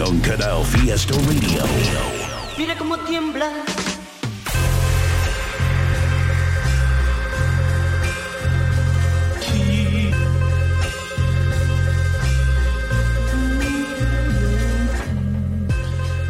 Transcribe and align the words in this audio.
On 0.00 0.20
Canal 0.20 0.62
Fiesta 0.64 1.14
Radio. 1.14 1.64
Mira 2.58 2.76
cómo 2.76 2.98
tiembla. 2.98 3.50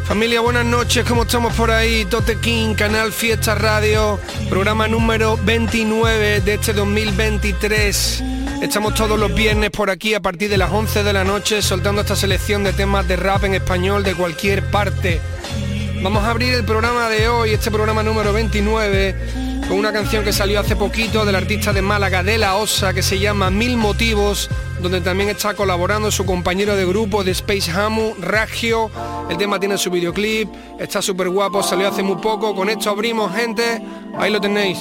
Familia, 0.05 0.39
buenas 0.39 0.65
noches, 0.65 1.05
¿cómo 1.05 1.23
estamos 1.23 1.53
por 1.53 1.69
ahí? 1.69 2.05
Tote 2.05 2.37
King, 2.37 2.73
Canal 2.75 3.11
Fiesta 3.11 3.55
Radio, 3.55 4.19
programa 4.49 4.87
número 4.87 5.37
29 5.43 6.39
de 6.41 6.53
este 6.53 6.71
2023. 6.71 8.36
Estamos 8.61 8.95
todos 8.95 9.19
los 9.19 9.33
viernes 9.33 9.69
por 9.69 9.91
aquí 9.91 10.15
a 10.15 10.19
partir 10.19 10.49
de 10.49 10.57
las 10.57 10.71
11 10.71 11.03
de 11.03 11.13
la 11.13 11.23
noche 11.23 11.61
soltando 11.61 12.01
esta 12.01 12.15
selección 12.15 12.63
de 12.63 12.73
temas 12.73 13.07
de 13.07 13.15
rap 13.15 13.43
en 13.43 13.53
español 13.53 14.03
de 14.03 14.15
cualquier 14.15 14.69
parte. 14.71 15.21
Vamos 16.01 16.23
a 16.23 16.31
abrir 16.31 16.53
el 16.55 16.63
programa 16.63 17.07
de 17.07 17.29
hoy, 17.29 17.51
este 17.51 17.69
programa 17.69 18.01
número 18.01 18.33
29, 18.33 19.15
con 19.67 19.77
una 19.77 19.93
canción 19.93 20.23
que 20.23 20.33
salió 20.33 20.59
hace 20.59 20.75
poquito 20.75 21.23
del 21.23 21.35
artista 21.35 21.71
de 21.71 21.83
Málaga, 21.83 22.23
de 22.23 22.39
La 22.39 22.55
Osa, 22.55 22.93
que 22.93 23.03
se 23.03 23.19
llama 23.19 23.51
Mil 23.51 23.77
Motivos, 23.77 24.49
donde 24.81 25.01
también 25.01 25.29
está 25.29 25.53
colaborando 25.53 26.11
su 26.11 26.25
compañero 26.25 26.75
de 26.75 26.85
grupo 26.85 27.23
de 27.23 27.31
Space 27.31 27.71
Hamu, 27.71 28.15
Ragio. 28.19 28.89
El 29.29 29.37
tema 29.37 29.59
tiene 29.59 29.77
su 29.77 29.91
videoclip, 29.91 30.49
está 30.79 31.01
súper 31.01 31.29
guapo, 31.29 31.61
salió 31.61 31.87
hace 31.87 32.01
muy 32.01 32.17
poco. 32.17 32.55
Con 32.55 32.69
esto 32.69 32.89
abrimos, 32.89 33.33
gente. 33.33 33.81
Ahí 34.17 34.31
lo 34.31 34.41
tenéis. 34.41 34.79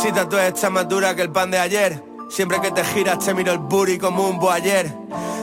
Tú 0.00 0.38
estás 0.38 0.70
más 0.70 0.88
dura 0.88 1.16
que 1.16 1.22
el 1.22 1.30
pan 1.30 1.50
de 1.50 1.58
ayer. 1.58 2.04
Siempre 2.30 2.60
que 2.60 2.70
te 2.70 2.84
giras 2.84 3.18
te 3.18 3.34
miro 3.34 3.52
el 3.52 3.58
booty 3.58 3.98
como 3.98 4.28
un 4.28 4.38
boayer. 4.38 4.94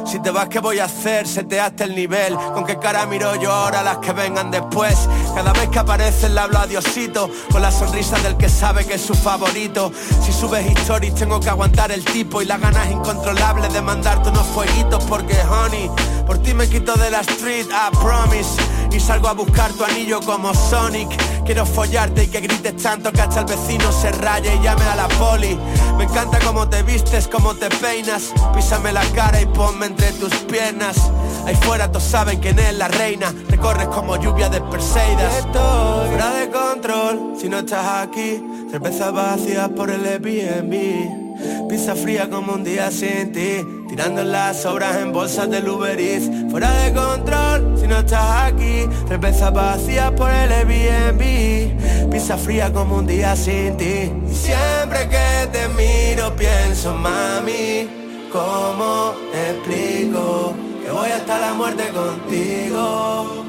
Si 0.06 0.20
te 0.22 0.32
vas, 0.32 0.48
¿qué 0.48 0.60
voy 0.60 0.80
a 0.80 0.86
hacer? 0.86 1.28
Se 1.28 1.44
te 1.44 1.60
hace 1.60 1.84
el 1.84 1.94
nivel. 1.94 2.34
¿Con 2.54 2.66
qué 2.66 2.80
cara 2.80 3.06
miro 3.06 3.36
yo 3.36 3.52
ahora 3.52 3.84
las 3.84 3.98
que 3.98 4.14
vengan 4.14 4.52
después? 4.52 5.10
Cada 5.36 5.52
vez 5.52 5.68
que 5.68 5.80
apareces 5.80 6.32
le 6.32 6.40
hablo 6.40 6.60
a 6.60 6.68
Diosito 6.68 7.30
Con 7.52 7.62
la 7.62 7.70
sonrisa 7.70 8.18
del 8.20 8.38
que 8.38 8.48
sabe 8.48 8.86
que 8.86 8.94
es 8.94 9.02
su 9.02 9.14
favorito 9.14 9.92
Si 10.24 10.32
subes 10.32 10.66
stories 10.80 11.14
tengo 11.16 11.42
que 11.42 11.50
aguantar 11.50 11.92
el 11.92 12.06
tipo 12.06 12.42
Y 12.42 12.46
las 12.46 12.62
ganas 12.62 12.90
incontrolables 12.90 13.74
de 13.74 13.82
mandarte 13.82 14.30
unos 14.30 14.48
fueguitos 14.48 15.04
Porque, 15.04 15.38
honey, 15.42 15.92
por 16.26 16.38
ti 16.38 16.54
me 16.54 16.70
quito 16.70 16.94
de 16.94 17.12
la 17.12 17.20
street, 17.20 17.66
I 17.66 17.94
promise 17.98 18.56
y 18.92 19.00
salgo 19.00 19.28
a 19.28 19.34
buscar 19.34 19.72
tu 19.74 19.84
anillo 19.84 20.20
como 20.22 20.54
Sonic. 20.54 21.10
Quiero 21.46 21.66
follarte 21.66 22.24
y 22.24 22.28
que 22.28 22.42
grites 22.42 22.82
tanto 22.82 23.12
que 23.12 23.22
hasta 23.22 23.42
el 23.42 23.46
vecino 23.46 23.92
se 23.92 24.12
raye 24.12 24.56
y 24.56 24.64
llame 24.64 24.84
a 24.86 24.96
la 24.96 25.08
poli. 25.08 25.58
Me 25.98 26.06
encanta 26.06 26.40
cómo 26.40 26.68
te 26.68 26.84
vistes, 26.84 27.28
cómo 27.28 27.54
te 27.56 27.70
peinas. 27.70 28.34
Písame 28.54 28.92
la 28.92 29.04
cara 29.14 29.42
y 29.42 29.46
ponme 29.46 29.88
entre 29.88 30.12
tus 30.14 30.34
piernas. 30.50 30.98
Ahí 31.46 31.56
fuera 31.56 31.92
todos 31.92 32.04
saben 32.04 32.40
quién 32.40 32.58
es 32.60 32.74
la 32.74 32.88
reina. 32.88 33.34
Te 33.50 33.58
corres 33.58 33.88
como 33.88 34.18
lluvia 34.18 34.50
de 34.50 34.62
Perseidas. 34.62 35.38
Estoy 35.38 36.10
fuera 36.10 36.32
de 36.32 36.50
control 36.50 37.34
si 37.40 37.50
no 37.50 37.60
estás 37.60 38.08
aquí 38.08 38.42
Cervezas 38.70 39.14
vacías 39.14 39.70
por 39.70 39.90
el 39.90 40.06
Airbnb. 40.06 41.68
Pizza 41.70 41.96
fría 41.96 42.30
como 42.30 42.54
un 42.54 42.64
día 42.64 42.92
sin 42.92 43.32
ti. 43.32 43.62
Tirando 43.88 44.24
las 44.24 44.62
sobras 44.62 44.98
en 44.98 45.12
bolsas 45.12 45.50
de 45.50 45.70
Uber 45.70 46.00
Eats. 46.00 46.30
Fuera 46.50 46.72
de 46.84 46.94
control 46.94 47.78
si 47.80 47.88
no 47.88 48.00
estás 48.00 48.54
aquí. 48.54 48.86
Cervezas 49.08 49.54
vacías 49.54 50.12
por 50.12 50.32
el 50.32 50.52
Airbnb. 50.52 52.12
Pizza 52.12 52.38
fría 52.38 52.72
como 52.74 52.98
un 52.98 53.08
día 53.08 53.36
sin 53.36 53.78
ti. 53.78 54.12
Y 54.30 54.34
siempre 54.34 55.08
que 55.10 55.48
te 55.52 55.68
miro 55.70 56.36
pienso 56.36 56.94
mami 56.94 57.88
¿Cómo 58.32 59.14
explico? 59.34 60.54
Que 60.84 60.92
voy 60.92 61.10
hasta 61.10 61.40
la 61.40 61.54
muerte 61.54 61.84
contigo 61.90 63.46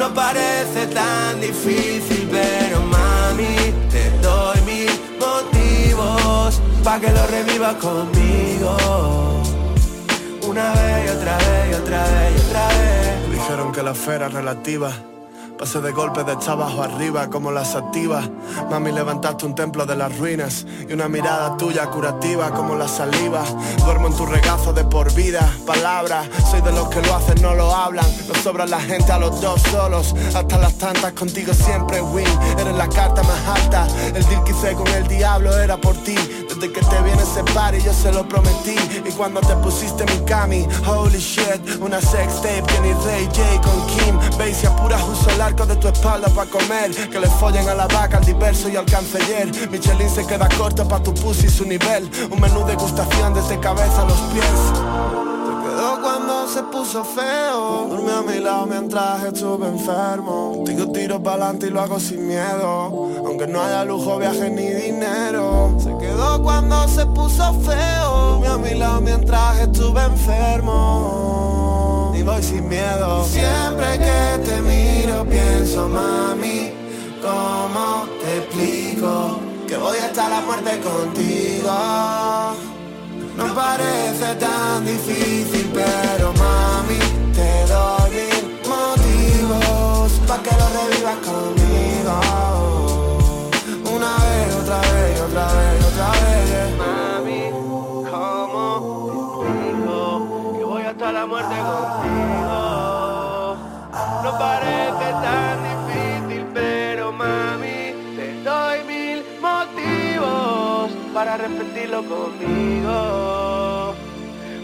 no 0.00 0.14
parece 0.14 0.86
tan 0.94 1.38
difícil, 1.42 2.26
pero 2.30 2.80
mami, 2.80 3.70
pa' 6.82 7.00
que 7.00 7.10
lo 7.10 7.26
revivas 7.26 7.74
conmigo. 7.74 8.76
Una 10.46 10.72
vez 10.72 11.06
y 11.06 11.08
otra 11.10 11.36
vez 11.38 11.70
y 11.70 11.74
otra 11.74 12.04
vez 12.04 12.32
y 12.36 12.48
otra 12.48 12.68
vez. 12.68 13.32
Dijeron 13.32 13.72
que 13.72 13.82
la 13.82 13.92
esfera 13.92 14.26
es 14.26 14.32
relativa. 14.32 14.92
Pasé 15.60 15.82
de 15.82 15.92
golpe 15.92 16.24
de 16.24 16.32
abajo 16.32 16.82
arriba 16.82 17.28
como 17.28 17.52
las 17.52 17.74
activas. 17.74 18.30
Mami, 18.70 18.92
levantaste 18.92 19.44
un 19.44 19.54
templo 19.54 19.84
de 19.84 19.94
las 19.94 20.16
ruinas 20.16 20.64
y 20.88 20.94
una 20.94 21.06
mirada 21.06 21.54
tuya 21.58 21.84
curativa 21.90 22.50
como 22.50 22.74
la 22.76 22.88
saliva. 22.88 23.44
Duermo 23.84 24.06
en 24.06 24.16
tu 24.16 24.24
regazo 24.24 24.72
de 24.72 24.84
por 24.84 25.12
vida, 25.12 25.46
palabras. 25.66 26.26
Soy 26.50 26.62
de 26.62 26.72
los 26.72 26.88
que 26.88 27.02
lo 27.02 27.14
hacen, 27.14 27.42
no 27.42 27.54
lo 27.54 27.74
hablan. 27.76 28.06
Nos 28.26 28.38
sobra 28.38 28.64
la 28.64 28.80
gente 28.80 29.12
a 29.12 29.18
los 29.18 29.38
dos 29.42 29.60
solos. 29.70 30.14
Hasta 30.34 30.56
las 30.56 30.78
tantas 30.78 31.12
contigo 31.12 31.52
siempre 31.52 32.00
win. 32.00 32.26
Eres 32.58 32.74
la 32.74 32.88
carta 32.88 33.22
más 33.22 33.60
alta. 33.60 33.86
El 34.14 34.24
deal 34.24 34.42
que 34.44 34.52
hice 34.52 34.72
con 34.72 34.88
el 34.88 35.06
diablo 35.08 35.54
era 35.58 35.76
por 35.76 35.94
ti. 35.98 36.16
Desde 36.60 36.74
que 36.74 36.80
te 36.82 37.02
vienes 37.02 37.26
ese 37.26 37.42
party 37.54 37.80
yo 37.80 37.92
se 37.94 38.12
lo 38.12 38.28
prometí. 38.28 38.76
Y 39.06 39.10
cuando 39.12 39.40
te 39.40 39.56
pusiste 39.56 40.04
mi 40.04 40.26
cami, 40.26 40.66
holy 40.86 41.18
shit, 41.18 41.80
una 41.80 42.02
sex 42.02 42.34
tape 42.42 42.80
ni 42.82 42.92
Ray 42.92 43.24
J 43.24 43.62
con 43.62 43.86
Kim. 43.86 44.18
Veis 44.36 44.62
y 44.62 44.66
apuras 44.66 45.02
uso 45.02 45.30
el 45.30 45.40
arco 45.40 45.64
de 45.64 45.76
tu 45.76 45.88
espalda 45.88 46.28
para 46.28 46.50
comer. 46.50 46.90
Que 47.08 47.18
le 47.18 47.28
follen 47.28 47.66
a 47.66 47.74
la 47.74 47.86
vaca, 47.86 48.18
al 48.18 48.26
diverso 48.26 48.68
y 48.68 48.76
al 48.76 48.84
canceller. 48.84 49.70
Michelin 49.70 50.10
se 50.10 50.26
queda 50.26 50.50
corto 50.58 50.86
pa' 50.86 51.02
tu 51.02 51.14
pussy 51.14 51.46
y 51.46 51.50
su 51.50 51.64
nivel. 51.64 52.10
Un 52.30 52.38
menú 52.38 52.66
de 52.66 52.74
gustación 52.74 53.32
desde 53.32 53.58
cabeza 53.58 54.02
a 54.02 54.04
los 54.04 54.18
pies. 54.32 54.60
Cuando 56.02 56.48
se 56.48 56.62
puso 56.62 57.04
feo. 57.04 57.86
Durmió 57.88 58.16
a 58.16 58.22
mi 58.22 58.40
lado 58.40 58.66
mientras 58.66 59.22
estuve 59.22 59.68
enfermo. 59.68 60.52
Contigo 60.56 60.90
tiro 60.92 61.22
pa'lante 61.22 61.66
y 61.66 61.70
lo 61.70 61.80
hago 61.80 62.00
sin 62.00 62.26
miedo. 62.26 63.10
Aunque 63.26 63.46
no 63.46 63.62
haya 63.62 63.84
lujo, 63.84 64.18
viaje 64.18 64.48
ni 64.50 64.66
dinero. 64.66 65.76
Quedó 66.10 66.42
cuando 66.42 66.88
se 66.88 67.06
puso 67.06 67.54
feo. 67.60 68.32
Durmió 68.32 68.54
a 68.54 68.58
mi 68.58 68.74
lado 68.74 69.00
mientras 69.00 69.60
estuve 69.60 70.02
enfermo. 70.02 72.12
Y 72.16 72.22
voy 72.22 72.42
sin 72.42 72.68
miedo. 72.68 73.24
Siempre 73.24 73.96
que 73.96 74.38
te 74.44 74.60
miro 74.60 75.24
pienso, 75.24 75.88
mami, 75.88 76.72
¿cómo 77.22 78.08
te 78.20 78.38
explico? 78.38 79.38
Que 79.68 79.76
voy 79.76 79.98
hasta 79.98 80.28
la 80.28 80.40
muerte 80.40 80.80
contigo. 80.80 81.70
No 83.36 83.54
parece 83.54 84.34
tan 84.34 84.84
difícil, 84.84 85.70
pero 85.72 86.32
mami, 86.32 86.98
te 87.32 87.66
doy 87.72 88.10
mil 88.10 88.58
motivos 88.68 90.10
para 90.26 90.42
que 90.42 90.50
lo 90.60 90.66
revivas 90.76 91.18
conmigo. 91.28 92.14
Una 93.94 94.12
vez, 94.24 94.48
otra 94.60 94.80
vez, 94.80 95.20
otra 95.20 95.46
vez, 95.54 95.59
vez. 96.08 96.76
Mami, 96.76 97.50
¿cómo 98.10 99.44
digo 99.44 100.56
que 100.56 100.64
voy 100.64 100.82
hasta 100.82 101.12
la 101.12 101.26
muerte 101.26 101.54
contigo? 101.54 103.56
No 104.24 104.30
parece 104.38 105.06
tan 105.26 105.56
difícil, 105.70 106.42
pero 106.54 107.12
mami, 107.12 107.94
te 108.16 108.42
doy 108.42 108.78
mil 108.84 109.22
motivos 109.40 110.90
para 111.14 111.36
repetirlo 111.36 112.02
conmigo. 112.04 113.94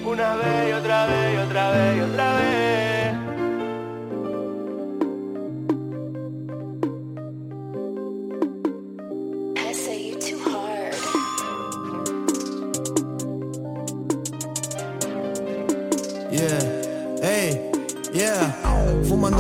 Una 0.05 0.37
vez 0.37 0.71
y 0.71 0.73
otra 0.73 1.07
vez 1.07 1.35
y 1.35 1.37
otra 1.39 1.71
vez 1.71 1.97
y 1.97 2.01
otra 2.01 2.33
vez. 2.35 2.86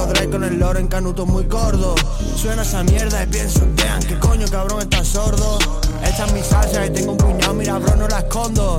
Haciendo 0.02 0.30
con 0.30 0.44
el 0.44 0.58
lore 0.58 0.80
en 0.80 0.88
canuto 0.88 1.24
muy 1.24 1.44
gordo. 1.44 1.94
Suena 2.36 2.62
esa 2.62 2.82
mierda 2.82 3.22
y 3.22 3.26
pienso, 3.26 3.60
damn, 3.76 4.02
qué 4.02 4.18
coño 4.18 4.46
cabrón 4.50 4.82
estás 4.82 5.08
sordo 5.08 5.58
Esta 6.02 6.26
es 6.26 6.32
mi 6.32 6.40
y 6.40 6.90
tengo 6.90 7.12
un 7.12 7.18
puñado, 7.18 7.54
mira 7.54 7.78
bro, 7.78 7.96
no 7.96 8.06
la 8.06 8.18
escondo. 8.18 8.76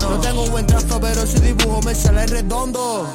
No 0.00 0.20
tengo 0.20 0.42
un 0.42 0.50
buen 0.50 0.66
trazo, 0.66 1.00
pero 1.00 1.24
si 1.26 1.38
dibujo 1.40 1.80
me 1.82 1.94
sale 1.94 2.26
redondo. 2.26 3.06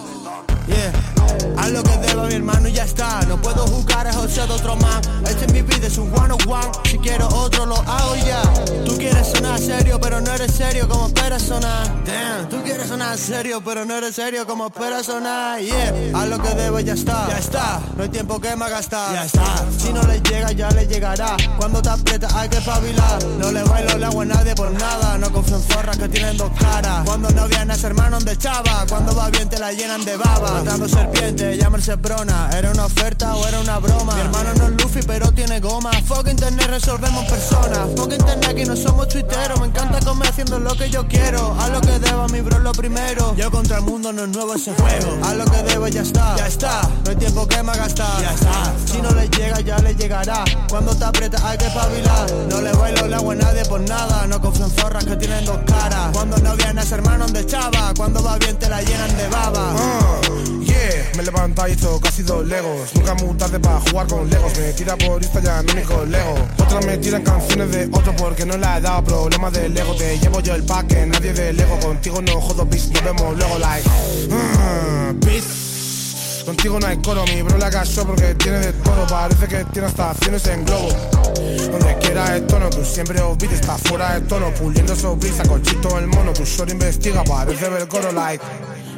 Yeah 0.67 1.14
Haz 1.57 1.71
lo 1.71 1.83
que 1.83 1.97
deba 1.97 2.27
mi 2.27 2.35
hermano 2.35 2.67
y 2.67 2.73
ya 2.73 2.83
está. 2.83 3.21
No 3.27 3.41
puedo 3.41 3.65
jugar 3.67 4.07
a 4.07 4.13
José 4.13 4.45
de 4.45 4.53
otro 4.53 4.75
man. 4.75 5.01
Este 5.27 5.45
es 5.45 5.53
mi 5.53 5.61
vida, 5.61 5.87
es 5.87 5.97
un 5.97 6.11
one 6.13 6.33
on 6.33 6.49
one 6.49 6.71
Si 6.83 6.97
quiero 6.99 7.27
otro 7.27 7.65
lo 7.65 7.75
hago 7.75 8.15
ya. 8.17 8.41
Tú 8.85 8.97
quieres 8.97 9.27
sonar 9.27 9.59
serio 9.59 9.99
pero 9.99 10.21
no 10.21 10.31
eres 10.31 10.51
serio 10.51 10.87
como 10.87 11.07
esperas 11.07 11.41
sonar. 11.41 11.87
Damn, 12.05 12.49
tú 12.49 12.61
quieres 12.63 12.87
sonar 12.87 13.17
serio 13.17 13.61
pero 13.63 13.85
no 13.85 13.95
eres 13.95 14.15
serio 14.15 14.45
como 14.45 14.67
esperas 14.67 15.05
sonar. 15.05 15.59
Yeah, 15.59 15.93
haz 16.13 16.27
lo 16.27 16.41
que 16.41 16.49
debo 16.49 16.79
y 16.79 16.83
ya 16.83 16.93
está. 16.93 17.27
Ya 17.29 17.37
está, 17.39 17.81
no 17.95 18.03
hay 18.03 18.09
tiempo 18.09 18.39
que 18.39 18.55
me 18.55 18.69
gastar. 18.69 19.13
Ya 19.13 19.25
está, 19.25 19.65
si 19.77 19.91
no 19.91 20.03
le 20.03 20.19
llega 20.21 20.51
ya 20.51 20.69
le 20.71 20.85
llegará. 20.87 21.35
Cuando 21.57 21.81
te 21.81 21.89
aprieta 21.89 22.27
hay 22.37 22.49
que 22.49 22.57
espabilar. 22.57 23.23
No 23.39 23.51
le 23.51 23.63
bailo 23.63 23.91
el 23.91 24.03
agua 24.03 24.23
a 24.23 24.25
nadie 24.25 24.55
por 24.55 24.71
nada. 24.71 25.17
No 25.17 25.31
confío 25.31 25.55
en 25.57 25.63
zorras 25.63 25.97
que 25.97 26.09
tienen 26.09 26.37
dos 26.37 26.51
caras. 26.59 27.03
Cuando 27.05 27.29
no 27.31 27.47
vienes 27.47 27.83
hermano 27.83 28.19
de 28.19 28.37
chava. 28.37 28.85
Cuando 28.87 29.15
va 29.15 29.29
bien 29.29 29.49
te 29.49 29.59
la 29.59 29.71
llenan 29.71 30.03
de 30.05 30.17
baba. 30.17 30.51
Matando 30.51 30.87
serpientes, 30.87 31.14
llamarse 31.57 31.95
brona 31.95 32.49
¿Era 32.57 32.71
una 32.71 32.85
oferta 32.85 33.35
o 33.35 33.47
era 33.47 33.59
una 33.59 33.79
broma? 33.79 34.13
Mi 34.15 34.21
hermano 34.21 34.53
no 34.55 34.67
es 34.67 34.83
Luffy 34.83 35.01
pero 35.05 35.31
tiene 35.31 35.59
goma. 35.59 35.91
Fuck 36.05 36.27
internet 36.29 36.67
resolvemos 36.67 37.25
personas. 37.25 37.89
Fuck 37.95 38.13
internet 38.13 38.47
aquí 38.49 38.65
no 38.65 38.75
somos 38.75 39.07
tuiteros. 39.07 39.59
Me 39.59 39.67
encanta 39.67 39.99
comer 39.99 40.29
haciendo 40.29 40.59
lo 40.59 40.75
que 40.75 40.89
yo 40.89 41.07
quiero. 41.07 41.55
Haz 41.59 41.69
lo 41.69 41.81
que 41.81 41.99
debo 41.99 42.27
mi 42.29 42.41
bro 42.41 42.59
lo 42.59 42.71
primero. 42.71 43.35
Yo 43.35 43.51
contra 43.51 43.77
el 43.77 43.83
mundo 43.83 44.11
no 44.13 44.23
es 44.23 44.29
nuevo 44.29 44.53
ese 44.55 44.73
juego. 44.73 45.17
Haz 45.23 45.35
lo 45.35 45.45
que 45.45 45.63
debo 45.63 45.87
ya 45.87 46.01
está. 46.01 46.35
Ya 46.37 46.47
está. 46.47 46.81
No 47.03 47.11
hay 47.11 47.15
tiempo 47.15 47.47
que 47.47 47.63
me 47.63 47.75
gastar. 47.75 48.21
Ya 48.21 48.33
está. 48.33 48.73
Si 48.85 49.01
no 49.01 49.11
le 49.11 49.27
llega 49.29 49.59
ya 49.61 49.77
le 49.79 49.95
llegará. 49.95 50.43
Cuando 50.69 50.95
te 50.95 51.05
aprieta 51.05 51.47
hay 51.47 51.57
que 51.57 51.67
espabilar. 51.67 52.31
No 52.49 52.61
le 52.61 52.71
bailo 52.73 53.05
el 53.05 53.13
agua 53.13 53.33
a 53.33 53.37
nadie 53.37 53.65
por 53.65 53.81
nada. 53.81 54.27
No 54.27 54.41
confío 54.41 54.65
en 54.65 54.71
zorras 54.71 55.05
que 55.05 55.15
tienen 55.15 55.45
dos 55.45 55.59
caras. 55.65 56.09
Cuando 56.13 56.37
no 56.37 56.55
vienes 56.55 56.91
hermano 56.91 57.25
de 57.27 57.45
chava 57.45 57.93
Cuando 57.95 58.23
va 58.23 58.37
bien 58.37 58.57
te 58.57 58.69
la 58.69 58.81
llenan 58.81 59.15
de 59.17 59.27
baba. 59.27 59.73
Uh, 59.73 60.54
me 61.15 61.23
levanta 61.23 61.67
y 61.69 61.73
hizo 61.73 61.99
casi 61.99 62.23
dos 62.23 62.45
legos. 62.45 62.93
Nunca 62.95 63.13
muy 63.15 63.35
tarde 63.35 63.59
para 63.59 63.79
jugar 63.81 64.07
con 64.07 64.29
legos. 64.29 64.57
Me 64.57 64.73
tira 64.73 64.95
por 64.97 65.21
Instagram, 65.21 65.65
no 65.65 65.73
mi 65.73 66.11
Lego. 66.11 66.35
Otra 66.57 66.81
me 66.81 66.97
tiran 66.97 67.23
canciones 67.23 67.71
de 67.71 67.85
otro 67.91 68.15
porque 68.15 68.45
no 68.45 68.57
le 68.57 68.65
he 68.65 68.81
dado 68.81 69.03
problemas 69.03 69.53
de 69.53 69.69
Lego. 69.69 69.95
Te 69.95 70.17
llevo 70.19 70.39
yo 70.41 70.55
el 70.55 70.63
pack, 70.63 70.91
nadie 71.07 71.33
de 71.33 71.53
Lego. 71.53 71.79
Contigo 71.79 72.21
no 72.21 72.41
jodo, 72.41 72.65
bis, 72.65 72.89
nos 72.91 73.03
vemos 73.03 73.37
luego, 73.37 73.59
like. 73.59 73.89
Uh. 74.29 75.65
Contigo 76.45 76.79
no 76.79 76.85
hay 76.85 76.97
coro, 76.97 77.25
mi 77.25 77.41
bro 77.41 77.57
la 77.57 77.71
casó 77.71 78.05
porque 78.05 78.35
tiene 78.35 78.59
de 78.59 78.73
todo. 78.73 79.07
Parece 79.07 79.47
que 79.47 79.65
tiene 79.65 79.87
hasta 79.87 80.11
acciones 80.11 80.45
en 80.45 80.63
globo. 80.63 80.89
Donde 81.71 81.97
quiera 81.99 82.35
el 82.35 82.45
tono, 82.45 82.69
tú 82.69 82.85
siempre 82.85 83.19
olvides, 83.19 83.61
está 83.61 83.77
fuera 83.79 84.13
de 84.13 84.21
tono. 84.27 84.53
Puliendo 84.53 84.95
su 84.95 85.15
brisa, 85.15 85.43
cochito 85.43 85.97
el 85.97 86.05
mono. 86.05 86.33
Tu 86.33 86.45
solo 86.45 86.71
investiga, 86.71 87.23
parece 87.23 87.67
ver 87.67 87.87
coro, 87.87 88.11
like. 88.11 88.43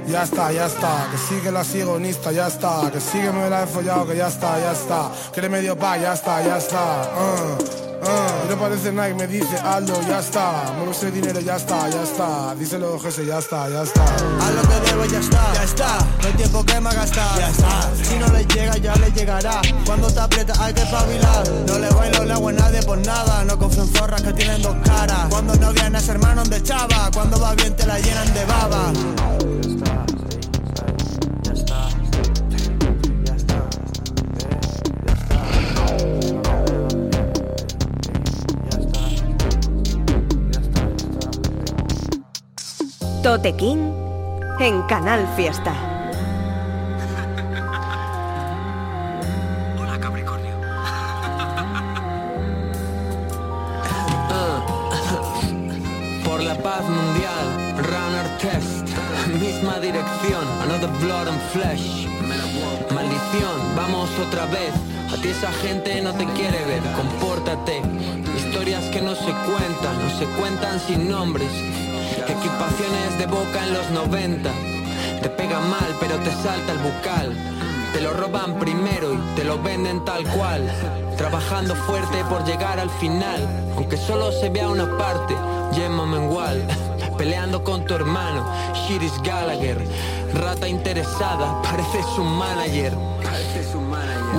Ya 0.08 0.24
está, 0.24 0.52
ya 0.54 0.68
está, 0.68 1.10
que 1.12 1.18
sigue 1.18 1.52
la 1.52 1.64
sigonista, 1.66 2.32
ya 2.32 2.48
está, 2.48 2.90
que 2.92 3.02
sigue 3.02 3.30
me 3.32 3.50
la 3.50 3.64
he 3.64 3.68
follado, 3.68 4.08
que 4.08 4.16
ya 4.16 4.28
está, 4.28 4.58
ya 4.58 4.72
está, 4.72 5.12
que 5.34 5.42
le 5.42 5.50
medio 5.50 5.78
pa, 5.78 5.98
ya 5.98 6.14
está, 6.14 6.42
ya 6.42 6.58
está, 6.58 7.12
uh, 7.14 7.62
uh. 7.62 8.46
Y 8.46 8.50
no 8.50 8.58
parece 8.58 8.92
Nike, 8.94 9.14
me 9.16 9.28
dice 9.28 9.58
Aldo, 9.60 10.00
ya 10.08 10.20
está, 10.20 10.72
mueve 10.78 10.92
ese 10.92 11.12
dinero, 11.12 11.42
ya 11.42 11.58
está, 11.58 11.90
ya 11.90 12.04
está, 12.04 12.56
díselo 12.56 12.98
Jesse, 13.00 13.26
ya 13.26 13.40
está, 13.40 13.68
ya 13.70 13.84
está. 13.84 14.06
Haz 14.06 14.54
lo 14.56 14.62
que 14.62 14.90
debo 14.90 15.06
ya 15.06 15.20
está, 15.20 15.54
ya 15.54 15.64
está. 15.64 15.98
No 16.22 16.28
hay 16.28 16.34
tiempo 16.34 16.64
que 16.64 16.80
me 16.80 16.96
gastar, 16.96 17.38
ya 17.38 17.50
está. 17.50 17.92
Si 18.02 18.18
no 18.18 18.28
le 18.28 18.46
llega 18.46 18.78
ya 18.78 18.96
le 18.96 19.12
llegará. 19.12 19.62
Cuando 19.86 20.08
te 20.08 20.20
aprieta 20.22 20.54
hay 20.64 20.74
que 20.74 20.84
espabilar. 20.84 21.44
No 21.68 21.80
le 21.80 21.90
bailo 21.90 22.24
el 22.24 22.32
agua 22.32 22.52
a 22.52 22.54
nadie 22.54 22.82
por 22.84 22.98
nada. 23.00 23.44
No 23.44 23.60
confío 23.60 23.84
en 23.84 23.90
zorras 23.90 24.22
que 24.22 24.32
tienen 24.34 24.62
dos 24.62 24.76
caras. 24.86 25.28
Cuando 25.30 25.56
no 25.56 25.74
vienes 25.74 26.08
hermano 26.08 26.44
de 26.44 26.64
chava 26.64 27.10
Cuando 27.14 27.40
va 27.40 27.54
bien 27.56 27.76
te 27.76 27.86
la 27.86 28.00
llenan 28.00 28.34
de 28.34 28.46
baba 28.46 28.94
Tote 43.28 43.54
King 43.58 43.92
en 44.62 44.82
Canal 44.84 45.28
Fiesta. 45.36 45.74
Por 56.24 56.42
la 56.42 56.56
paz 56.56 56.84
mundial, 56.88 57.76
runner 57.76 58.38
test, 58.40 58.88
misma 59.42 59.78
dirección, 59.82 60.48
another 60.62 60.90
blood 61.02 61.28
and 61.28 61.42
flesh. 61.52 62.08
Maldición, 62.96 63.76
vamos 63.76 64.10
otra 64.26 64.46
vez. 64.46 64.72
A 65.12 65.22
ti 65.22 65.28
esa 65.28 65.52
gente 65.52 66.02
no 66.02 66.14
te 66.14 66.24
quiere 66.28 66.64
ver, 66.64 66.82
compórtate. 66.96 67.82
Historias 68.38 68.86
que 68.86 69.02
no 69.02 69.16
se 69.16 69.34
cuentan, 69.46 70.02
no 70.02 70.18
se 70.18 70.26
cuentan 70.40 70.80
sin 70.80 71.10
nombres. 71.10 71.52
Equipaciones 72.30 73.18
de 73.18 73.26
boca 73.26 73.64
en 73.66 73.74
los 73.74 73.90
90. 73.92 74.52
Te 75.22 75.30
pega 75.30 75.60
mal, 75.60 75.96
pero 76.00 76.16
te 76.18 76.32
salta 76.32 76.74
el 76.74 76.80
bucal. 76.80 77.34
Te 77.94 78.02
lo 78.02 78.14
roban 78.14 78.60
primero 78.60 79.14
y 79.14 79.18
te 79.36 79.44
lo 79.46 79.62
venden 79.62 80.04
tal 80.04 80.24
cual. 80.30 80.70
Trabajando 81.18 81.76
fuerte 81.76 82.24
por 82.26 82.46
llegar 82.46 82.80
al 82.80 82.90
final. 82.90 83.48
Aunque 83.76 83.96
solo 83.96 84.32
se 84.32 84.50
vea 84.50 84.68
una 84.68 84.98
parte, 84.98 85.36
yema 85.74 86.06
mengual. 86.06 86.68
Peleando 87.18 87.64
con 87.64 87.86
tu 87.86 87.94
hermano, 87.96 88.46
Shiris 88.74 89.20
Gallagher. 89.24 89.78
Rata 90.34 90.68
interesada, 90.68 91.62
pareces 91.64 92.06
un 92.18 92.38
manager. 92.38 92.94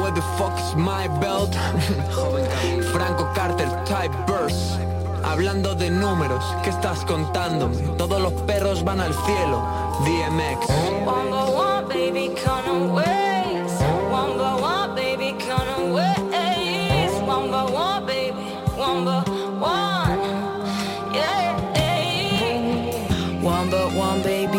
What 0.01 0.15
the 0.15 0.23
fuck 0.37 0.57
is 0.59 0.77
my 0.77 1.09
belt? 1.21 1.55
Franco 2.93 3.29
Carter 3.35 3.69
type 3.85 4.15
verse. 4.27 4.88
Hablando 5.25 5.75
de 5.75 5.91
números, 5.91 6.45
¿qué 6.63 6.71
estás 6.71 7.05
contándome? 7.05 7.77
Todos 7.97 8.21
los 8.21 8.33
perros 8.43 8.85
van 8.85 9.01
al 9.01 9.15
cielo. 9.15 9.63
DMX. 10.05 10.69
One 11.05 11.31
by 11.31 11.51
one, 11.55 11.89
baby, 11.89 12.35
count 12.35 12.93
ways. 12.93 13.73
One 14.11 14.37
by 14.39 14.61
one, 14.61 14.95
baby, 14.95 15.35
ways. 15.93 17.13
One 17.23 17.51
by 17.51 17.65
one, 17.71 18.07
baby, 18.07 18.55
one 18.77 19.05
by 19.05 19.23
one. 19.61 20.19
Yeah. 21.15 21.59
One 23.43 23.71
but 23.71 23.93
one 23.95 24.23
baby 24.23 24.59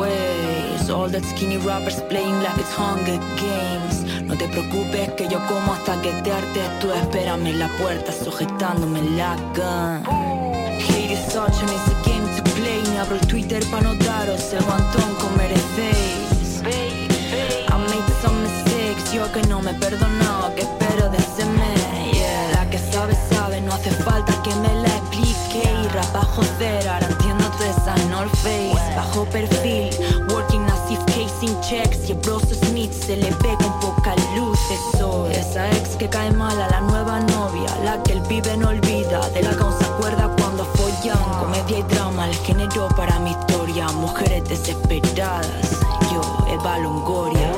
ways 0.00 0.88
All 0.88 1.08
that 1.08 1.24
skinny 1.24 1.58
rappers 1.58 2.00
playing 2.08 2.42
like 2.42 2.58
it's 2.58 2.72
Hunger 2.72 3.18
Games 3.36 3.87
preocupes 4.48 5.10
que 5.12 5.28
yo 5.28 5.38
como 5.46 5.72
hasta 5.72 6.00
que 6.02 6.12
te 6.22 6.32
hartes 6.32 6.78
Tú 6.80 6.92
espérame 6.92 7.46
en 7.46 7.58
la 7.58 7.68
puerta 7.78 8.12
sujetándome 8.12 9.02
la 9.16 9.36
gun 9.54 10.02
Hate 10.88 11.12
is 11.12 11.20
such 11.32 11.62
an 11.62 11.68
easy 11.68 11.94
game 12.04 12.26
to 12.36 12.42
play. 12.54 12.82
Ni 12.90 12.98
abro 12.98 13.16
el 13.16 13.26
Twitter 13.26 13.62
pa' 13.70 13.80
notaros 13.80 14.52
el 14.52 14.64
guantón 14.64 15.14
con 15.20 15.36
merecéis 15.36 16.62
I 16.64 17.76
made 17.90 18.12
some 18.22 18.40
mistakes. 18.42 19.12
Yo 19.12 19.30
que 19.32 19.42
no 19.48 19.60
me 19.60 19.70
he 19.70 19.74
perdonado 19.74 20.54
Que 20.54 20.62
espero 20.62 21.08
de 21.10 21.18
ese 21.18 21.44
mes. 21.44 22.12
Yeah. 22.12 22.50
La 22.54 22.70
que 22.70 22.78
sabe, 22.78 23.14
sabe 23.30 23.60
No 23.60 23.72
hace 23.74 23.90
falta 23.90 24.32
que 24.42 24.54
me 24.56 24.72
la 24.82 24.88
explique. 24.88 25.62
Y 25.84 25.88
rap 25.88 26.12
bajo 26.12 26.42
cero 26.58 26.90
Ahora 26.92 27.06
entiendo 27.06 27.44
toda 27.50 27.70
esa 27.70 27.94
North 28.10 28.34
Face. 28.36 28.96
Bajo 28.96 29.24
perfil 29.26 29.90
Working 30.30 30.57
as 30.88 30.92
if 30.92 31.06
casing 31.06 31.60
checks 31.60 32.08
Y 32.08 32.12
el 32.12 32.18
Bros 32.18 32.42
Smith 32.42 32.92
se 32.92 33.16
le 33.16 33.30
ve 33.30 33.56
con 33.58 33.80
poca 33.80 34.14
luz 34.36 34.58
Soy 34.96 35.32
esa 35.32 35.70
ex 35.70 35.96
que 35.96 36.08
cae 36.08 36.30
mal 36.32 36.60
a 36.60 36.68
la 36.68 36.80
nueva 36.80 37.20
novia 37.20 37.68
La 37.84 38.02
que 38.02 38.12
el 38.12 38.22
pibe 38.22 38.56
no 38.56 38.68
olvida 38.68 39.28
De 39.30 39.42
la 39.42 39.50
que 39.50 39.62
aún 39.62 39.78
se 39.78 39.84
acuerda 39.84 40.34
cuando 40.38 40.64
follan 40.64 41.18
Comedia 41.40 41.78
y 41.78 41.82
drama 41.82 42.28
El 42.28 42.34
género 42.36 42.88
para 42.96 43.18
mi 43.20 43.30
historia 43.30 43.88
Mujeres 43.92 44.44
desesperadas 44.48 45.80
Yo, 46.12 46.22
Eva 46.50 46.78
Longoria 46.78 47.57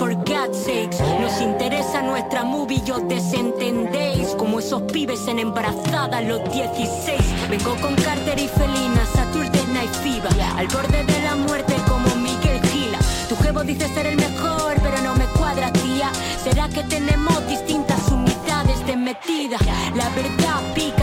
for 0.00 0.14
God's 0.14 0.56
sakes. 0.64 0.98
Nos 1.20 1.42
interesa 1.42 2.00
nuestra 2.00 2.42
movie 2.42 2.82
y 2.86 2.90
os 2.90 3.06
desentendéis. 3.06 4.28
Como 4.38 4.58
esos 4.58 4.80
pibes 4.90 5.28
en 5.28 5.38
embarazada 5.38 6.18
a 6.18 6.20
los 6.22 6.42
16 6.50 7.20
Vengo 7.50 7.76
con 7.82 7.94
Carter 7.96 8.38
y 8.38 8.48
Felina, 8.48 9.04
Saturday 9.14 9.66
Night 9.74 9.92
Fever. 10.02 10.32
Al 10.56 10.66
borde 10.68 11.04
de 11.04 11.22
la 11.22 11.36
muerte 11.36 11.74
como 11.86 12.16
Miguel 12.16 12.60
Gila. 12.70 12.98
Tu 13.28 13.36
jevo 13.36 13.62
dice 13.62 13.86
ser 13.88 14.06
el 14.06 14.16
mejor, 14.16 14.74
pero 14.82 15.02
no 15.02 15.14
me 15.16 15.26
cuadra, 15.38 15.70
tía. 15.72 16.10
¿Será 16.42 16.68
que 16.70 16.82
tenemos 16.84 17.46
distintas 17.46 18.10
unidades 18.10 18.86
de 18.86 18.96
metida? 18.96 19.58
La 19.94 20.08
verdad 20.10 20.60
pica, 20.74 20.99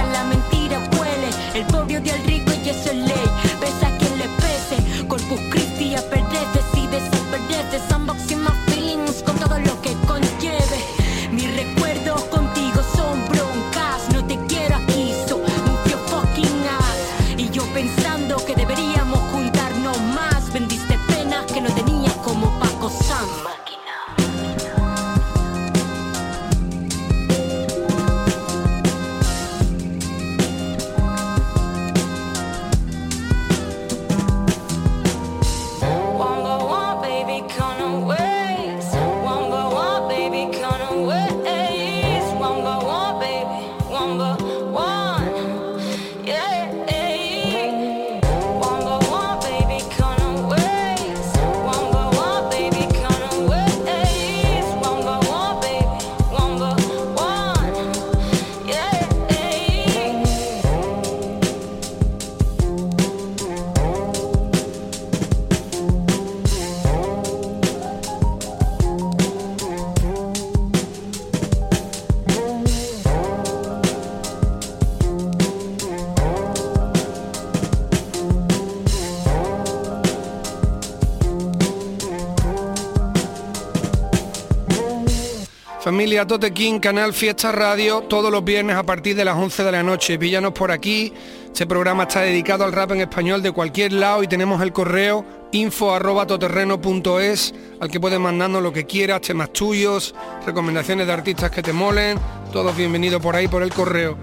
Familia 86.17 86.35
Tote 86.35 86.51
King, 86.51 86.79
Canal 86.79 87.13
Fiesta 87.13 87.51
Radio, 87.51 88.01
todos 88.01 88.31
los 88.31 88.43
viernes 88.43 88.75
a 88.75 88.81
partir 88.81 89.15
de 89.15 89.23
las 89.23 89.35
11 89.37 89.63
de 89.63 89.71
la 89.71 89.83
noche. 89.83 90.17
Píllanos 90.17 90.51
por 90.51 90.71
aquí. 90.71 91.13
Este 91.45 91.67
programa 91.67 92.05
está 92.05 92.21
dedicado 92.21 92.63
al 92.63 92.71
rap 92.71 92.89
en 92.93 93.01
español 93.01 93.43
de 93.43 93.51
cualquier 93.51 93.93
lado 93.93 94.23
y 94.23 94.27
tenemos 94.27 94.59
el 94.63 94.73
correo 94.73 95.23
info 95.51 95.93
arroba 95.93 96.25
toterreno.es 96.25 97.53
al 97.79 97.91
que 97.91 97.99
puedes 97.99 98.19
mandarnos 98.19 98.63
lo 98.63 98.73
que 98.73 98.87
quieras, 98.87 99.21
temas 99.21 99.53
tuyos, 99.53 100.15
recomendaciones 100.43 101.05
de 101.05 101.13
artistas 101.13 101.51
que 101.51 101.61
te 101.61 101.71
molen, 101.71 102.17
todos 102.51 102.75
bienvenidos 102.75 103.21
por 103.21 103.35
ahí 103.35 103.47
por 103.47 103.61
el 103.61 103.71
correo. 103.71 104.17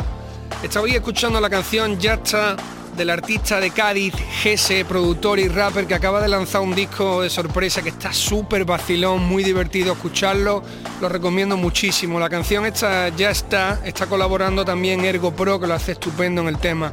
Estaba 0.65 0.87
hoy 0.87 0.97
escuchando 0.97 1.41
la 1.41 1.49
canción 1.49 2.01
Ya 2.01 2.15
está 2.15 2.57
del 2.97 3.11
artista 3.11 3.61
de 3.61 3.71
Cádiz, 3.71 4.15
Gese, 4.43 4.85
productor 4.85 5.39
y 5.39 5.49
rapper 5.49 5.87
que 5.87 5.95
acaba 5.95 6.21
de 6.21 6.29
lanzar 6.29 6.61
un 6.61 6.75
disco 6.75 7.23
de 7.23 7.31
sorpresa 7.31 7.83
que 7.83 7.89
está 7.89 8.13
súper 8.13 8.65
vacilón, 8.65 9.25
muy 9.25 9.43
divertido 9.43 9.93
escucharlo, 9.93 10.63
lo 11.01 11.09
recomiendo 11.09 11.57
muchísimo. 11.57 12.21
La 12.21 12.29
canción 12.29 12.65
esta 12.67 13.09
ya 13.11 13.31
está, 13.31 13.81
está 13.85 14.07
colaborando 14.07 14.65
también 14.65 15.05
Ergo 15.05 15.33
Pro 15.33 15.59
que 15.61 15.67
lo 15.67 15.75
hace 15.75 15.93
estupendo 15.93 16.43
en 16.43 16.49
el 16.49 16.59
tema. 16.59 16.93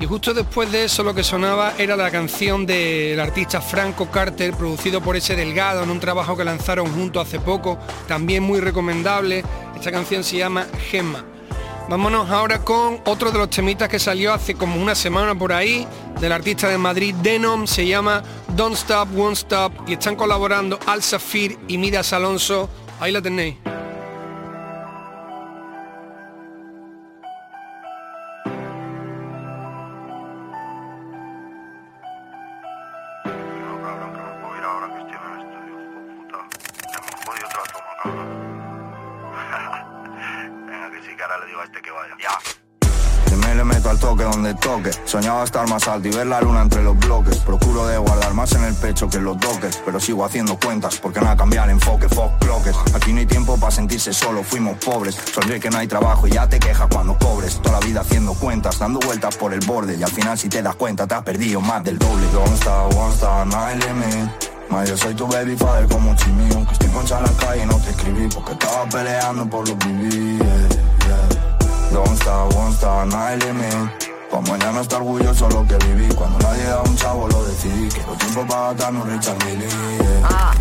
Y 0.00 0.06
justo 0.06 0.32
después 0.32 0.72
de 0.72 0.84
eso 0.84 1.02
lo 1.02 1.14
que 1.14 1.22
sonaba 1.22 1.74
era 1.76 1.94
la 1.94 2.10
canción 2.10 2.64
del 2.64 3.20
artista 3.20 3.60
Franco 3.60 4.10
Carter, 4.10 4.54
producido 4.54 5.02
por 5.02 5.16
ese 5.16 5.36
Delgado 5.36 5.82
en 5.82 5.90
un 5.90 6.00
trabajo 6.00 6.36
que 6.36 6.44
lanzaron 6.44 6.86
junto 6.92 7.20
hace 7.20 7.38
poco, 7.38 7.78
también 8.08 8.42
muy 8.42 8.60
recomendable. 8.60 9.44
Esta 9.76 9.92
canción 9.92 10.24
se 10.24 10.38
llama 10.38 10.66
Gemma. 10.90 11.24
Vámonos 11.90 12.30
ahora 12.30 12.60
con 12.60 13.00
otro 13.04 13.32
de 13.32 13.38
los 13.38 13.50
temitas 13.50 13.88
que 13.88 13.98
salió 13.98 14.32
hace 14.32 14.54
como 14.54 14.80
una 14.80 14.94
semana 14.94 15.34
por 15.34 15.52
ahí, 15.52 15.84
del 16.20 16.30
artista 16.30 16.68
de 16.68 16.78
Madrid 16.78 17.16
Denom, 17.16 17.66
se 17.66 17.84
llama 17.84 18.22
Don't 18.54 18.76
Stop, 18.76 19.08
Won't 19.12 19.38
Stop, 19.38 19.72
y 19.88 19.94
están 19.94 20.14
colaborando 20.14 20.78
Al 20.86 21.02
Safir 21.02 21.58
y 21.66 21.78
Midas 21.78 22.12
Alonso. 22.12 22.70
Ahí 23.00 23.10
la 23.10 23.20
tenéis. 23.20 23.56
Toque. 44.54 44.90
Soñaba 45.04 45.44
estar 45.44 45.68
más 45.68 45.86
alto 45.88 46.08
y 46.08 46.10
ver 46.10 46.26
la 46.26 46.40
luna 46.40 46.62
entre 46.62 46.82
los 46.82 46.98
bloques. 46.98 47.38
Procuro 47.38 47.86
de 47.86 47.98
guardar 47.98 48.34
más 48.34 48.52
en 48.52 48.64
el 48.64 48.74
pecho 48.74 49.08
que 49.08 49.18
en 49.18 49.24
los 49.24 49.38
toques. 49.38 49.82
Pero 49.84 50.00
sigo 50.00 50.24
haciendo 50.24 50.58
cuentas 50.58 50.98
porque 51.00 51.20
no 51.20 51.28
ha 51.28 51.36
cambiado 51.36 51.66
el 51.66 51.72
enfoque. 51.72 52.08
Fuck 52.08 52.38
bloques. 52.40 52.74
Aquí 52.94 53.12
no 53.12 53.20
hay 53.20 53.26
tiempo 53.26 53.58
para 53.58 53.70
sentirse 53.70 54.12
solo, 54.12 54.42
fuimos 54.42 54.78
pobres. 54.78 55.16
Sonríe 55.32 55.60
que 55.60 55.70
no 55.70 55.78
hay 55.78 55.88
trabajo 55.88 56.26
y 56.26 56.32
ya 56.32 56.48
te 56.48 56.58
quejas 56.58 56.88
cuando 56.92 57.16
cobres. 57.18 57.60
Toda 57.60 57.80
la 57.80 57.86
vida 57.86 58.00
haciendo 58.00 58.34
cuentas, 58.34 58.78
dando 58.78 59.00
vueltas 59.00 59.36
por 59.36 59.52
el 59.52 59.60
borde. 59.60 59.96
Y 59.96 60.02
al 60.02 60.10
final, 60.10 60.38
si 60.38 60.48
te 60.48 60.62
das 60.62 60.74
cuenta, 60.76 61.06
te 61.06 61.14
has 61.14 61.22
perdido 61.22 61.60
más 61.60 61.84
del 61.84 61.98
doble. 61.98 62.26
Don't 62.32 62.54
stop, 62.54 62.94
won't 62.94 63.14
stop, 63.14 63.54
hay 63.54 63.78
limit. 63.78 64.50
Ma, 64.70 64.84
yo 64.84 64.96
soy 64.96 65.14
tu 65.14 65.26
baby 65.26 65.56
father 65.56 65.88
como 65.88 66.14
Chimmy 66.14 66.48
Aunque 66.54 66.74
estoy 66.74 66.88
concha 66.90 67.18
en 67.18 67.24
la 67.24 67.32
calle 67.32 67.66
no 67.66 67.76
te 67.80 67.90
escribí 67.90 68.28
Porque 68.32 68.52
estaba 68.52 68.88
peleando 68.88 69.44
por 69.50 69.68
los 69.68 69.76
BB 69.78 70.38
yeah, 70.38 70.68
yeah. 71.06 71.90
Don't 71.92 72.12
stop, 72.20 72.54
won't 72.54 72.76
stop, 72.76 73.06
no 73.06 73.36
limit 73.36 74.09
Pa' 74.30 74.40
mañana 74.42 74.80
estar 74.80 75.00
orgulloso 75.00 75.48
de 75.48 75.54
lo 75.54 75.66
que 75.66 75.76
viví 75.86 76.14
Cuando 76.14 76.38
nadie 76.38 76.62
da 76.64 76.82
un 76.82 76.94
chavo 76.96 77.26
lo 77.26 77.44
decidí 77.44 77.88
Quiero 77.88 78.12
tiempo 78.12 78.46
para 78.46 78.68
gastarme 78.68 79.00
un 79.02 79.10
Richard 79.10 79.44
Mille 79.44 79.66
yeah. 79.66 80.28
Ah. 80.28 80.59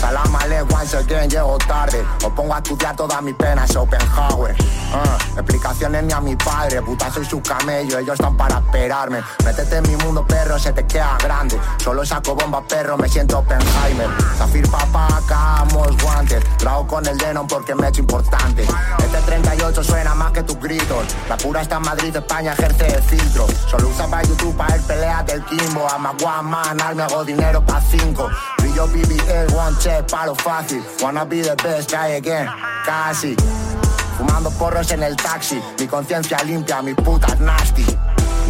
Salam 0.00 0.34
aleikum, 0.34 0.72
once 0.72 0.94
again, 0.94 1.28
llego 1.28 1.58
tarde. 1.58 2.02
Os 2.24 2.32
pongo 2.32 2.54
a 2.54 2.58
estudiar 2.58 2.96
toda 2.96 3.20
mi 3.20 3.34
pena, 3.34 3.66
Schopenhauer 3.66 4.56
Ah, 4.92 5.18
Explicaciones 5.36 6.02
ni 6.04 6.12
a 6.12 6.20
mi 6.20 6.34
padre, 6.36 6.82
puta 6.82 7.10
soy 7.12 7.24
su 7.24 7.40
camello 7.40 7.98
Ellos 7.98 8.14
están 8.14 8.36
para 8.36 8.58
esperarme. 8.58 9.22
Métete 9.44 9.76
en 9.76 9.82
mi 9.88 9.96
mundo, 9.96 10.24
perro, 10.26 10.58
se 10.58 10.72
te 10.72 10.86
queda 10.86 11.18
grande. 11.22 11.60
Solo 11.76 12.04
saco 12.04 12.34
bomba, 12.34 12.62
perro, 12.66 12.96
me 12.96 13.08
siento 13.08 13.38
Oppenheimer. 13.38 14.08
Zafir, 14.38 14.68
papá, 14.70 15.20
camos, 15.28 15.96
guantes. 16.02 16.42
Trago 16.56 16.86
con 16.86 17.06
el 17.06 17.18
Denon 17.18 17.46
porque 17.46 17.74
me 17.74 17.86
he 17.86 17.90
hecho 17.90 18.00
importante. 18.00 18.62
Este 18.62 19.18
38 19.26 19.84
suena 19.84 20.14
más 20.14 20.32
que 20.32 20.42
tus 20.42 20.58
gritos. 20.58 21.04
La 21.28 21.36
pura 21.36 21.60
está 21.60 21.76
en 21.76 21.82
Madrid, 21.82 22.16
España 22.16 22.54
ejerce 22.54 22.84
de 22.84 23.02
filtro. 23.02 23.46
Solo 23.70 23.88
usa 23.88 24.06
para 24.06 24.22
YouTube 24.22 24.56
para 24.56 24.74
el 24.74 24.82
pelea 24.82 25.22
del 25.24 25.44
Kimbo. 25.44 25.86
I'm 25.86 26.06
a 26.06 26.10
one 26.10 26.50
man, 26.50 26.96
me 26.96 27.02
hago 27.02 27.22
dinero 27.22 27.64
pa' 27.64 27.82
cinco. 27.82 28.30
One 28.80 29.76
palo 30.08 30.34
fácil. 30.34 30.82
Wanna 31.02 31.24
be 31.24 31.42
the 31.42 31.56
best, 31.56 31.90
try 31.90 32.16
again, 32.16 32.46
casi. 32.84 33.36
Fumando 34.16 34.50
porros 34.50 34.90
en 34.92 35.02
el 35.02 35.16
taxi. 35.16 35.60
Mi 35.78 35.86
conciencia 35.86 36.42
limpia, 36.44 36.82
mi 36.82 36.94
puta 36.94 37.34
nasty. 37.36 37.84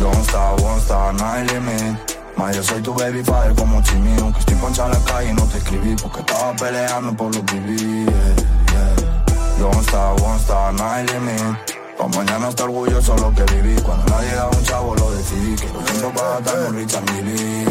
Don't 0.00 0.24
stop, 0.24 0.60
won't 0.60 0.82
stop, 0.82 1.14
no 1.14 1.24
hay 1.24 1.46
limit. 1.46 1.96
Ma, 2.36 2.52
yo 2.52 2.62
soy 2.62 2.80
tu 2.80 2.94
baby 2.94 3.22
father 3.22 3.54
como 3.54 3.82
Chimmy 3.82 4.16
Aunque 4.20 4.38
estoy 4.38 4.54
poncha 4.54 4.86
en 4.86 4.92
la 4.92 5.00
calle 5.00 5.34
no 5.34 5.42
te 5.46 5.58
escribí 5.58 5.96
Porque 6.00 6.20
estaba 6.20 6.54
peleando 6.54 7.12
por 7.14 7.34
los 7.34 7.44
BB 7.44 7.76
yeah, 7.76 8.06
yeah. 8.06 9.20
Don't 9.58 9.82
stop, 9.82 10.20
won't 10.22 10.40
stop, 10.40 10.72
no 10.72 10.90
hay 10.90 11.06
limit. 11.06 11.58
Pa' 11.98 12.08
mañana 12.08 12.48
estar 12.48 12.64
orgulloso 12.64 13.14
de 13.14 13.20
lo 13.20 13.34
que 13.34 13.42
viví. 13.52 13.78
Cuando 13.82 14.06
nadie 14.06 14.34
da 14.34 14.48
un 14.48 14.62
chavo 14.62 14.94
lo 14.94 15.10
decidí. 15.10 15.54
Quiero 15.56 15.80
tiempo 15.80 16.12
para 16.14 16.38
gastarme 16.38 16.68
un 16.68 16.76
Richard 16.76 17.04
Mille 17.12 17.66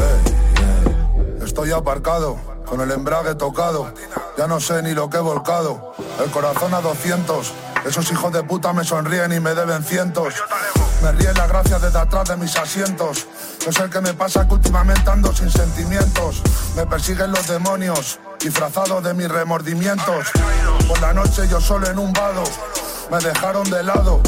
Estoy 1.44 1.72
aparcado, 1.72 2.38
con 2.70 2.82
el 2.82 2.92
embrague 2.92 3.36
tocado. 3.36 3.92
Ya 4.38 4.48
no 4.48 4.60
sé 4.60 4.82
ni 4.84 4.94
lo 4.94 5.10
que 5.10 5.18
he 5.18 5.22
volcado. 5.22 5.94
El 6.24 6.30
corazón 6.30 6.74
a 6.74 6.82
200. 6.82 7.54
Esos 7.86 8.12
hijos 8.12 8.32
de 8.32 8.44
puta 8.44 8.74
me 8.74 8.84
sonríen 8.84 9.34
y 9.34 9.40
me 9.40 9.56
deben 9.56 9.84
cientos. 9.84 10.36
Me 11.02 11.12
ríen 11.14 11.34
las 11.34 11.48
gracias 11.50 11.82
desde 11.82 11.98
atrás 11.98 12.30
de 12.30 12.38
mis 12.38 12.56
asientos. 12.58 13.26
No 13.66 13.72
sé 13.72 13.90
qué 13.90 14.02
me 14.02 14.14
pasa 14.14 14.48
que 14.48 14.54
últimamente 14.54 15.10
ando 15.10 15.34
sin 15.34 15.50
sentimientos. 15.50 16.42
Me 16.76 16.86
persiguen 16.86 17.32
los 17.32 17.48
demonios, 17.48 18.20
disfrazados 18.40 19.04
de 19.04 19.14
mis 19.14 19.30
remordimientos. 19.30 20.28
Por 20.88 21.02
la 21.02 21.14
noche 21.14 21.48
yo 21.48 21.60
solo 21.60 21.88
en 21.88 21.98
un 21.98 22.14
vado. 22.14 22.44
Me 23.10 23.18
dejaron 23.18 23.70
de 23.70 23.84
lado 23.84 24.22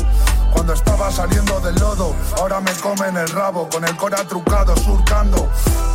cuando 0.51 0.73
estaba 0.73 1.11
saliendo 1.11 1.59
del 1.61 1.75
lodo. 1.75 2.15
Ahora 2.37 2.59
me 2.59 2.73
comen 2.73 3.17
el 3.17 3.27
rabo, 3.29 3.69
con 3.69 3.83
el 3.83 3.95
cora 3.95 4.23
trucado, 4.27 4.75
surcando. 4.77 5.49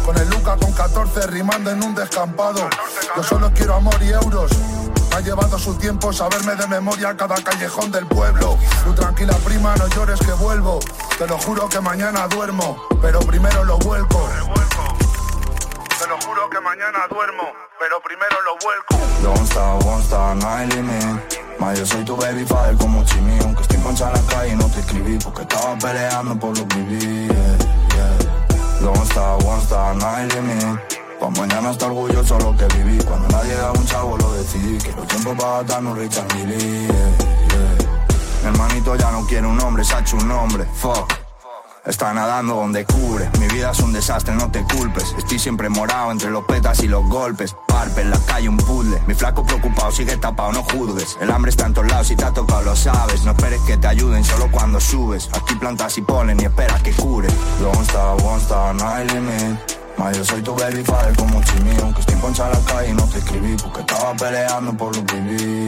Con 0.04 0.16
el 0.18 0.28
Luca 0.30 0.56
con 0.56 0.72
14 0.72 1.26
rimando 1.28 1.70
en 1.70 1.82
un 1.82 1.94
descampado. 1.94 2.68
Yo 3.16 3.22
solo 3.22 3.50
quiero 3.54 3.74
amor 3.74 4.00
y 4.02 4.10
euros. 4.10 4.50
Ha 5.14 5.20
llevado 5.20 5.58
su 5.58 5.74
tiempo 5.74 6.12
saberme 6.12 6.54
de 6.56 6.66
memoria 6.66 7.16
cada 7.16 7.36
callejón 7.36 7.90
del 7.90 8.06
pueblo. 8.06 8.58
Tú 8.84 8.94
tranquila 8.94 9.34
prima, 9.44 9.74
no 9.76 9.88
llores 9.88 10.20
que 10.20 10.32
vuelvo. 10.32 10.78
Te 11.18 11.26
lo 11.26 11.38
juro 11.38 11.68
que 11.68 11.80
mañana 11.80 12.28
duermo, 12.28 12.76
pero 13.00 13.20
primero 13.20 13.64
lo 13.64 13.78
vuelco. 13.78 14.28
Te 15.98 16.06
lo 16.06 16.20
juro 16.20 16.50
que 16.50 16.60
mañana 16.60 17.06
duermo, 17.08 17.44
pero 17.78 18.00
primero 18.02 18.36
lo 18.42 18.58
vuelco. 18.62 18.96
Don't 19.22 19.50
stop, 19.50 19.82
won't 19.84 20.04
stop, 20.04 20.36
no 20.36 20.48
hay. 20.48 20.68
Ma 21.58 21.72
yo 21.72 21.86
soy 21.86 22.04
tu 22.04 22.14
baby 22.16 22.44
father 22.44 22.76
como 22.76 23.02
Chimi 23.04 23.38
Aunque 23.40 23.75
en 23.88 24.12
la 24.12 24.20
calle 24.28 24.52
y 24.52 24.56
no 24.56 24.66
te 24.66 24.80
escribí 24.80 25.18
Porque 25.22 25.42
estaba 25.42 25.76
peleando 25.78 26.38
por 26.38 26.58
lo 26.58 26.66
que 26.68 26.76
viví 26.76 27.26
yeah, 27.28 27.58
yeah. 27.94 28.80
Don't 28.80 29.04
stop, 29.10 29.42
won't 29.44 29.62
stop, 29.62 29.96
no 29.96 30.06
hay 30.08 30.28
limit 30.28 30.96
Pa' 31.20 31.30
mañana 31.30 31.70
estar 31.70 31.90
orgulloso 31.90 32.38
lo 32.40 32.54
que 32.56 32.66
viví. 32.76 33.02
Cuando 33.04 33.26
nadie 33.28 33.54
da 33.54 33.72
un 33.72 33.86
chavo 33.86 34.18
lo 34.18 34.32
decidí. 34.34 34.76
Quiero 34.78 35.02
tiempo 35.04 35.34
para 35.34 35.78
un 35.78 35.96
Richard 35.96 36.28
yeah. 36.34 36.86
Mi 38.42 38.48
hermanito 38.48 38.94
ya 38.96 39.10
no 39.10 39.26
quiere 39.26 39.46
un 39.46 39.60
hombre, 39.60 39.82
se 39.82 39.94
ha 39.94 40.00
hecho 40.00 40.16
un 40.16 40.28
nombre 40.28 40.66
Fuck 40.74 41.25
Está 41.86 42.12
nadando 42.12 42.56
donde 42.56 42.84
cubre. 42.84 43.30
Mi 43.38 43.46
vida 43.46 43.70
es 43.70 43.78
un 43.78 43.92
desastre, 43.92 44.34
no 44.34 44.50
te 44.50 44.64
culpes. 44.64 45.14
Estoy 45.16 45.38
siempre 45.38 45.68
morado 45.68 46.10
entre 46.10 46.30
los 46.30 46.44
petas 46.44 46.82
y 46.82 46.88
los 46.88 47.08
golpes. 47.08 47.54
Parpe 47.68 48.00
en 48.00 48.10
la 48.10 48.18
calle, 48.26 48.48
un 48.48 48.56
puzzle. 48.56 49.00
Mi 49.06 49.14
flaco 49.14 49.44
preocupado 49.44 49.92
sigue 49.92 50.16
tapado, 50.16 50.50
no 50.50 50.64
juzgues. 50.64 51.16
El 51.20 51.30
hambre 51.30 51.50
está 51.50 51.66
en 51.66 51.74
todos 51.74 51.88
lados, 51.88 52.08
si 52.08 52.16
te 52.16 52.24
ha 52.24 52.32
tocado 52.32 52.62
lo 52.62 52.74
sabes. 52.74 53.22
No 53.22 53.30
esperes 53.30 53.60
que 53.62 53.76
te 53.76 53.86
ayuden 53.86 54.24
solo 54.24 54.50
cuando 54.50 54.80
subes. 54.80 55.30
Aquí 55.32 55.54
plantas 55.54 55.96
y 55.96 56.02
ponen 56.02 56.40
y 56.40 56.44
esperas 56.44 56.82
que 56.82 56.92
cure. 56.92 57.28
Don't 57.60 57.88
stop, 57.88 58.20
won't 58.20 58.42
stop, 58.42 58.74
no 58.74 58.88
hay 58.88 59.06
limit. 59.06 59.76
Yo 60.12 60.24
soy 60.24 60.42
tu 60.42 60.54
baby 60.54 60.84
father 60.84 61.16
como 61.16 61.42
Chimmy 61.42 61.74
Aunque 61.82 62.00
estoy 62.00 62.16
poncha 62.16 62.46
en 62.46 62.52
la 62.52 62.60
calle 62.72 62.90
y 62.90 62.92
no 62.92 63.02
te 63.08 63.18
escribí 63.18 63.56
Porque 63.56 63.80
estaba 63.80 64.14
peleando 64.14 64.72
por 64.76 64.94
lo 64.94 65.04
que 65.04 65.20
viví. 65.20 65.66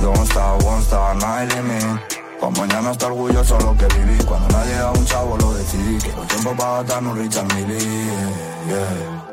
Don't 0.00 0.30
stop, 0.30 0.62
won't 0.62 0.84
stop, 0.84 1.16
no 1.16 1.26
hay 1.26 1.48
limit 1.48 2.27
Pa' 2.40 2.50
mañana 2.50 2.92
estar 2.92 3.10
orgulloso 3.10 3.58
lo 3.60 3.76
que 3.76 3.86
viví 3.98 4.16
Cuando 4.24 4.48
nadie 4.48 4.76
a 4.76 4.90
un 4.92 5.04
chavo 5.04 5.36
lo 5.36 5.54
decidí 5.54 5.98
Quiero 5.98 6.22
tiempo 6.22 6.54
para 6.56 6.84
darme 6.84 7.10
un 7.10 7.18
Richard 7.18 7.52
Mille 7.54 7.78
yeah, 7.78 8.68
yeah. 8.68 9.27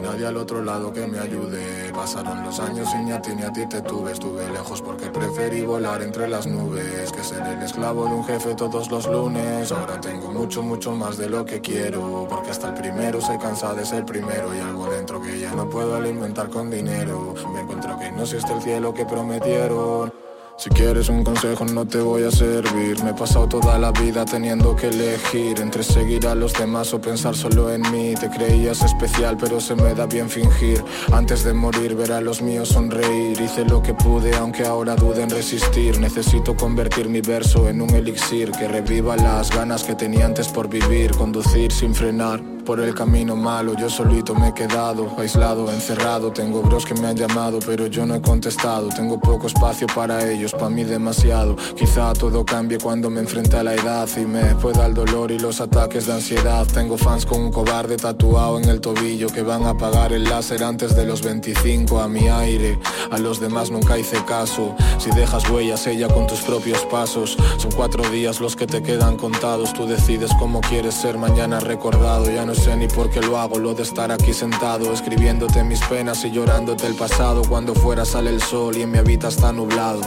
Nadie 0.00 0.26
al 0.26 0.36
otro 0.36 0.62
lado 0.62 0.92
que 0.92 1.06
me 1.06 1.18
ayude. 1.18 1.92
Pasaron 1.92 2.42
los 2.44 2.58
años 2.60 2.88
y 2.94 3.04
ni 3.04 3.12
a 3.12 3.20
ti 3.20 3.32
ni 3.34 3.42
a 3.42 3.52
ti 3.52 3.66
te 3.66 3.82
tuve. 3.82 4.12
Estuve 4.12 4.48
lejos 4.50 4.82
porque 4.82 5.06
preferí 5.06 5.62
volar 5.62 6.02
entre 6.02 6.28
las 6.28 6.46
nubes 6.46 7.12
que 7.12 7.22
ser 7.22 7.46
el 7.46 7.62
esclavo 7.62 8.06
de 8.06 8.14
un 8.14 8.24
jefe 8.24 8.54
todos 8.54 8.90
los 8.90 9.06
lunes. 9.06 9.72
Ahora 9.72 10.00
tengo 10.00 10.32
mucho, 10.32 10.62
mucho 10.62 10.92
más 10.92 11.16
de 11.16 11.28
lo 11.28 11.44
que 11.44 11.60
quiero. 11.60 12.26
Porque 12.28 12.50
hasta 12.50 12.68
el 12.68 12.74
primero 12.74 13.20
se 13.20 13.38
cansa 13.38 13.74
de 13.74 13.84
ser 13.84 14.04
primero. 14.04 14.54
Y 14.54 14.60
algo 14.60 14.90
dentro 14.90 15.20
que 15.20 15.38
ya 15.38 15.54
no 15.54 15.68
puedo 15.68 15.96
alimentar 15.96 16.48
con 16.48 16.70
dinero. 16.70 17.34
Me 17.52 17.60
encuentro 17.60 17.98
que 17.98 18.10
no 18.12 18.22
existe 18.22 18.52
el 18.52 18.62
cielo 18.62 18.94
que 18.94 19.04
prometieron. 19.04 20.19
Si 20.60 20.68
quieres 20.68 21.08
un 21.08 21.24
consejo 21.24 21.64
no 21.64 21.86
te 21.86 22.02
voy 22.02 22.24
a 22.24 22.30
servir. 22.30 23.02
Me 23.02 23.12
he 23.12 23.14
pasado 23.14 23.48
toda 23.48 23.78
la 23.78 23.92
vida 23.92 24.26
teniendo 24.26 24.76
que 24.76 24.88
elegir 24.88 25.58
Entre 25.58 25.82
seguir 25.82 26.26
a 26.26 26.34
los 26.34 26.52
demás 26.52 26.92
o 26.92 27.00
pensar 27.00 27.34
solo 27.34 27.72
en 27.72 27.80
mí. 27.90 28.12
Te 28.14 28.28
creías 28.28 28.82
especial 28.82 29.38
pero 29.38 29.58
se 29.58 29.74
me 29.74 29.94
da 29.94 30.04
bien 30.04 30.28
fingir. 30.28 30.84
Antes 31.12 31.44
de 31.44 31.54
morir 31.54 31.94
ver 31.94 32.12
a 32.12 32.20
los 32.20 32.42
míos 32.42 32.68
sonreír. 32.68 33.40
Hice 33.40 33.64
lo 33.64 33.82
que 33.82 33.94
pude 33.94 34.36
aunque 34.36 34.66
ahora 34.66 34.96
dude 34.96 35.22
en 35.22 35.30
resistir. 35.30 35.98
Necesito 35.98 36.54
convertir 36.54 37.08
mi 37.08 37.22
verso 37.22 37.66
en 37.66 37.80
un 37.80 37.88
elixir. 37.94 38.50
Que 38.50 38.68
reviva 38.68 39.16
las 39.16 39.50
ganas 39.50 39.82
que 39.82 39.94
tenía 39.94 40.26
antes 40.26 40.48
por 40.48 40.68
vivir. 40.68 41.12
Conducir 41.12 41.72
sin 41.72 41.94
frenar 41.94 42.42
por 42.70 42.78
el 42.78 42.94
camino 42.94 43.34
malo, 43.34 43.74
yo 43.74 43.90
solito 43.90 44.32
me 44.32 44.50
he 44.50 44.54
quedado 44.54 45.10
aislado, 45.18 45.68
encerrado. 45.72 46.30
Tengo 46.30 46.62
bros 46.62 46.86
que 46.86 46.94
me 46.94 47.08
han 47.08 47.16
llamado, 47.16 47.58
pero 47.66 47.88
yo 47.88 48.06
no 48.06 48.14
he 48.14 48.20
contestado. 48.20 48.90
Tengo 48.90 49.18
poco 49.18 49.48
espacio 49.48 49.88
para 49.92 50.30
ellos, 50.30 50.52
para 50.52 50.70
mí 50.70 50.84
demasiado. 50.84 51.56
Quizá 51.76 52.12
todo 52.12 52.44
cambie 52.44 52.78
cuando 52.78 53.10
me 53.10 53.18
enfrente 53.18 53.56
a 53.56 53.64
la 53.64 53.74
edad 53.74 54.08
y 54.16 54.20
me 54.20 54.54
pueda 54.54 54.86
el 54.86 54.94
dolor 54.94 55.32
y 55.32 55.40
los 55.40 55.60
ataques 55.60 56.06
de 56.06 56.12
ansiedad. 56.12 56.64
Tengo 56.72 56.96
fans 56.96 57.26
con 57.26 57.40
un 57.40 57.50
cobarde 57.50 57.96
tatuado 57.96 58.60
en 58.60 58.68
el 58.68 58.80
tobillo 58.80 59.26
que 59.28 59.42
van 59.42 59.64
a 59.64 59.70
apagar 59.70 60.12
el 60.12 60.22
láser 60.22 60.62
antes 60.62 60.94
de 60.94 61.04
los 61.06 61.22
25 61.22 62.00
a 62.00 62.06
mi 62.06 62.28
aire. 62.28 62.78
A 63.10 63.18
los 63.18 63.40
demás 63.40 63.72
nunca 63.72 63.98
hice 63.98 64.24
caso. 64.24 64.76
Si 64.98 65.10
dejas 65.10 65.48
huellas, 65.50 65.88
ella 65.88 66.06
con 66.06 66.28
tus 66.28 66.40
propios 66.42 66.84
pasos. 66.84 67.36
Son 67.58 67.72
cuatro 67.72 68.08
días 68.10 68.40
los 68.40 68.54
que 68.54 68.68
te 68.68 68.80
quedan 68.80 69.16
contados. 69.16 69.72
Tú 69.72 69.86
decides 69.86 70.30
cómo 70.38 70.60
quieres 70.60 70.94
ser 70.94 71.18
mañana 71.18 71.58
recordado. 71.58 72.30
Ya 72.30 72.46
no 72.46 72.59
sé 72.60 72.76
ni 72.76 72.86
por 72.88 73.10
qué 73.10 73.20
lo 73.20 73.38
hago, 73.38 73.58
lo 73.58 73.74
de 73.74 73.82
estar 73.82 74.12
aquí 74.12 74.32
sentado, 74.32 74.92
escribiéndote 74.92 75.64
mis 75.64 75.80
penas 75.86 76.24
y 76.24 76.30
llorándote 76.30 76.86
el 76.86 76.94
pasado. 76.94 77.42
Cuando 77.48 77.74
fuera 77.74 78.04
sale 78.04 78.30
el 78.30 78.42
sol 78.42 78.76
y 78.76 78.82
en 78.82 78.90
mi 78.92 78.98
habita 78.98 79.28
está 79.28 79.52
nublado. 79.52 80.00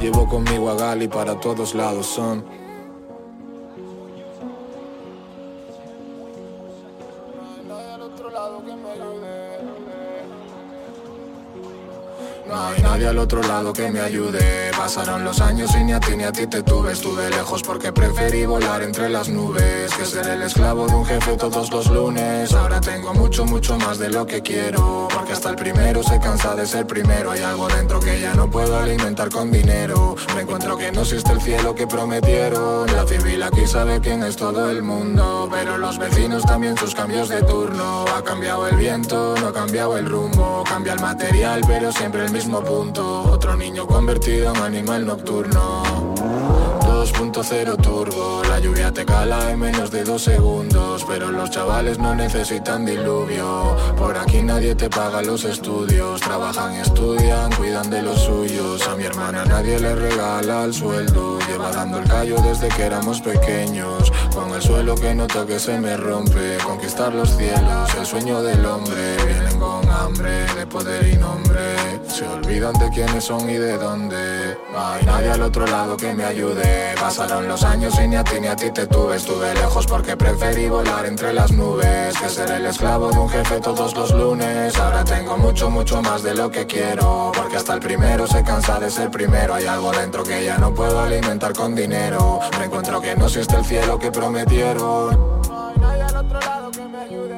Llevo 0.00 0.28
conmigo 0.28 0.70
a 0.70 0.74
Gali 0.76 1.08
para 1.08 1.38
todos 1.40 1.74
lados, 1.74 2.06
son. 2.06 2.65
No 12.56 12.68
hay 12.68 12.80
nadie 12.80 13.06
al 13.06 13.18
otro 13.18 13.42
lado 13.42 13.70
que 13.74 13.90
me 13.90 14.00
ayude. 14.00 14.70
Pasaron 14.74 15.24
los 15.24 15.42
años 15.42 15.70
y 15.78 15.84
ni 15.84 15.92
a 15.92 16.00
ti 16.00 16.16
ni 16.16 16.24
a 16.24 16.32
ti 16.32 16.46
te 16.46 16.62
tuve. 16.62 16.92
Estuve 16.92 17.28
lejos 17.28 17.62
porque 17.62 17.92
preferí 17.92 18.46
volar 18.46 18.82
entre 18.82 19.10
las 19.10 19.28
nubes 19.28 19.92
Que 19.94 20.06
ser 20.06 20.26
el 20.26 20.40
esclavo 20.40 20.86
de 20.86 20.94
un 20.94 21.04
jefe 21.04 21.36
todos 21.36 21.70
los 21.70 21.90
lunes. 21.90 22.54
Ahora 22.54 22.80
tengo 22.80 23.12
mucho, 23.12 23.44
mucho 23.44 23.76
más 23.76 23.98
de 23.98 24.08
lo 24.08 24.26
que 24.26 24.40
quiero 24.40 25.06
Porque 25.12 25.34
hasta 25.34 25.50
el 25.50 25.56
primero 25.56 26.02
se 26.02 26.18
cansa 26.18 26.54
de 26.54 26.66
ser 26.66 26.86
primero. 26.86 27.32
Hay 27.32 27.42
algo 27.42 27.68
dentro 27.68 28.00
que 28.00 28.18
ya 28.22 28.32
no 28.32 28.48
puedo 28.50 28.78
alimentar 28.78 29.28
con 29.28 29.52
dinero. 29.52 30.16
Me 30.34 30.40
encuentro 30.40 30.78
que 30.78 30.90
no 30.92 31.02
existe 31.02 31.32
el 31.32 31.42
cielo 31.42 31.74
que 31.74 31.86
prometieron. 31.86 32.86
La 32.86 33.06
civil 33.06 33.42
aquí 33.42 33.66
sabe 33.66 34.00
quién 34.00 34.22
es 34.22 34.36
todo 34.36 34.70
el 34.70 34.82
mundo 34.82 35.46
Pero 35.52 35.76
los 35.76 35.98
vecinos 35.98 36.42
también 36.44 36.74
sus 36.78 36.94
cambios 36.94 37.28
de 37.28 37.42
turno. 37.42 38.06
Ha 38.16 38.22
cambiado 38.22 38.66
el 38.66 38.76
viento, 38.76 39.34
no 39.42 39.48
ha 39.48 39.52
cambiado 39.52 39.98
el 39.98 40.06
rumbo. 40.06 40.64
Cambia 40.66 40.94
el 40.94 41.00
material 41.00 41.60
pero 41.66 41.92
siempre 41.92 42.24
el 42.24 42.30
mismo 42.30 42.45
Otro 42.54 43.56
niño 43.56 43.86
convertido 43.88 44.54
en 44.54 44.62
animal 44.62 45.04
nocturno. 45.04 45.82
2.0 46.80 47.82
turbo. 47.82 48.42
La 48.48 48.60
lluvia 48.60 48.92
te 48.92 49.04
cala 49.04 49.50
en 49.50 49.58
menos 49.58 49.90
de 49.90 50.02
dos 50.04 50.22
segundos 50.22 51.04
Pero 51.08 51.30
los 51.30 51.50
chavales 51.50 51.98
no 51.98 52.14
necesitan 52.14 52.86
diluvio. 52.86 53.76
Por 53.96 54.16
aquí 54.16 54.42
nadie 54.42 54.76
te 54.76 54.88
paga 54.88 55.22
los 55.22 55.44
estudios. 55.44 56.20
Trabajan 56.20 56.74
estudian, 56.74 57.52
cuidan 57.52 57.90
de 57.90 58.02
los 58.02 58.20
suyos. 58.20 58.86
A 58.86 58.94
mi 58.94 59.04
hermana 59.04 59.44
nadie 59.44 59.80
le 59.80 59.94
regala 59.96 60.64
el 60.64 60.72
sueldo. 60.72 61.38
Lleva 61.48 61.72
dando 61.72 61.98
el 61.98 62.08
callo 62.08 62.36
desde 62.42 62.68
que 62.68 62.84
éramos 62.84 63.20
pequeños. 63.20 64.12
Con 64.32 64.54
el 64.54 64.62
suelo 64.62 64.94
que 64.94 65.14
no 65.14 65.26
toque 65.26 65.58
se 65.58 65.78
me 65.80 65.96
rompe. 65.96 66.58
Conquistar 66.64 67.12
los 67.12 67.36
cielos, 67.36 67.94
el 67.98 68.06
sueño 68.06 68.40
del 68.42 68.64
hombre. 68.64 69.16
Vienen 69.26 69.58
con 69.58 69.85
hambre 69.96 70.46
de 70.54 70.66
poder 70.66 71.08
y 71.08 71.16
nombre. 71.16 71.76
Se 72.08 72.26
olvidan 72.26 72.72
de 72.74 72.88
quiénes 72.90 73.24
son 73.24 73.48
y 73.48 73.54
de 73.54 73.76
dónde. 73.76 74.56
No 74.72 74.86
hay 74.86 75.04
nadie 75.04 75.30
al 75.30 75.42
otro 75.42 75.66
lado 75.66 75.96
que 75.96 76.12
me 76.14 76.24
ayude. 76.24 76.94
Pasaron 77.00 77.48
los 77.48 77.62
años 77.62 77.94
y 78.02 78.08
ni 78.08 78.16
a 78.16 78.24
ti 78.24 78.40
ni 78.40 78.46
a 78.46 78.56
ti 78.56 78.70
te 78.70 78.86
tuve. 78.86 79.16
Estuve 79.16 79.54
lejos 79.54 79.86
porque 79.86 80.16
preferí 80.16 80.68
volar 80.68 81.06
entre 81.06 81.32
las 81.32 81.52
nubes 81.52 82.16
Que 82.18 82.28
ser 82.28 82.50
el 82.50 82.66
esclavo 82.66 83.10
de 83.10 83.18
un 83.18 83.28
jefe 83.28 83.60
todos 83.60 83.94
los 83.94 84.12
lunes. 84.12 84.76
Ahora 84.76 85.04
tengo 85.04 85.36
mucho, 85.36 85.70
mucho 85.70 86.02
más 86.02 86.22
de 86.22 86.34
lo 86.34 86.50
que 86.50 86.66
quiero 86.66 87.32
Porque 87.34 87.56
hasta 87.56 87.74
el 87.74 87.80
primero 87.80 88.26
se 88.26 88.42
cansa 88.42 88.78
de 88.78 88.90
ser 88.90 89.10
primero. 89.10 89.54
Hay 89.54 89.66
algo 89.66 89.92
dentro 89.92 90.22
que 90.22 90.44
ya 90.44 90.58
no 90.58 90.74
puedo 90.74 91.00
alimentar 91.00 91.52
con 91.52 91.74
dinero. 91.74 92.40
Me 92.58 92.66
encuentro 92.66 93.00
que 93.00 93.16
no 93.16 93.26
existe 93.26 93.56
el 93.56 93.64
cielo 93.64 93.98
que 93.98 94.10
prometieron. 94.10 95.40
No 95.48 95.68
hay 95.68 95.78
nadie 95.78 96.02
al 96.02 96.16
otro 96.16 96.40
lado 96.40 96.70
que 96.70 96.84
me 96.84 96.98
ayude 96.98 97.36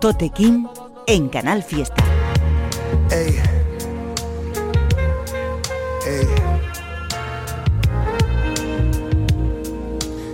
Tote 0.00 0.30
King 0.30 0.66
en 1.06 1.28
Canal 1.28 1.62
Fiesta. 1.62 2.02
Ey. 3.10 3.38
Ey. 6.06 6.26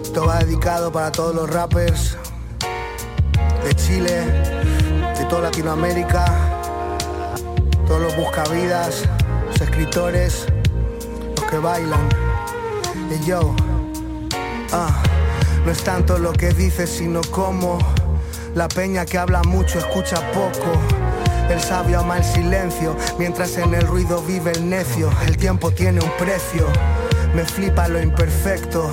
Esto 0.04 0.24
va 0.24 0.38
dedicado 0.38 0.92
para 0.92 1.10
todos 1.10 1.34
los 1.34 1.50
rappers 1.50 2.16
de 3.64 3.74
Chile, 3.74 4.24
de 5.18 5.24
toda 5.28 5.42
Latinoamérica, 5.42 6.24
todos 7.88 8.02
los 8.02 8.16
buscavidas, 8.16 9.02
los 9.48 9.60
escritores, 9.60 10.46
los 11.36 11.50
que 11.50 11.58
bailan. 11.58 12.08
Y 13.10 13.26
yo, 13.26 13.54
Ah, 14.72 15.02
no 15.64 15.72
es 15.72 15.82
tanto 15.82 16.18
lo 16.18 16.32
que 16.32 16.52
dices, 16.52 16.90
sino 16.90 17.20
cómo. 17.30 17.78
La 18.56 18.68
peña 18.68 19.04
que 19.04 19.18
habla 19.18 19.42
mucho 19.42 19.78
escucha 19.78 20.16
poco. 20.32 20.72
El 21.50 21.60
sabio 21.60 22.00
ama 22.00 22.16
el 22.16 22.24
silencio, 22.24 22.96
mientras 23.18 23.58
en 23.58 23.74
el 23.74 23.86
ruido 23.86 24.22
vive 24.22 24.52
el 24.52 24.70
necio. 24.70 25.10
El 25.26 25.36
tiempo 25.36 25.72
tiene 25.72 26.00
un 26.00 26.10
precio, 26.12 26.66
me 27.34 27.44
flipa 27.44 27.86
lo 27.86 28.00
imperfecto. 28.00 28.90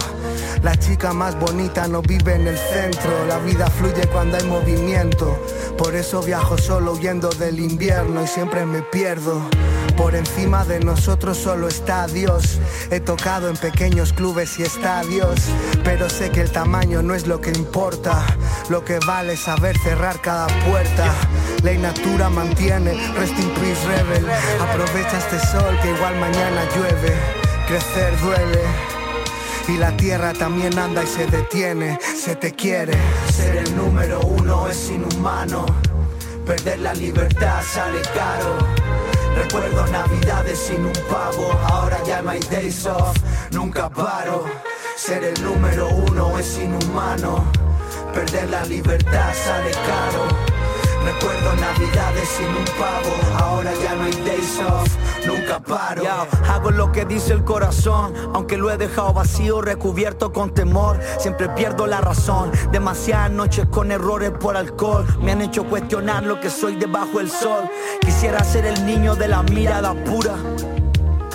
La 0.63 0.76
chica 0.76 1.13
más 1.13 1.39
bonita 1.39 1.88
no 1.88 2.02
vive 2.02 2.36
en 2.36 2.47
el 2.47 2.58
centro, 2.58 3.26
la 3.26 3.39
vida 3.39 3.67
fluye 3.67 4.06
cuando 4.08 4.36
hay 4.36 4.43
movimiento. 4.43 5.41
Por 5.78 5.95
eso 5.95 6.21
viajo 6.21 6.58
solo 6.58 6.91
huyendo 6.91 7.30
del 7.30 7.62
invierno 7.62 8.21
y 8.21 8.28
siempre 8.28 8.65
me 8.65 8.82
pierdo. 8.82 9.41
Por 9.98 10.16
encima 10.16 10.66
de 10.66 10.80
nosotros 10.80 11.38
solo 11.38 11.68
está 11.68 12.08
Dios. 12.08 12.60
He 12.90 13.00
tocado 13.00 13.50
en 13.50 13.56
pequeños 13.58 14.12
clubes 14.12 14.60
y 14.60 14.64
estadios, 14.64 15.40
pero 15.84 16.10
sé 16.10 16.32
que 16.32 16.42
el 16.42 16.52
tamaño 16.52 17.02
no 17.04 17.14
es 17.14 17.28
lo 17.28 17.40
que 17.40 17.52
importa. 17.52 18.26
Lo 18.70 18.84
que 18.84 19.00
vale 19.06 19.38
saber 19.38 19.78
cerrar 19.80 20.20
cada 20.22 20.48
puerta. 20.66 21.14
Ley 21.64 21.78
natura 21.78 22.30
mantiene, 22.30 22.94
rest 23.14 23.38
in 23.38 23.50
peace 23.52 23.86
rebel. 23.88 24.26
Aprovecha 24.60 25.18
este 25.18 25.40
sol 25.48 25.78
que 25.82 25.92
igual 25.92 26.20
mañana 26.20 26.68
llueve. 26.76 27.14
Crecer 27.68 28.20
duele. 28.20 28.62
Y 29.68 29.78
la 29.78 29.96
tierra 29.96 30.34
también 30.34 30.78
anda 30.78 31.04
y 31.04 31.08
se 31.08 31.26
detiene, 31.28 31.98
se 32.02 32.36
te 32.36 32.52
quiere. 32.52 32.98
Ser 33.32 33.58
el 33.58 33.76
número 33.78 34.20
uno 34.22 34.68
es 34.68 34.90
inhumano. 34.90 35.66
Perder 36.46 36.80
la 36.80 36.94
libertad 36.94 37.62
sale 37.64 38.02
caro. 38.14 38.83
Recuerdo 39.36 39.88
navidades 39.88 40.60
sin 40.60 40.86
un 40.86 40.93
pavo, 41.10 41.52
ahora 41.69 41.98
ya 42.06 42.22
no 42.22 42.30
hay 42.30 42.39
days 42.52 42.86
off, 42.86 43.17
nunca 43.52 43.89
paro. 43.89 44.46
Ser 44.96 45.24
el 45.24 45.43
número 45.43 45.89
uno 45.89 46.38
es 46.38 46.58
inhumano. 46.58 47.43
Perder 48.13 48.50
la 48.50 48.63
libertad 48.65 49.34
sale 49.34 49.72
caro. 49.72 50.53
Recuerdo 51.06 51.54
navidades 51.56 52.30
sin 52.30 52.48
un 52.48 52.66
pavo, 52.80 53.44
ahora 53.44 53.72
ya 53.82 53.94
no 53.96 54.04
hay 54.04 54.13
days 54.26 54.60
off, 54.60 54.88
nunca 55.28 55.60
paro. 55.60 56.04
Hago 56.50 56.72
lo 56.72 56.92
que 56.92 57.06
dice 57.06 57.34
el 57.34 57.44
corazón, 57.44 58.13
aunque 58.34 58.58
lo 58.58 58.72
he 58.72 58.78
dejado 58.78 59.13
vacío, 59.13 59.62
recubierto 59.62 60.32
con 60.32 60.54
temor. 60.54 61.00
Siempre 61.20 61.50
pierdo 61.50 61.88
la 61.88 62.00
razón, 62.00 62.52
demasiadas 62.72 63.32
noches 63.32 63.66
con 63.70 63.92
errores 63.92 64.32
por 64.32 64.56
alcohol. 64.56 65.06
Me 65.22 65.34
han 65.34 65.42
hecho 65.42 65.66
cuestionar 65.66 66.24
lo 66.24 66.39
que 66.39 66.50
soy 66.50 66.76
debajo 66.78 67.18
del 67.18 67.30
sol. 67.30 67.70
Quisiera 68.00 68.44
ser 68.44 68.66
el 68.66 68.86
niño 68.86 69.16
de 69.16 69.28
la 69.28 69.44
mirada 69.44 69.94
pura. 70.06 70.36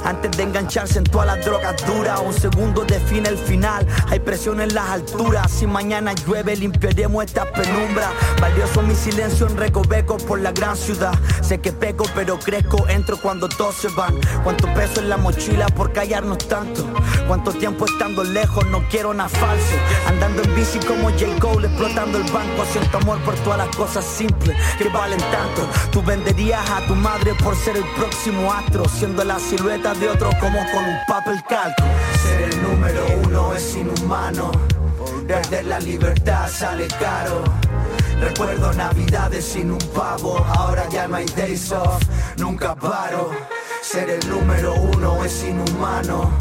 Antes 0.05 0.37
de 0.37 0.43
engancharse 0.43 0.99
en 0.99 1.05
todas 1.05 1.27
las 1.27 1.45
drogas 1.45 1.77
duras, 1.87 2.21
un 2.25 2.33
segundo 2.33 2.85
define 2.85 3.29
el 3.29 3.39
final. 3.39 3.87
Hay 4.09 4.21
presión 4.21 4.61
en 4.61 4.75
las 4.75 4.89
alturas. 4.89 5.51
Si 5.51 5.67
mañana 5.67 6.13
llueve, 6.15 6.57
limpiaremos 6.57 7.25
esta 7.25 7.51
penumbra. 7.51 8.11
Valioso 8.41 8.83
mi 8.83 8.95
silencio 8.95 9.47
en 9.47 9.57
recoveco 9.57 10.17
por 10.19 10.41
la 10.41 10.53
gran 10.53 10.77
ciudad. 10.77 11.13
Sé 11.43 11.59
que 11.59 11.73
peco, 11.73 12.05
pero 12.15 12.39
crezco. 12.39 12.87
Entro 12.89 13.21
cuando 13.21 13.49
todos 13.49 13.75
se 13.75 13.89
van. 13.89 14.15
Cuánto 14.45 14.73
peso 14.75 15.01
en 15.01 15.09
la 15.09 15.17
mochila 15.17 15.67
por 15.67 15.93
callarnos 15.93 16.39
tanto. 16.39 16.85
Cuánto 17.27 17.53
tiempo 17.53 17.85
estando 17.85 18.25
lejos, 18.25 18.67
no 18.69 18.83
quiero 18.89 19.13
nada 19.13 19.29
falso. 19.29 19.75
Andando 20.07 20.43
en 20.43 20.55
bici 20.55 20.79
como 20.81 21.11
J. 21.11 21.27
Cole, 21.41 21.69
explotando 21.69 22.19
el 22.19 22.33
banco. 22.33 22.65
Siento 22.73 22.99
amor 22.99 23.19
por 23.21 23.35
todas 23.37 23.59
las 23.59 23.77
cosas 23.77 24.05
simples 24.05 24.57
que 24.79 24.89
valen 24.89 25.19
tanto. 25.19 25.69
Tú 25.91 26.03
venderías 26.03 26.69
a 26.71 26.87
tu 26.87 26.95
madre 26.95 27.35
por 27.35 27.57
ser 27.57 27.77
el 27.77 27.85
próximo 27.97 28.53
astro, 28.53 28.89
siendo 28.89 29.25
la 29.25 29.39
silueta 29.39 29.88
de 29.95 30.09
otro 30.09 30.29
como 30.39 30.59
con 30.71 30.85
un 30.85 30.99
papel 31.07 31.43
calco. 31.49 31.83
Ser 32.23 32.43
el 32.43 32.63
número 32.63 33.07
uno 33.25 33.55
es 33.55 33.75
inhumano. 33.75 34.51
Perder 35.27 35.65
la 35.65 35.81
libertad 35.81 36.49
sale 36.49 36.89
caro. 37.01 37.43
Recuerdo 38.21 38.73
navidades 38.75 39.45
sin 39.45 39.71
un 39.71 39.79
pavo, 39.95 40.45
ahora 40.57 40.87
ya 40.91 41.09
no 41.09 41.17
hay 41.17 41.27
days 41.27 41.73
off, 41.73 42.03
nunca 42.37 42.75
paro. 42.75 43.31
Ser 43.83 44.11
el 44.11 44.29
número 44.29 44.75
uno 44.75 45.25
es 45.25 45.43
inhumano. 45.45 46.37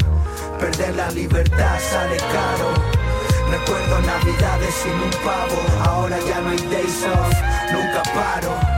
Perder 0.60 0.94
la 0.96 1.10
libertad 1.10 1.78
sale 1.90 2.16
caro. 2.16 2.74
Recuerdo 3.50 4.00
navidades 4.00 4.74
sin 4.74 4.92
un 4.92 5.10
pavo, 5.24 5.88
ahora 5.88 6.18
ya 6.28 6.40
no 6.40 6.50
hay 6.50 6.58
days 6.58 7.04
off, 7.04 7.34
nunca 7.72 8.02
paro. 8.14 8.77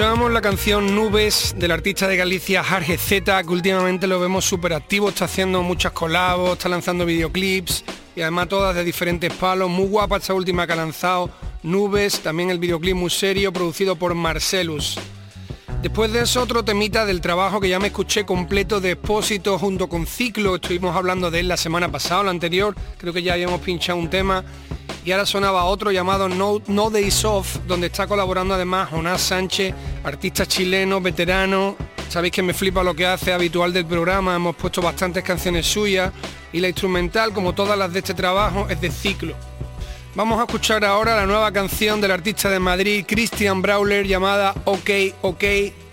La 0.00 0.40
canción 0.40 0.94
Nubes 0.94 1.54
del 1.58 1.72
artista 1.72 2.08
de 2.08 2.16
Galicia 2.16 2.64
Jarge 2.64 2.96
Z, 2.96 3.42
que 3.42 3.50
últimamente 3.50 4.06
lo 4.06 4.18
vemos 4.18 4.46
súper 4.46 4.72
activo, 4.72 5.10
está 5.10 5.26
haciendo 5.26 5.62
muchas 5.62 5.92
colabos, 5.92 6.52
está 6.52 6.70
lanzando 6.70 7.04
videoclips 7.04 7.84
y 8.16 8.22
además 8.22 8.48
todas 8.48 8.74
de 8.74 8.82
diferentes 8.82 9.30
palos. 9.30 9.68
Muy 9.68 9.86
guapa 9.88 10.16
esta 10.16 10.32
última 10.32 10.66
que 10.66 10.72
ha 10.72 10.76
lanzado, 10.76 11.28
Nubes, 11.62 12.20
también 12.20 12.48
el 12.48 12.58
videoclip 12.58 12.96
muy 12.96 13.10
serio, 13.10 13.52
producido 13.52 13.94
por 13.94 14.14
Marcelus. 14.14 14.98
Después 15.82 16.10
de 16.14 16.22
eso 16.22 16.40
otro 16.40 16.64
temita 16.64 17.04
del 17.04 17.20
trabajo 17.20 17.60
que 17.60 17.68
ya 17.68 17.78
me 17.78 17.88
escuché 17.88 18.24
completo 18.24 18.80
de 18.80 18.92
Expósito 18.92 19.58
junto 19.58 19.90
con 19.90 20.06
Ciclo, 20.06 20.54
estuvimos 20.54 20.96
hablando 20.96 21.30
de 21.30 21.40
él 21.40 21.48
la 21.48 21.58
semana 21.58 21.92
pasada, 21.92 22.22
la 22.22 22.30
anterior, 22.30 22.74
creo 22.96 23.12
que 23.12 23.22
ya 23.22 23.34
habíamos 23.34 23.60
pinchado 23.60 23.98
un 23.98 24.08
tema 24.08 24.44
y 25.04 25.12
ahora 25.12 25.26
sonaba 25.26 25.64
otro 25.64 25.90
llamado 25.90 26.28
No, 26.28 26.60
no 26.66 26.90
Days 26.90 27.24
Off, 27.24 27.56
donde 27.66 27.86
está 27.86 28.06
colaborando 28.06 28.54
además 28.54 28.90
Jonás 28.90 29.20
Sánchez, 29.22 29.74
artista 30.04 30.46
chileno, 30.46 31.00
veterano. 31.00 31.76
Sabéis 32.08 32.32
que 32.32 32.42
me 32.42 32.54
flipa 32.54 32.82
lo 32.82 32.94
que 32.94 33.06
hace 33.06 33.32
habitual 33.32 33.72
del 33.72 33.86
programa, 33.86 34.34
hemos 34.34 34.56
puesto 34.56 34.82
bastantes 34.82 35.22
canciones 35.22 35.66
suyas 35.66 36.12
y 36.52 36.60
la 36.60 36.68
instrumental, 36.68 37.32
como 37.32 37.54
todas 37.54 37.78
las 37.78 37.92
de 37.92 38.00
este 38.00 38.14
trabajo, 38.14 38.66
es 38.68 38.80
de 38.80 38.90
ciclo. 38.90 39.34
Vamos 40.14 40.40
a 40.40 40.42
escuchar 40.42 40.84
ahora 40.84 41.14
la 41.14 41.24
nueva 41.24 41.52
canción 41.52 42.00
del 42.00 42.10
artista 42.10 42.50
de 42.50 42.58
Madrid, 42.58 43.04
Christian 43.06 43.62
Brawler, 43.62 44.06
llamada 44.06 44.54
OK, 44.64 44.90
OK. 45.22 45.44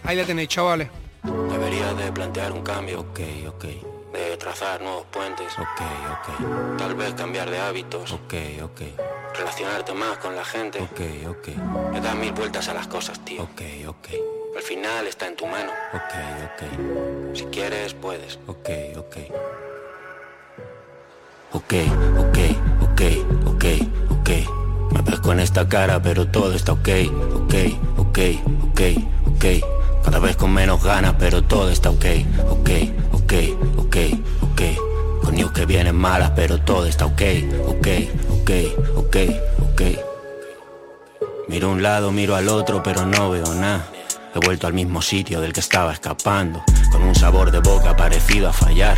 Ahí 0.03 0.17
la 0.17 0.23
tenéis, 0.23 0.49
chavales. 0.49 0.89
Debería 1.23 1.93
de 1.93 2.11
plantear 2.11 2.51
un 2.51 2.63
cambio, 2.63 3.01
ok, 3.01 3.19
ok. 3.47 3.65
De 4.17 4.36
trazar 4.36 4.82
nuevos 4.82 5.06
puentes, 5.12 5.53
ok, 5.60 5.82
ok. 6.12 6.77
Tal 6.80 6.95
vez 6.95 7.13
cambiar 7.13 7.51
de 7.51 7.60
hábitos, 7.60 8.12
ok, 8.12 8.34
ok. 8.63 8.82
Relacionarte 9.38 9.93
más 9.93 10.17
con 10.17 10.36
la 10.36 10.43
gente, 10.43 10.80
ok, 10.80 11.30
ok. 11.30 11.93
Le 11.93 12.01
das 12.01 12.15
mil 12.15 12.34
vueltas 12.34 12.67
a 12.67 12.73
las 12.73 12.88
cosas, 12.88 13.23
tío, 13.23 13.43
ok, 13.43 13.62
ok. 13.88 14.08
Al 14.56 14.63
final 14.63 15.06
está 15.06 15.27
en 15.27 15.36
tu 15.36 15.45
mano, 15.45 15.71
ok, 15.93 16.13
ok. 16.45 17.36
Si 17.36 17.45
quieres, 17.45 17.93
puedes, 17.93 18.39
ok, 18.47 18.69
ok. 18.97 19.17
Ok, 21.53 21.73
ok, 22.17 22.38
ok, 22.82 23.01
ok, 23.45 23.65
ok. 24.10 24.30
Me 24.93 25.01
ves 25.03 25.19
con 25.19 25.39
esta 25.39 25.69
cara, 25.69 26.01
pero 26.01 26.25
todo 26.27 26.53
está 26.53 26.71
ok, 26.71 26.89
ok, 27.36 27.53
ok, 27.97 28.19
ok, 28.63 28.82
ok. 29.27 29.45
Cada 30.03 30.19
vez 30.19 30.36
con 30.38 30.51
menos 30.53 30.84
ganas, 30.84 31.13
pero 31.19 31.43
todo 31.43 31.69
está 31.69 31.91
ok, 31.91 32.06
ok, 32.49 32.69
ok, 33.12 33.16
ok, 33.27 33.97
ok. 34.41 34.61
Con 35.23 35.35
news 35.35 35.51
que 35.51 35.65
vienen 35.65 35.95
malas, 35.95 36.31
pero 36.35 36.59
todo 36.59 36.85
está 36.85 37.05
ok, 37.05 37.21
ok, 37.67 37.87
ok, 38.29 38.51
ok, 38.95 39.15
ok. 39.71 39.81
Miro 41.49 41.71
un 41.71 41.83
lado, 41.83 42.11
miro 42.11 42.35
al 42.35 42.47
otro, 42.47 42.81
pero 42.81 43.05
no 43.05 43.29
veo 43.29 43.53
nada. 43.53 43.87
He 44.33 44.39
vuelto 44.39 44.67
al 44.67 44.73
mismo 44.73 45.01
sitio 45.01 45.41
del 45.41 45.51
que 45.51 45.59
estaba 45.59 45.91
escapando, 45.91 46.63
con 46.91 47.03
un 47.03 47.15
sabor 47.15 47.51
de 47.51 47.59
boca 47.59 47.95
parecido 47.97 48.49
a 48.49 48.53
fallar. 48.53 48.97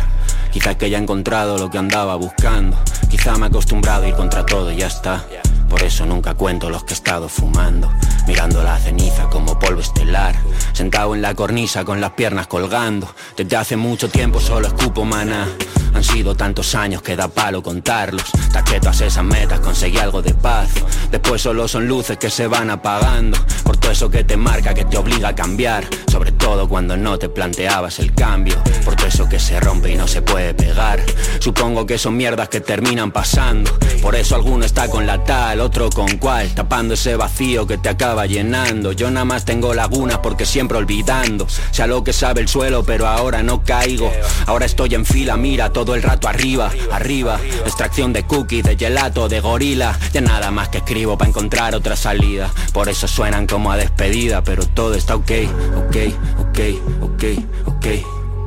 Quizá 0.52 0.76
que 0.76 0.90
ya 0.90 0.98
he 0.98 1.02
encontrado 1.02 1.58
lo 1.58 1.70
que 1.70 1.78
andaba 1.78 2.14
buscando. 2.16 2.76
Quizá 3.08 3.36
me 3.36 3.46
he 3.46 3.48
acostumbrado 3.48 4.04
a 4.04 4.08
ir 4.08 4.14
contra 4.14 4.44
todo 4.44 4.70
y 4.70 4.76
ya 4.76 4.86
está. 4.86 5.24
Por 5.70 5.82
eso 5.84 6.04
nunca 6.04 6.34
cuento 6.34 6.68
los 6.68 6.82
que 6.82 6.92
he 6.92 6.96
estado 6.96 7.28
fumando, 7.28 7.90
mirando 8.26 8.62
la 8.62 8.76
ceniza 8.76 9.30
como 9.30 9.58
polvo 9.58 9.80
estelar, 9.80 10.34
sentado 10.72 11.14
en 11.14 11.22
la 11.22 11.34
cornisa 11.34 11.84
con 11.84 12.00
las 12.00 12.10
piernas 12.10 12.48
colgando. 12.48 13.14
Desde 13.36 13.56
hace 13.56 13.76
mucho 13.76 14.10
tiempo 14.10 14.40
solo 14.40 14.66
escupo 14.66 15.04
maná. 15.04 15.48
Han 15.94 16.04
sido 16.04 16.34
tantos 16.34 16.74
años 16.74 17.02
que 17.02 17.16
da 17.16 17.28
palo 17.28 17.62
contarlos. 17.62 18.30
Taquetas 18.52 19.00
esas 19.00 19.24
metas, 19.24 19.60
conseguí 19.60 19.98
algo 19.98 20.22
de 20.22 20.34
paz. 20.34 20.70
Después 21.10 21.42
solo 21.42 21.66
son 21.68 21.86
luces 21.86 22.16
que 22.16 22.30
se 22.30 22.46
van 22.46 22.70
apagando. 22.70 23.38
Por 23.64 23.76
todo 23.76 23.92
eso 23.92 24.10
que 24.10 24.24
te 24.24 24.36
marca, 24.36 24.72
que 24.72 24.84
te 24.84 24.96
obliga 24.96 25.28
a 25.28 25.34
cambiar. 25.34 25.84
Sobre 26.10 26.32
todo 26.32 26.68
cuando 26.68 26.96
no 26.96 27.18
te 27.18 27.28
planteabas 27.28 27.98
el 27.98 28.14
cambio. 28.14 28.56
Por 28.84 28.96
todo 28.96 29.08
eso 29.08 29.28
que 29.28 29.40
se 29.40 29.58
rompe 29.60 29.92
y 29.92 29.96
no 29.96 30.06
se 30.06 30.22
puede 30.22 30.54
pegar. 30.54 31.00
Supongo 31.40 31.86
que 31.86 31.98
son 31.98 32.16
mierdas 32.16 32.48
que 32.48 32.60
terminan 32.60 33.10
pasando. 33.10 33.70
Por 34.00 34.14
eso 34.14 34.34
alguno 34.36 34.64
está 34.64 34.88
con 34.88 35.06
la 35.06 35.22
tal, 35.24 35.59
otro 35.60 35.90
con 35.90 36.16
cual. 36.18 36.48
Tapando 36.54 36.94
ese 36.94 37.16
vacío 37.16 37.66
que 37.66 37.78
te 37.78 37.88
acaba 37.88 38.26
llenando. 38.26 38.92
Yo 38.92 39.10
nada 39.10 39.24
más 39.24 39.44
tengo 39.44 39.74
lagunas 39.74 40.18
porque 40.18 40.46
siempre 40.46 40.78
olvidando. 40.78 41.46
Sea 41.70 41.86
lo 41.86 42.02
que 42.04 42.12
sabe 42.12 42.40
el 42.40 42.48
suelo, 42.48 42.84
pero 42.84 43.06
ahora 43.06 43.42
no 43.42 43.62
caigo. 43.64 44.10
Ahora 44.46 44.66
estoy 44.66 44.94
en 44.94 45.04
fila, 45.04 45.36
mira 45.36 45.72
todo 45.72 45.94
el 45.94 46.02
rato 46.02 46.28
arriba, 46.28 46.70
arriba. 46.90 47.38
Extracción 47.64 48.12
de 48.12 48.24
cookies, 48.24 48.64
de 48.64 48.76
gelato, 48.76 49.28
de 49.28 49.40
gorila. 49.40 49.98
Ya 50.12 50.20
nada 50.20 50.50
más 50.50 50.68
que 50.68 50.78
escribo 50.78 51.16
para 51.16 51.28
encontrar 51.28 51.74
otra 51.74 51.96
salida. 51.96 52.50
Por 52.72 52.88
eso 52.88 53.06
suenan 53.06 53.46
como 53.46 53.70
a 53.70 53.76
despedida, 53.76 54.42
pero 54.42 54.64
todo 54.66 54.94
está 54.94 55.16
ok, 55.16 55.30
ok, 55.76 55.96
ok, 56.38 56.58
ok, 57.02 57.24
ok. 57.66 57.86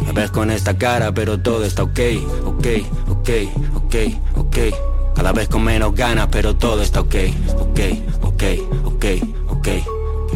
Me 0.06 0.12
ves 0.12 0.32
con 0.32 0.52
esta 0.52 0.78
cara, 0.78 1.14
pero 1.14 1.40
todo 1.40 1.64
está 1.64 1.84
ok, 1.84 2.00
ok, 2.46 2.68
ok, 3.10 3.30
ok, 3.76 3.96
ok. 4.36 4.93
Cada 5.16 5.32
vez 5.32 5.48
con 5.48 5.64
menos 5.64 5.94
ganas, 5.96 6.28
pero 6.32 6.56
todo 6.56 6.82
está 6.82 7.02
ok, 7.02 7.16
ok, 7.60 7.80
ok, 8.22 8.44
ok, 8.86 9.06
ok. 9.50 9.68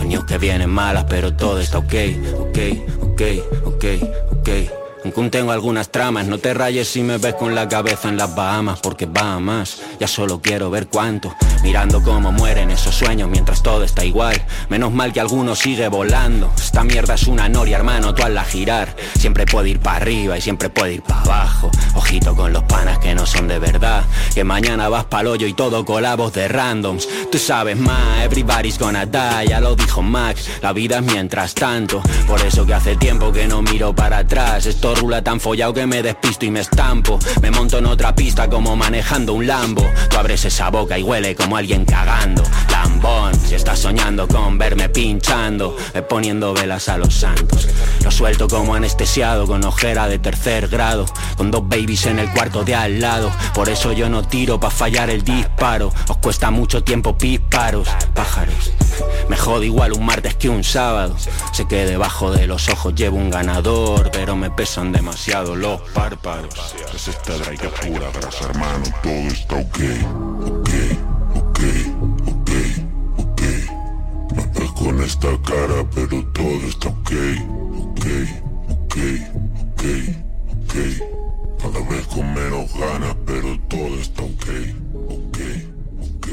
Años 0.01 0.25
que 0.25 0.37
vienen 0.37 0.69
malas, 0.69 1.05
pero 1.09 1.33
todo 1.33 1.59
está 1.59 1.79
ok, 1.79 1.93
ok, 2.39 2.57
ok, 3.01 3.21
ok, 3.65 3.85
ok. 4.31 4.86
Aunque 5.07 5.29
tengo 5.29 5.53
algunas 5.53 5.89
tramas, 5.89 6.27
no 6.27 6.37
te 6.37 6.53
rayes 6.53 6.89
si 6.89 7.01
me 7.01 7.17
ves 7.17 7.35
con 7.35 7.55
la 7.55 7.69
cabeza 7.69 8.09
en 8.09 8.17
las 8.17 8.35
Bahamas, 8.35 8.79
porque 8.81 9.05
va 9.05 9.35
a 9.35 9.39
más, 9.39 9.77
ya 10.01 10.07
solo 10.07 10.41
quiero 10.41 10.69
ver 10.69 10.87
cuánto. 10.89 11.33
Mirando 11.63 12.03
cómo 12.03 12.31
mueren 12.33 12.71
esos 12.71 12.93
sueños 12.93 13.29
mientras 13.29 13.63
todo 13.63 13.83
está 13.85 14.03
igual. 14.03 14.41
Menos 14.69 14.91
mal 14.91 15.13
que 15.13 15.21
alguno 15.21 15.55
sigue 15.55 15.87
volando. 15.87 16.51
Esta 16.57 16.83
mierda 16.83 17.15
es 17.15 17.25
una 17.27 17.47
noria, 17.47 17.77
hermano, 17.77 18.13
tú 18.13 18.23
hazla 18.23 18.43
girar. 18.43 18.93
Siempre 19.17 19.45
puede 19.45 19.69
ir 19.69 19.79
para 19.79 19.97
arriba 19.97 20.37
y 20.37 20.41
siempre 20.41 20.69
puede 20.69 20.95
ir 20.95 21.01
para 21.01 21.21
abajo. 21.21 21.71
Ojito 21.95 22.35
con 22.35 22.51
los 22.51 22.63
panas 22.63 22.99
que 22.99 23.15
no 23.15 23.25
son 23.25 23.47
de 23.47 23.59
verdad. 23.59 24.03
Que 24.35 24.43
mañana 24.43 24.89
vas 24.89 25.05
pa'l 25.05 25.27
hoyo 25.27 25.47
y 25.47 25.53
todo 25.53 25.85
colabos 25.85 26.33
de 26.33 26.47
randoms. 26.47 27.07
Tú 27.31 27.37
sabes 27.37 27.77
más, 27.77 28.23
everybody's 28.23 28.77
gonna 28.77 29.05
die, 29.05 29.47
ya 29.47 29.59
lo 29.61 29.75
dijo 29.75 30.01
Max. 30.01 30.49
La 30.61 30.73
vida 30.73 30.97
es 30.97 31.03
mientras 31.03 31.53
tanto. 31.53 32.01
Por 32.27 32.41
eso 32.41 32.65
que 32.65 32.73
hace 32.73 32.97
tiempo 32.97 33.31
que 33.31 33.47
no 33.47 33.61
miro 33.61 33.95
para 33.95 34.19
atrás. 34.19 34.65
Esto 34.65 34.93
rula 34.97 35.23
tan 35.23 35.39
follado 35.39 35.73
que 35.73 35.85
me 35.85 36.01
despisto 36.01 36.45
y 36.45 36.51
me 36.51 36.59
estampo. 36.59 37.19
Me 37.41 37.51
monto 37.51 37.77
en 37.77 37.85
otra 37.85 38.13
pista 38.15 38.49
como 38.49 38.75
manejando 38.75 39.33
un 39.33 39.47
Lambo. 39.47 39.85
Tú 40.09 40.17
abres 40.17 40.43
esa 40.45 40.69
boca 40.69 40.97
y 40.97 41.03
huele 41.03 41.35
como 41.35 41.57
alguien 41.57 41.85
cagando. 41.85 42.43
Lambón, 42.71 43.33
si 43.35 43.55
estás 43.55 43.79
soñando 43.79 44.27
con 44.27 44.57
verme 44.57 44.89
pinchando, 44.89 45.75
eh, 45.93 46.01
poniendo 46.01 46.53
velas 46.53 46.89
a 46.89 46.97
los 46.97 47.13
santos. 47.13 47.67
Lo 48.03 48.11
suelto 48.11 48.47
como 48.47 48.75
anestesiado 48.75 49.47
con 49.47 49.63
ojera 49.63 50.07
de 50.07 50.19
tercer 50.19 50.67
grado. 50.67 51.05
Con 51.37 51.51
dos 51.51 51.67
babies 51.67 52.05
en 52.07 52.19
el 52.19 52.29
cuarto 52.31 52.63
de 52.63 52.75
al 52.75 52.99
lado. 52.99 53.31
Por 53.53 53.69
eso 53.69 53.93
yo 53.93 54.09
no 54.09 54.23
tiro 54.23 54.59
pa' 54.59 54.71
fallar 54.71 55.09
el 55.09 55.23
disparo. 55.23 55.93
Os 56.07 56.17
cuesta 56.17 56.51
mucho 56.51 56.83
tiempo 56.83 57.17
pisparos, 57.17 57.87
pájaros. 58.13 58.71
Me 59.29 59.37
jode 59.37 59.65
igual 59.65 59.93
un 59.93 60.05
martes 60.05 60.35
que 60.35 60.49
un 60.49 60.63
sábado. 60.63 61.15
Sé 61.51 61.67
que 61.67 61.85
debajo 61.85 62.31
de 62.31 62.47
los 62.47 62.69
ojos 62.69 62.95
llevo 62.95 63.17
un 63.17 63.29
ganador, 63.29 64.09
pero 64.11 64.35
me 64.35 64.49
pesan 64.51 64.91
demasiado 64.91 65.55
los 65.55 65.81
párpados. 65.93 66.75
Es 66.93 67.07
esta 67.07 67.37
draica 67.37 67.69
pura 67.69 68.09
grasa, 68.11 68.45
hermano, 68.49 68.83
todo 69.03 69.13
está 69.13 69.55
ok, 69.55 69.79
ok, 70.45 70.69
ok, 71.35 71.59
ok, 72.27 72.51
ok. 73.17 73.41
Me 74.35 74.45
ves 74.59 74.71
con 74.71 75.01
esta 75.03 75.29
cara, 75.43 75.85
pero 75.93 76.25
todo 76.33 76.67
está 76.67 76.89
ok, 76.89 77.11
ok, 77.91 78.05
ok, 78.69 78.95
ok, 79.71 79.83
ok. 80.53 80.73
Cada 81.59 81.79
vez 81.89 82.07
con 82.07 82.33
menos 82.33 82.73
ganas, 82.73 83.15
pero 83.25 83.59
todo 83.67 83.95
está 83.99 84.23
ok, 84.23 84.47
ok, 85.09 85.37
ok, 86.15 86.27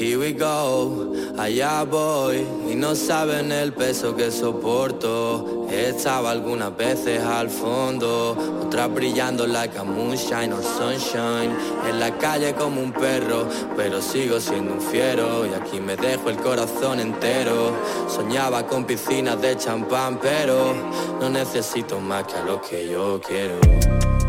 Here 0.00 0.16
we 0.16 0.32
go, 0.32 1.12
allá 1.36 1.84
voy 1.84 2.38
y 2.70 2.74
no 2.74 2.94
saben 2.94 3.52
el 3.52 3.74
peso 3.74 4.16
que 4.16 4.30
soporto. 4.30 5.66
Estaba 5.70 6.30
algunas 6.30 6.74
veces 6.74 7.22
al 7.22 7.50
fondo, 7.50 8.34
otras 8.64 8.90
brillando 8.94 9.46
like 9.46 9.76
a 9.76 9.84
moonshine 9.84 10.54
or 10.54 10.62
sunshine. 10.62 11.54
En 11.86 12.00
la 12.00 12.16
calle 12.16 12.54
como 12.54 12.80
un 12.80 12.92
perro, 12.92 13.46
pero 13.76 14.00
sigo 14.00 14.40
siendo 14.40 14.72
un 14.72 14.80
fiero 14.80 15.44
y 15.44 15.52
aquí 15.52 15.78
me 15.80 15.96
dejo 15.96 16.30
el 16.30 16.38
corazón 16.38 16.98
entero. 16.98 17.76
Soñaba 18.08 18.66
con 18.66 18.86
piscinas 18.86 19.38
de 19.42 19.58
champán, 19.58 20.18
pero 20.18 20.72
no 21.20 21.28
necesito 21.28 22.00
más 22.00 22.24
que 22.24 22.36
a 22.36 22.44
lo 22.46 22.58
que 22.62 22.88
yo 22.88 23.20
quiero. 23.20 24.19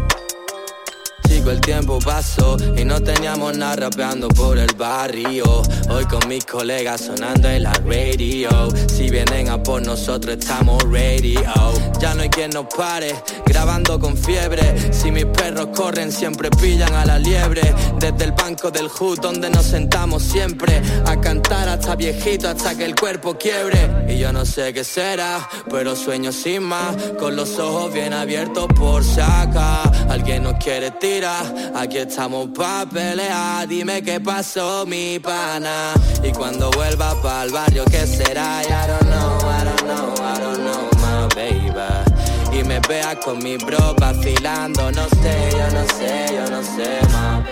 Chico, 1.41 1.51
el 1.51 1.61
tiempo 1.61 1.97
pasó 1.97 2.55
y 2.77 2.85
no 2.85 3.01
teníamos 3.01 3.57
nada 3.57 3.75
rapeando 3.75 4.27
por 4.27 4.59
el 4.59 4.71
barrio. 4.75 5.63
Hoy 5.89 6.05
con 6.05 6.27
mis 6.27 6.45
colegas 6.45 7.01
sonando 7.01 7.49
en 7.49 7.63
la 7.63 7.73
radio. 7.73 8.49
Si 8.87 9.09
vienen 9.09 9.49
a 9.49 9.61
por 9.61 9.81
nosotros 9.81 10.37
estamos 10.37 10.83
ready. 10.83 11.35
oh. 11.55 11.73
Ya 11.99 12.13
no 12.13 12.21
hay 12.21 12.29
quien 12.29 12.51
nos 12.51 12.65
pare, 12.65 13.15
grabando 13.45 13.99
con 13.99 14.17
fiebre. 14.17 14.91
Si 14.91 15.11
mis 15.11 15.25
perros 15.25 15.69
corren 15.75 16.11
siempre 16.11 16.49
pillan 16.51 16.93
a 16.93 17.05
la 17.05 17.17
liebre. 17.17 17.73
Desde 17.99 18.25
el 18.25 18.33
banco 18.33 18.69
del 18.69 18.87
hood 18.87 19.19
donde 19.19 19.49
nos 19.49 19.65
sentamos 19.65 20.21
siempre. 20.21 20.81
A 21.07 21.19
cantar 21.19 21.69
hasta 21.69 21.95
viejito 21.95 22.49
hasta 22.49 22.75
que 22.75 22.85
el 22.85 22.95
cuerpo 22.95 23.35
quiebre. 23.37 24.05
Y 24.07 24.19
yo 24.19 24.31
no 24.31 24.45
sé 24.45 24.73
qué 24.73 24.83
será, 24.83 25.47
pero 25.69 25.95
sueño 25.95 26.31
sin 26.31 26.63
más. 26.63 26.95
Con 27.19 27.35
los 27.35 27.57
ojos 27.57 27.91
bien 27.93 28.13
abiertos 28.13 28.67
por 28.75 29.03
saca. 29.03 29.83
Alguien 30.09 30.43
nos 30.43 30.55
quiere 30.55 30.91
tirar, 30.91 31.30
aquí 31.75 31.97
estamos 31.97 32.49
pa' 32.55 32.85
pelear. 32.85 33.67
Dime 33.67 34.01
qué 34.01 34.19
pasó, 34.19 34.85
mi 34.85 35.19
pana. 35.19 35.93
Y 36.23 36.31
cuando 36.31 36.69
vuelva 36.71 37.19
pa'l 37.21 37.51
barrio, 37.51 37.83
¿qué 37.85 38.05
será? 38.05 38.61
I 38.63 38.87
don't 38.87 39.01
know, 39.09 39.39
I 39.49 39.63
don't 39.63 39.81
know, 39.83 40.13
I 40.21 40.39
don't 40.39 40.59
know, 40.59 40.89
my 41.01 41.27
baby. 41.35 42.57
Y 42.57 42.63
me 42.63 42.79
veas 42.81 43.15
con 43.23 43.39
mi 43.39 43.57
bro 43.57 43.95
vacilando, 43.97 44.91
no 44.91 45.07
sé, 45.21 45.49
yo 45.51 45.69
no 45.71 45.85
sé, 45.97 46.35
yo 46.35 46.49
no 46.49 46.61
sé, 46.61 46.99
ma. 47.11 47.43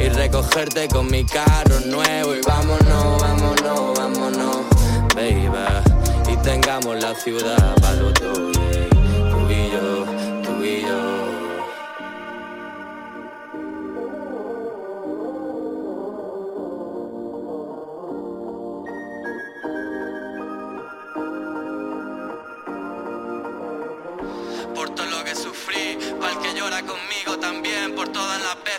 Y 0.00 0.08
recogerte 0.08 0.88
con 0.88 1.10
mi 1.10 1.24
carro 1.24 1.80
nuevo 1.86 2.34
y 2.34 2.40
vámonos, 2.46 3.20
vámonos, 3.20 3.98
vámonos, 3.98 4.56
baby. 5.14 5.50
Y 6.32 6.36
tengamos 6.36 7.02
la 7.02 7.14
ciudad 7.14 7.74
para 7.80 7.94
los 7.94 8.14
dos, 8.14 8.57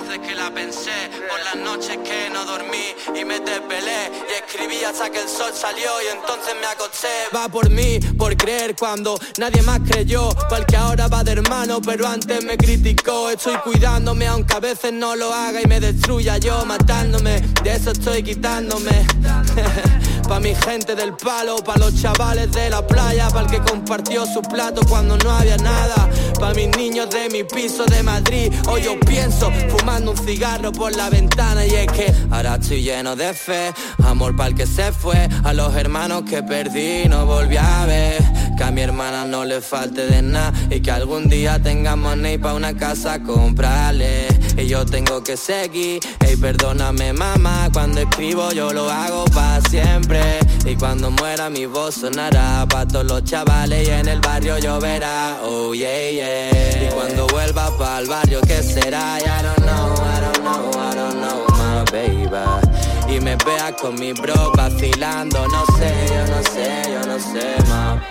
veces 0.10 0.28
que 0.28 0.36
la 0.36 0.52
pensé, 0.52 0.92
por 1.30 1.40
las 1.44 1.56
noches 1.56 1.98
que 1.98 2.30
no 2.32 2.46
dormí 2.46 2.96
y 3.16 3.26
me 3.26 3.40
desvelé 3.40 4.12
y 4.30 4.44
escribí 4.44 4.84
hasta 4.84 5.10
que 5.10 5.22
el 5.22 5.28
sol 5.28 5.52
salió 5.54 5.90
y 6.04 6.16
entonces 6.16 6.56
me 6.60 6.68
acosté. 6.68 7.08
Va 7.36 7.48
por 7.48 7.70
mí, 7.70 8.00
por 8.18 8.36
creer 8.36 8.76
cuando 8.76 9.20
nadie 9.38 9.62
más 9.62 9.80
creyó, 9.82 10.30
para 10.50 10.66
que 10.66 10.78
ahora 10.78 11.08
va 11.08 11.24
de 11.24 11.34
hermano, 11.34 11.82
pero 11.82 12.08
antes 12.08 12.44
me 12.44 12.58
criticó. 12.58 13.30
Estoy 13.30 13.56
cuidándome 13.58 14.28
aunque 14.28 14.56
a 14.56 14.60
veces 14.60 14.94
no 14.94 15.16
lo 15.16 15.34
haga 15.34 15.62
y 15.62 15.66
me 15.66 15.80
destruya 15.80 16.38
yo 16.38 16.66
matándome, 16.66 17.42
de 17.64 17.76
eso 17.76 17.92
estoy 17.92 18.24
quitándome. 18.24 19.06
Pa' 20.30 20.40
mi 20.40 20.54
gente 20.54 20.96
del 20.96 21.14
palo, 21.14 21.56
pa' 21.56 21.76
los 21.78 22.00
chavales 22.00 22.52
de 22.52 22.70
la 22.70 22.86
playa, 22.86 23.30
pa' 23.30 23.42
el 23.42 23.48
que 23.48 23.60
compartió 23.62 24.28
su 24.28 24.44
plato 24.44 24.82
cuando 24.88 25.18
no 25.18 25.32
había 25.32 25.58
nada. 25.58 26.08
Pa' 26.40 26.54
mis 26.54 26.70
niños 26.78 27.10
de 27.10 27.30
mi 27.30 27.44
piso 27.44 27.84
de 27.86 28.04
Madrid, 28.04 28.54
hoy 28.68 28.84
yo 28.84 29.00
pienso 29.00 29.52
fumando 29.70 30.12
un 30.12 30.18
cigarro 30.18 30.72
por 30.72 30.96
la 30.96 31.10
ventana 31.10 31.66
y 31.66 31.74
es 31.74 31.88
que 31.88 32.14
ahora 32.30 32.60
estoy 32.62 32.84
lleno 32.84 33.16
de 33.16 33.34
fe, 33.34 33.74
amor 34.04 34.36
para 34.36 34.50
el 34.50 34.56
que 34.56 34.68
se 34.68 34.92
fue, 34.92 35.28
a 35.44 35.52
los 35.52 35.76
hermanos 35.76 36.22
que 36.30 36.44
perdí 36.44 37.10
no 37.10 37.26
volví 37.26 37.58
a 37.58 37.88
ver. 37.88 38.24
Cambié 38.56 38.72
mi 38.72 38.82
hermana 38.82 39.26
no 39.26 39.46
le 39.46 39.62
falte 39.62 40.06
de 40.06 40.22
nada 40.22 40.54
y 40.70 40.80
que 40.80 40.92
algún 40.92 41.28
día 41.28 41.58
tenga 41.58 41.96
money 41.96 42.38
pa' 42.38 42.54
una 42.54 42.78
casa 42.78 43.20
comprarle. 43.24 44.28
Y 44.60 44.68
yo 44.68 44.86
tengo 44.86 45.24
que 45.24 45.38
seguir, 45.38 46.02
ey, 46.20 46.36
perdóname 46.36 47.14
mamá, 47.14 47.70
cuando 47.72 48.02
escribo 48.02 48.52
yo 48.52 48.74
lo 48.74 48.90
hago 48.90 49.24
pa' 49.34 49.62
siempre. 49.70 50.22
Y 50.66 50.76
cuando 50.76 51.10
muera 51.12 51.50
mi 51.50 51.66
voz 51.66 51.96
sonará 51.96 52.66
pa' 52.70 52.86
todos 52.86 53.06
los 53.06 53.24
chavales 53.24 53.88
y 53.88 53.92
en 53.92 54.10
el 54.10 54.20
barrio 54.20 54.60
lloverá, 54.60 55.40
oh 55.44 55.74
yeah, 55.74 56.12
yeah. 56.12 56.84
Y 56.84 56.90
cuando 56.94 57.26
vuelva 57.28 57.76
pa' 57.78 58.00
el 58.00 58.08
barrio, 58.08 58.42
¿qué 58.42 58.62
será? 58.62 59.18
I 59.20 59.44
don't 59.44 59.58
know, 59.60 59.94
I 59.96 60.20
don't 60.20 60.40
know, 60.40 60.72
I 60.76 60.96
don't 60.96 61.22
know, 61.22 61.46
my 61.58 61.86
baby. 61.92 63.16
Y 63.16 63.22
me 63.22 63.38
vea 63.38 63.74
con 63.82 63.96
mi 63.96 64.12
bro 64.12 64.52
vacilando, 64.58 65.48
no 65.48 65.66
sé, 65.78 65.94
yo 66.10 66.28
no 66.28 66.44
sé, 66.44 66.84
yo 66.92 67.02
no 67.08 67.18
sé, 67.18 67.56
ma. 67.70 68.04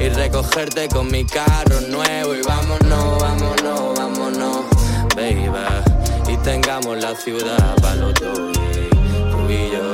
Y 0.00 0.08
recogerte 0.08 0.88
con 0.88 1.10
mi 1.10 1.26
carro 1.26 1.78
nuevo 1.82 2.34
y 2.34 2.40
vámonos, 2.40 3.20
vámonos, 3.20 3.98
vámonos, 3.98 4.29
Y 5.30 6.36
tengamos 6.38 7.00
la 7.00 7.14
ciudad 7.14 7.76
para 7.80 7.94
los 7.94 8.14
dos, 8.14 8.52
tú 8.52 9.48
y 9.48 9.70
yo, 9.70 9.89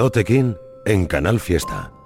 Tote 0.00 0.24
en 0.86 1.04
Canal 1.04 1.40
Fiesta. 1.40 1.99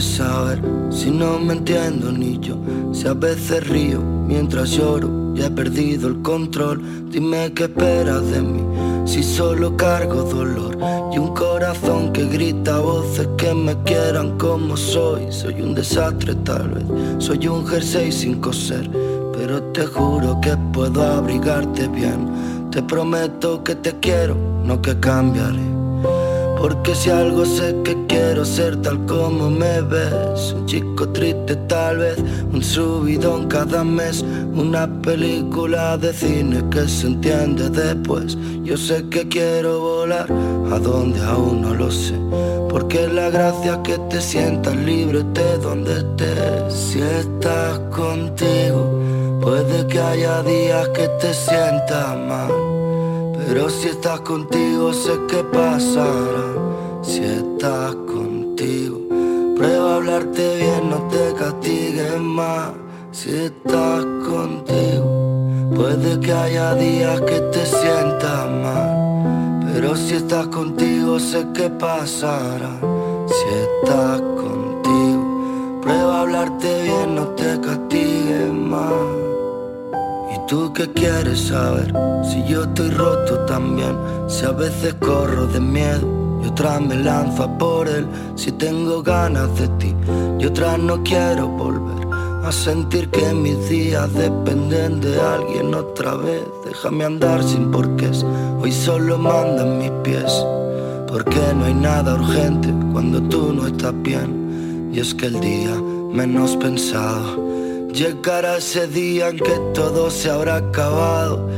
Saber? 0.00 0.60
Si 0.90 1.10
no 1.10 1.38
me 1.38 1.54
entiendo 1.54 2.12
ni 2.12 2.38
yo, 2.38 2.56
si 2.92 3.06
a 3.06 3.14
veces 3.14 3.66
río 3.68 4.00
mientras 4.00 4.70
lloro 4.70 5.34
y 5.34 5.42
he 5.42 5.50
perdido 5.50 6.08
el 6.08 6.22
control, 6.22 6.82
dime 7.10 7.52
qué 7.54 7.64
esperas 7.64 8.28
de 8.30 8.42
mí. 8.42 8.62
Si 9.04 9.22
solo 9.22 9.76
cargo 9.76 10.22
dolor 10.24 10.76
y 11.12 11.18
un 11.18 11.34
corazón 11.34 12.12
que 12.12 12.26
grita 12.26 12.78
voces 12.78 13.28
que 13.36 13.54
me 13.54 13.76
quieran 13.82 14.36
como 14.38 14.76
soy. 14.76 15.30
Soy 15.30 15.62
un 15.62 15.74
desastre 15.74 16.34
tal 16.36 16.68
vez, 16.68 16.84
soy 17.18 17.46
un 17.48 17.66
jersey 17.66 18.12
sin 18.12 18.40
coser, 18.40 18.90
pero 19.32 19.62
te 19.72 19.86
juro 19.86 20.40
que 20.40 20.56
puedo 20.72 21.02
abrigarte 21.02 21.88
bien. 21.88 22.68
Te 22.70 22.82
prometo 22.82 23.64
que 23.64 23.74
te 23.74 23.98
quiero, 23.98 24.36
no 24.64 24.80
que 24.82 24.98
cambiaré. 25.00 25.77
Porque 26.58 26.94
si 26.94 27.10
algo 27.10 27.44
sé 27.44 27.74
que 27.84 27.96
quiero 28.08 28.44
ser 28.44 28.76
tal 28.82 29.06
como 29.06 29.48
me 29.48 29.80
ves 29.82 30.52
Un 30.56 30.66
chico 30.66 31.08
triste 31.08 31.54
tal 31.68 31.98
vez, 31.98 32.18
un 32.52 32.62
subidón 32.62 33.46
cada 33.46 33.84
mes 33.84 34.24
Una 34.54 34.88
película 35.02 35.96
de 35.96 36.12
cine 36.12 36.64
que 36.70 36.88
se 36.88 37.06
entiende 37.06 37.70
después. 37.70 38.36
Yo 38.64 38.76
sé 38.76 39.08
que 39.08 39.26
quiero 39.28 39.80
volar, 39.80 40.26
a 40.72 40.78
donde 40.78 41.20
aún 41.20 41.62
no 41.62 41.74
lo 41.74 41.90
sé. 41.90 42.14
Porque 42.68 43.06
la 43.06 43.30
gracia 43.30 43.80
que 43.82 43.96
te 44.10 44.20
sientas 44.20 44.76
libre 44.76 45.22
de 45.32 45.58
donde 45.58 45.98
estés. 45.98 46.74
Si 46.74 47.00
estás 47.00 47.78
contigo, 47.90 49.00
puede 49.40 49.86
que 49.86 50.00
haya 50.00 50.42
días 50.42 50.88
que 50.88 51.08
te 51.20 51.32
sientas 51.32 52.16
mal 52.16 52.67
pero 53.48 53.70
si 53.70 53.88
estás 53.88 54.20
contigo 54.20 54.92
sé 54.92 55.18
que 55.26 55.42
pasará. 55.42 56.48
Si 57.02 57.24
estás 57.24 57.94
contigo 57.94 58.98
Prueba 59.56 59.92
a 59.92 59.96
hablarte 59.96 60.56
bien, 60.56 60.90
no 60.90 60.98
te 61.08 61.32
castigues 61.32 62.20
más. 62.20 62.72
Si 63.10 63.30
estás 63.30 64.04
contigo 64.28 65.70
Puede 65.74 66.20
que 66.20 66.32
haya 66.32 66.74
días 66.74 67.20
que 67.22 67.40
te 67.40 67.64
sientas 67.64 68.50
mal. 68.62 69.62
Pero 69.72 69.96
si 69.96 70.16
estás 70.16 70.48
contigo 70.48 71.18
sé 71.18 71.46
que 71.54 71.70
pasará. 71.70 72.72
Si 73.28 73.48
estás 73.66 74.20
contigo 74.20 75.80
Prueba 75.80 76.18
a 76.18 76.20
hablarte 76.20 76.82
bien, 76.82 77.14
no 77.14 77.24
te 77.28 77.58
castigues 77.60 78.52
más 78.52 79.07
¿Tú 80.48 80.72
qué 80.72 80.90
quieres 80.90 81.48
saber? 81.48 81.92
Si 82.24 82.42
yo 82.44 82.62
estoy 82.62 82.88
roto 82.88 83.40
también, 83.40 83.94
si 84.28 84.46
a 84.46 84.52
veces 84.52 84.94
corro 84.94 85.46
de 85.46 85.60
miedo 85.60 86.40
y 86.42 86.46
otra 86.46 86.80
me 86.80 86.96
lanzo 86.96 87.42
a 87.42 87.58
por 87.58 87.86
él, 87.86 88.06
si 88.34 88.52
tengo 88.52 89.02
ganas 89.02 89.54
de 89.58 89.68
ti 89.76 89.94
y 90.38 90.46
otra 90.46 90.78
no 90.78 91.02
quiero 91.02 91.48
volver 91.48 92.08
a 92.42 92.50
sentir 92.50 93.10
que 93.10 93.30
mis 93.34 93.68
días 93.68 94.10
dependen 94.14 95.02
de 95.02 95.20
alguien 95.20 95.74
otra 95.74 96.14
vez. 96.14 96.42
Déjame 96.64 97.04
andar 97.04 97.44
sin 97.44 97.70
porqués, 97.70 98.24
hoy 98.58 98.72
solo 98.72 99.18
mandan 99.18 99.76
mis 99.76 99.90
pies, 100.02 100.32
porque 101.08 101.40
no 101.54 101.66
hay 101.66 101.74
nada 101.74 102.14
urgente 102.14 102.72
cuando 102.90 103.20
tú 103.24 103.52
no 103.52 103.66
estás 103.66 103.92
bien. 104.00 104.90
Y 104.94 105.00
es 105.00 105.14
que 105.14 105.26
el 105.26 105.40
día 105.40 105.74
menos 106.10 106.56
pensado 106.56 107.57
Llegará 107.98 108.58
ese 108.58 108.86
día 108.86 109.28
en 109.28 109.38
que 109.38 109.58
todo 109.74 110.08
se 110.08 110.30
habrá 110.30 110.58
acabado. 110.58 111.48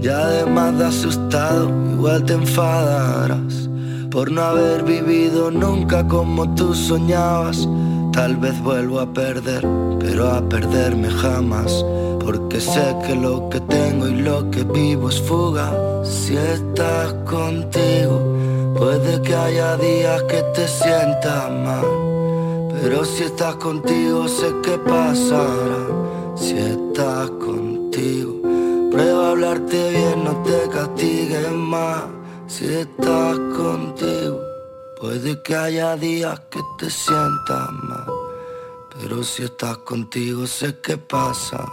Ya 0.00 0.16
además 0.18 0.78
de 0.78 0.86
asustado, 0.86 1.68
igual 1.92 2.24
te 2.24 2.32
enfadarás 2.32 3.68
por 4.10 4.32
no 4.32 4.40
haber 4.40 4.82
vivido 4.82 5.50
nunca 5.50 6.08
como 6.08 6.54
tú 6.54 6.74
soñabas. 6.74 7.68
Tal 8.14 8.38
vez 8.38 8.58
vuelvo 8.62 8.98
a 8.98 9.12
perder, 9.12 9.62
pero 9.98 10.30
a 10.30 10.40
perderme 10.48 11.10
jamás. 11.10 11.84
Porque 12.18 12.62
sé 12.62 12.96
que 13.06 13.14
lo 13.14 13.50
que 13.50 13.60
tengo 13.60 14.08
y 14.08 14.22
lo 14.22 14.50
que 14.50 14.64
vivo 14.64 15.10
es 15.10 15.20
fuga. 15.20 15.70
Si 16.02 16.34
estás 16.34 17.12
contigo, 17.26 18.22
puede 18.74 19.20
que 19.20 19.34
haya 19.34 19.76
días 19.76 20.22
que 20.22 20.42
te 20.54 20.66
sientas 20.66 21.50
mal. 21.50 21.99
Pero 22.82 23.04
si 23.04 23.24
estás 23.24 23.56
contigo 23.56 24.26
sé 24.26 24.54
que 24.62 24.78
pasará. 24.78 25.86
Si 26.34 26.56
estás 26.56 27.30
contigo 27.32 28.40
Prueba 28.90 29.26
a 29.26 29.30
hablarte 29.32 29.90
bien, 29.90 30.24
no 30.24 30.42
te 30.42 30.68
castigues 30.70 31.52
más. 31.52 32.04
Si 32.46 32.64
estás 32.66 33.38
contigo 33.54 34.40
Puede 34.98 35.42
que 35.42 35.54
haya 35.54 35.96
días 35.96 36.40
que 36.50 36.60
te 36.78 36.88
sientas 36.90 37.70
mal. 37.82 38.06
Pero 38.98 39.22
si 39.24 39.44
estás 39.44 39.76
contigo 39.78 40.46
sé 40.46 40.78
que 40.80 40.96
pasará. 40.96 41.68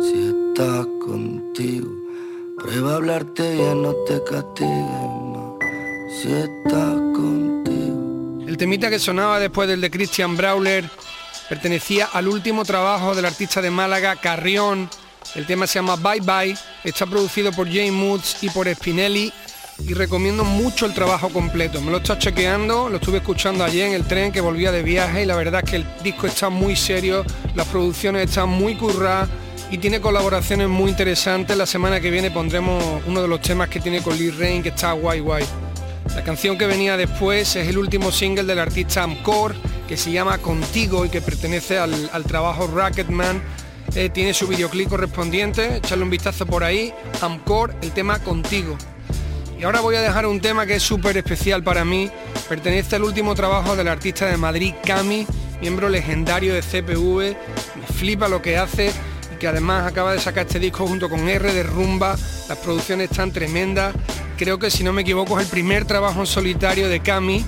Si 0.00 0.34
estás 0.34 0.86
contigo 1.06 1.90
Prueba 2.58 2.94
a 2.94 2.96
hablarte 2.96 3.54
bien, 3.54 3.82
no 3.82 3.94
te 4.06 4.20
castigues 4.24 5.10
más. 5.32 5.54
Si 6.10 6.32
estás 6.32 6.96
contigo 7.14 7.87
el 8.48 8.56
temita 8.56 8.88
que 8.88 8.98
sonaba 8.98 9.38
después 9.38 9.68
del 9.68 9.82
de 9.82 9.90
Christian 9.90 10.34
Brawler 10.34 10.82
pertenecía 11.50 12.08
al 12.10 12.28
último 12.28 12.64
trabajo 12.64 13.14
del 13.14 13.26
artista 13.26 13.60
de 13.60 13.70
Málaga, 13.70 14.16
Carrión. 14.16 14.88
El 15.34 15.44
tema 15.44 15.66
se 15.66 15.74
llama 15.74 15.96
Bye 15.96 16.22
Bye, 16.22 16.56
está 16.82 17.04
producido 17.04 17.52
por 17.52 17.68
James 17.68 17.92
Moods 17.92 18.42
y 18.42 18.48
por 18.48 18.66
Spinelli 18.74 19.30
y 19.86 19.92
recomiendo 19.92 20.44
mucho 20.44 20.86
el 20.86 20.94
trabajo 20.94 21.28
completo. 21.28 21.82
Me 21.82 21.90
lo 21.90 21.98
está 21.98 22.18
chequeando, 22.18 22.88
lo 22.88 22.96
estuve 22.96 23.18
escuchando 23.18 23.64
ayer 23.64 23.88
en 23.88 23.92
el 23.92 24.04
tren 24.04 24.32
que 24.32 24.40
volvía 24.40 24.72
de 24.72 24.82
viaje 24.82 25.24
y 25.24 25.26
la 25.26 25.36
verdad 25.36 25.60
es 25.62 25.70
que 25.70 25.76
el 25.76 25.86
disco 26.02 26.26
está 26.26 26.48
muy 26.48 26.74
serio, 26.74 27.26
las 27.54 27.66
producciones 27.66 28.30
están 28.30 28.48
muy 28.48 28.76
curradas 28.76 29.28
y 29.70 29.76
tiene 29.76 30.00
colaboraciones 30.00 30.68
muy 30.68 30.88
interesantes. 30.88 31.54
La 31.54 31.66
semana 31.66 32.00
que 32.00 32.10
viene 32.10 32.30
pondremos 32.30 32.82
uno 33.06 33.20
de 33.20 33.28
los 33.28 33.42
temas 33.42 33.68
que 33.68 33.78
tiene 33.78 34.00
con 34.00 34.16
Lee 34.16 34.30
Rain 34.30 34.62
que 34.62 34.70
está 34.70 34.92
guay 34.92 35.20
guay. 35.20 35.44
La 36.14 36.24
canción 36.24 36.58
que 36.58 36.66
venía 36.66 36.96
después 36.96 37.56
es 37.56 37.68
el 37.68 37.78
último 37.78 38.10
single 38.10 38.44
del 38.44 38.58
artista 38.58 39.02
Amcor, 39.02 39.54
que 39.86 39.96
se 39.96 40.10
llama 40.10 40.38
Contigo 40.38 41.04
y 41.04 41.08
que 41.08 41.20
pertenece 41.20 41.78
al, 41.78 42.24
trabajo 42.26 42.66
Racketman. 42.66 43.42
Eh, 43.94 44.10
tiene 44.10 44.34
su 44.34 44.46
videoclip 44.46 44.88
correspondiente, 44.88 45.76
echarle 45.76 46.04
un 46.04 46.10
vistazo 46.10 46.46
por 46.46 46.64
ahí. 46.64 46.92
Amcor, 47.20 47.74
el 47.82 47.92
tema 47.92 48.18
Contigo. 48.18 48.76
Y 49.58 49.64
ahora 49.64 49.80
voy 49.80 49.96
a 49.96 50.02
dejar 50.02 50.26
un 50.26 50.40
tema 50.40 50.66
que 50.66 50.76
es 50.76 50.82
súper 50.82 51.16
especial 51.16 51.62
para 51.62 51.84
mí. 51.84 52.10
Pertenece 52.48 52.96
al 52.96 53.04
último 53.04 53.34
trabajo 53.34 53.76
del 53.76 53.88
artista 53.88 54.26
de 54.26 54.36
Madrid, 54.36 54.74
Cami, 54.84 55.26
miembro 55.60 55.88
legendario 55.88 56.54
de 56.54 56.62
CPV. 56.62 57.36
Me 57.80 57.86
flipa 57.94 58.28
lo 58.28 58.42
que 58.42 58.58
hace 58.58 58.92
que 59.38 59.46
además 59.46 59.86
acaba 59.86 60.12
de 60.12 60.18
sacar 60.18 60.46
este 60.46 60.58
disco 60.58 60.86
junto 60.86 61.08
con 61.08 61.28
R 61.28 61.52
de 61.52 61.62
Rumba, 61.62 62.16
las 62.48 62.58
producciones 62.58 63.10
están 63.10 63.32
tremendas, 63.32 63.94
creo 64.38 64.58
que 64.58 64.70
si 64.70 64.84
no 64.84 64.94
me 64.94 65.02
equivoco 65.02 65.38
es 65.38 65.44
el 65.44 65.50
primer 65.50 65.84
trabajo 65.84 66.20
en 66.20 66.26
solitario 66.26 66.88
de 66.88 67.00
Cami, 67.00 67.44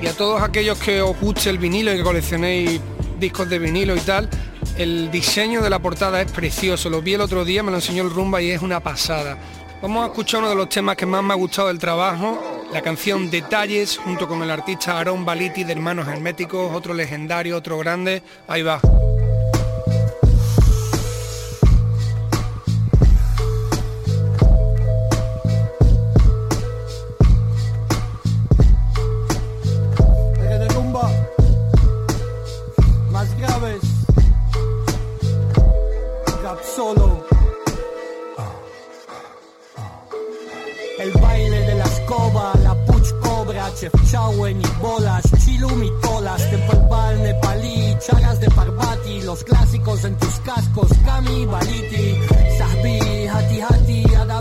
y 0.00 0.06
a 0.06 0.12
todos 0.12 0.42
aquellos 0.42 0.78
que 0.78 1.00
os 1.00 1.18
guste 1.18 1.50
el 1.50 1.58
vinilo 1.58 1.92
y 1.92 1.96
que 1.96 2.02
coleccionéis 2.02 2.80
discos 3.18 3.48
de 3.48 3.58
vinilo 3.58 3.96
y 3.96 4.00
tal, 4.00 4.28
el 4.76 5.10
diseño 5.10 5.62
de 5.62 5.70
la 5.70 5.78
portada 5.78 6.20
es 6.20 6.30
precioso, 6.30 6.90
lo 6.90 7.00
vi 7.00 7.14
el 7.14 7.22
otro 7.22 7.44
día, 7.44 7.62
me 7.62 7.70
lo 7.70 7.78
enseñó 7.78 8.02
el 8.02 8.10
Rumba 8.10 8.42
y 8.42 8.50
es 8.50 8.60
una 8.60 8.80
pasada. 8.80 9.38
Vamos 9.80 10.04
a 10.04 10.06
escuchar 10.06 10.40
uno 10.40 10.50
de 10.50 10.56
los 10.56 10.68
temas 10.68 10.96
que 10.96 11.06
más 11.06 11.22
me 11.22 11.32
ha 11.32 11.36
gustado 11.36 11.68
del 11.68 11.78
trabajo, 11.78 12.66
la 12.72 12.82
canción 12.82 13.30
Detalles, 13.30 13.96
junto 13.96 14.28
con 14.28 14.42
el 14.42 14.50
artista 14.50 14.98
Aaron 14.98 15.24
Baliti 15.24 15.64
de 15.64 15.72
Hermanos 15.72 16.08
Herméticos, 16.08 16.74
otro 16.74 16.92
legendario, 16.92 17.56
otro 17.56 17.78
grande. 17.78 18.22
Ahí 18.48 18.62
va. 18.62 18.80
Chef 43.84 44.10
Chowen 44.10 44.62
y 44.62 44.80
bolas, 44.80 45.24
chilumitolas, 45.44 46.50
tempalpal, 46.50 47.22
nepalí, 47.22 47.94
chagas 48.00 48.40
de 48.40 48.48
Parvati, 48.48 49.20
los 49.20 49.44
clásicos 49.44 50.02
en 50.04 50.16
tus 50.16 50.34
cascos, 50.36 50.88
Kami, 51.04 51.44
Baliti, 51.44 52.18
Sahbi, 52.56 53.26
Hati 53.26 53.60
Hati, 53.60 53.83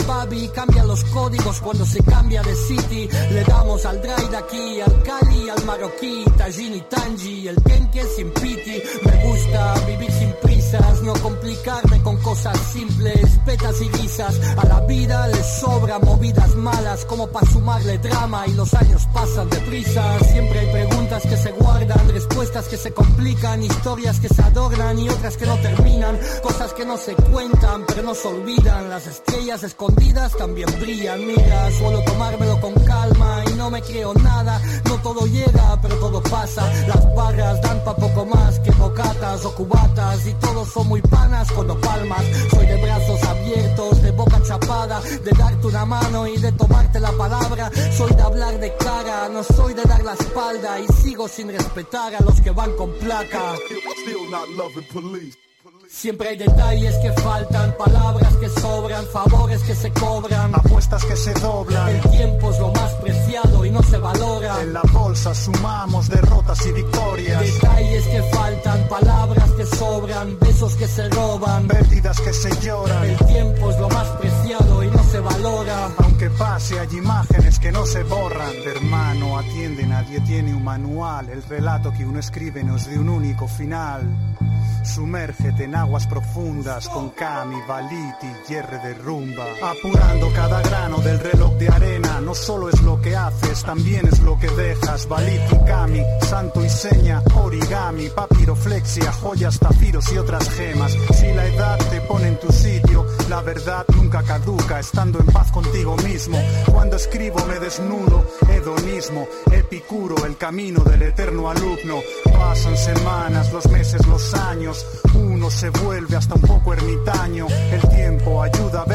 Adababi, 0.04 0.49
cambia 0.49 0.84
los 0.84 1.04
códigos 1.06 1.62
cuando 1.62 1.86
se 1.86 2.04
cambia 2.04 2.41
de 2.41 2.56
city, 2.56 3.10
le 3.32 3.43
damos 3.43 3.86
al 3.86 4.01
de 4.01 4.38
aquí, 4.38 4.82
al 4.82 5.04
Cali, 5.04 5.49
al 5.49 5.66
marroquí, 5.66 6.26
Tajini, 6.38 6.82
Tanji, 6.89 7.47
el 7.47 7.56
Kenke 7.64 8.04
sin 8.04 8.30
piti, 8.32 8.82
me 9.06 9.26
gusta 9.26 9.74
vivir 9.88 10.12
sin 10.12 10.34
prisas, 10.41 11.01
no 11.04 11.14
complicarme 11.14 12.01
con 12.01 12.18
cosas 12.18 12.58
simples, 12.74 13.39
petas 13.45 13.82
y 13.82 13.89
risas, 13.89 14.39
a 14.58 14.68
la 14.68 14.82
vida 14.82 15.28
le 15.28 15.41
sobra 15.43 15.99
movidas 15.99 16.56
malas 16.56 17.06
como 17.06 17.28
para 17.28 17.49
sumarle 17.49 17.97
drama 17.99 18.45
y 18.47 18.54
los 18.54 18.74
años 18.74 19.08
pasan 19.14 19.49
deprisa. 19.49 20.20
Siempre 20.20 20.60
hay 20.60 20.72
preguntas 20.72 21.24
que 21.24 21.38
se 21.38 21.51
guardan, 21.51 22.10
respuestas 22.10 22.68
que 22.68 22.78
se 22.78 22.93
complican, 22.93 23.64
historias 23.64 24.20
que 24.20 24.30
se 24.30 24.41
adornan 24.41 24.99
y 24.99 25.10
otras 25.10 25.38
que 25.38 25.45
no 25.45 25.56
terminan. 25.58 26.20
Cosas 26.41 26.74
que 26.74 26.86
no 26.86 26.97
se 26.97 27.14
cuentan, 27.16 27.86
pero 27.88 28.04
no 28.04 28.14
se 28.14 28.28
olvidan. 28.28 28.89
Las 28.89 29.08
estrellas 29.08 29.64
escondidas 29.64 30.03
también 30.38 30.70
brillan. 30.80 31.26
Mira, 31.26 31.72
suelo 31.72 32.01
tomármelo 32.04 32.60
con 32.62 32.74
calma 32.86 33.43
y 33.49 33.54
no 33.56 33.70
me 33.70 33.82
creo 33.82 34.14
nada. 34.14 34.62
No 34.86 34.95
todo 35.01 35.26
llega, 35.26 35.80
pero 35.82 35.95
todo 35.95 36.22
pasa. 36.24 36.72
Las 36.88 37.16
barras 37.16 37.62
dan 37.62 37.84
pa' 37.84 37.95
poco 37.95 38.26
más 38.26 38.60
que 38.60 38.72
bocatas 38.72 39.45
o 39.45 39.56
cubatas 39.56 40.26
y 40.28 40.34
todos 40.36 40.68
son 40.70 40.88
muy 40.88 41.01
panas 41.01 41.51
cuando 41.51 41.80
palmas. 41.80 42.24
Soy 42.51 42.66
de 42.66 42.82
brazos 42.82 43.24
abiertos, 43.24 44.01
de 44.01 44.12
boca 44.12 44.41
chapada, 44.43 45.01
de 45.01 45.32
darte 45.32 45.68
una 45.68 45.86
mano 45.86 46.28
y 46.28 46.38
de 46.38 46.51
tomarte 46.54 46.99
la 46.99 47.12
palabra. 47.12 47.72
Soy 47.97 48.12
de 48.14 48.22
hablar 48.22 48.60
de 48.60 48.76
cara 48.78 49.30
no 49.30 49.43
soy 49.43 49.74
de 49.74 49.84
dar 49.84 50.04
la 50.04 50.14
espalda 50.14 50.80
y 50.80 50.88
sigo 51.01 51.28
sin 51.28 51.49
respetar 51.49 52.16
a 52.16 52.22
los 52.22 52.39
que 52.41 52.51
van 52.51 52.72
con 52.76 52.91
placa. 52.93 53.56
Siempre 55.95 56.29
hay 56.29 56.37
detalles 56.37 56.95
que 56.97 57.11
faltan, 57.21 57.77
palabras 57.77 58.35
que 58.37 58.49
sobran, 58.49 59.05
favores 59.05 59.61
que 59.61 59.75
se 59.75 59.91
cobran, 59.91 60.53
apuestas 60.53 61.05
que 61.05 61.15
se 61.15 61.33
doblan. 61.35 61.87
El 61.87 62.01
tiempo 62.09 62.51
es 62.51 62.59
lo 62.59 62.73
más 62.73 62.91
preciado 62.95 63.63
y 63.63 63.69
no 63.69 63.81
se 63.83 63.97
valora. 63.99 64.61
En 64.63 64.73
la 64.73 64.81
bolsa 64.91 65.35
sumamos 65.35 66.09
derrotas 66.09 66.65
y 66.65 66.71
victorias. 66.71 67.39
Detalles 67.41 68.07
que 68.07 68.23
faltan, 68.23 68.87
palabras 68.89 69.51
que 69.51 69.65
sobran, 69.67 70.37
besos 70.39 70.75
que 70.75 70.87
se 70.87 71.07
roban, 71.09 71.67
pérdidas 71.67 72.19
que 72.19 72.33
se 72.33 72.49
lloran. 72.59 73.03
El 73.05 73.17
tiempo 73.27 73.69
es 73.69 73.79
lo 73.79 73.87
más 73.89 74.07
preciado 74.19 74.83
y 74.83 74.87
no 74.87 75.03
se 75.03 75.19
valora. 75.19 75.91
Aunque 75.99 76.29
pase, 76.31 76.79
hay 76.79 76.97
imágenes 76.97 77.59
que 77.59 77.71
no 77.71 77.85
se 77.85 78.01
borran. 78.03 78.51
hermano, 78.65 79.37
atiende, 79.37 79.85
nadie 79.85 80.19
tiene 80.21 80.55
un 80.55 80.63
manual. 80.63 81.29
El 81.29 81.43
relato 81.43 81.93
que 81.93 82.03
uno 82.03 82.19
escribe 82.19 82.63
no 82.63 82.77
es 82.77 82.89
de 82.89 82.97
un 82.97 83.09
único 83.09 83.47
final. 83.47 84.01
Sumérgete 84.84 85.63
en 85.63 85.75
aguas 85.75 86.05
profundas 86.07 86.89
con 86.89 87.09
Kami, 87.11 87.55
Valiti, 87.67 88.27
hierre 88.47 88.79
de 88.79 88.93
rumba. 88.95 89.45
Apurando 89.61 90.31
cada 90.34 90.61
grano 90.61 90.97
del 90.99 91.19
reloj 91.19 91.53
de 91.53 91.69
arena, 91.69 92.21
no 92.21 92.36
solo 92.36 92.69
es 92.69 92.81
lo 92.81 93.01
que 93.01 93.15
haces, 93.15 93.63
también 93.63 94.05
es 94.07 94.19
lo 94.19 94.38
que 94.38 94.49
dejas. 94.49 95.07
Valiti, 95.07 95.57
Kami, 95.65 96.01
santo 96.21 96.63
y 96.63 96.69
seña, 96.69 97.21
origami, 97.36 98.09
papiroflexia, 98.09 99.11
joyas, 99.13 99.57
zafiros 99.57 100.11
y 100.11 100.17
otras 100.17 100.49
gemas. 100.49 100.91
Si 101.13 101.34
la 101.34 101.45
edad 101.45 101.77
te 101.89 102.01
pone 102.01 102.27
en 102.27 102.39
tu 102.39 102.51
sitio, 102.51 103.05
la 103.34 103.41
verdad 103.41 103.84
nunca 103.95 104.21
caduca, 104.21 104.79
estando 104.79 105.19
en 105.19 105.25
paz 105.25 105.51
contigo 105.51 105.97
mismo. 105.97 106.38
Cuando 106.71 106.97
escribo 106.97 107.43
me 107.47 107.59
desnudo, 107.59 108.23
hedonismo, 108.47 109.27
epicuro, 109.51 110.23
el 110.27 110.38
camino 110.38 110.84
del 110.84 111.01
eterno 111.01 111.49
alumno. 111.49 112.01
Pasan 112.31 112.77
semanas, 112.77 113.51
los 113.51 113.67
meses, 113.71 114.05
los 114.05 114.36
años, 114.36 114.86
uno 115.15 115.49
se 115.49 115.71
vuelve 115.71 116.15
hasta 116.15 116.36
un 116.36 116.41
poco 116.41 116.73
ermitaño. 116.73 117.47
El 117.71 117.81
tiempo 117.89 118.43
ayuda 118.43 118.84
a 118.84 118.86
más 118.86 118.92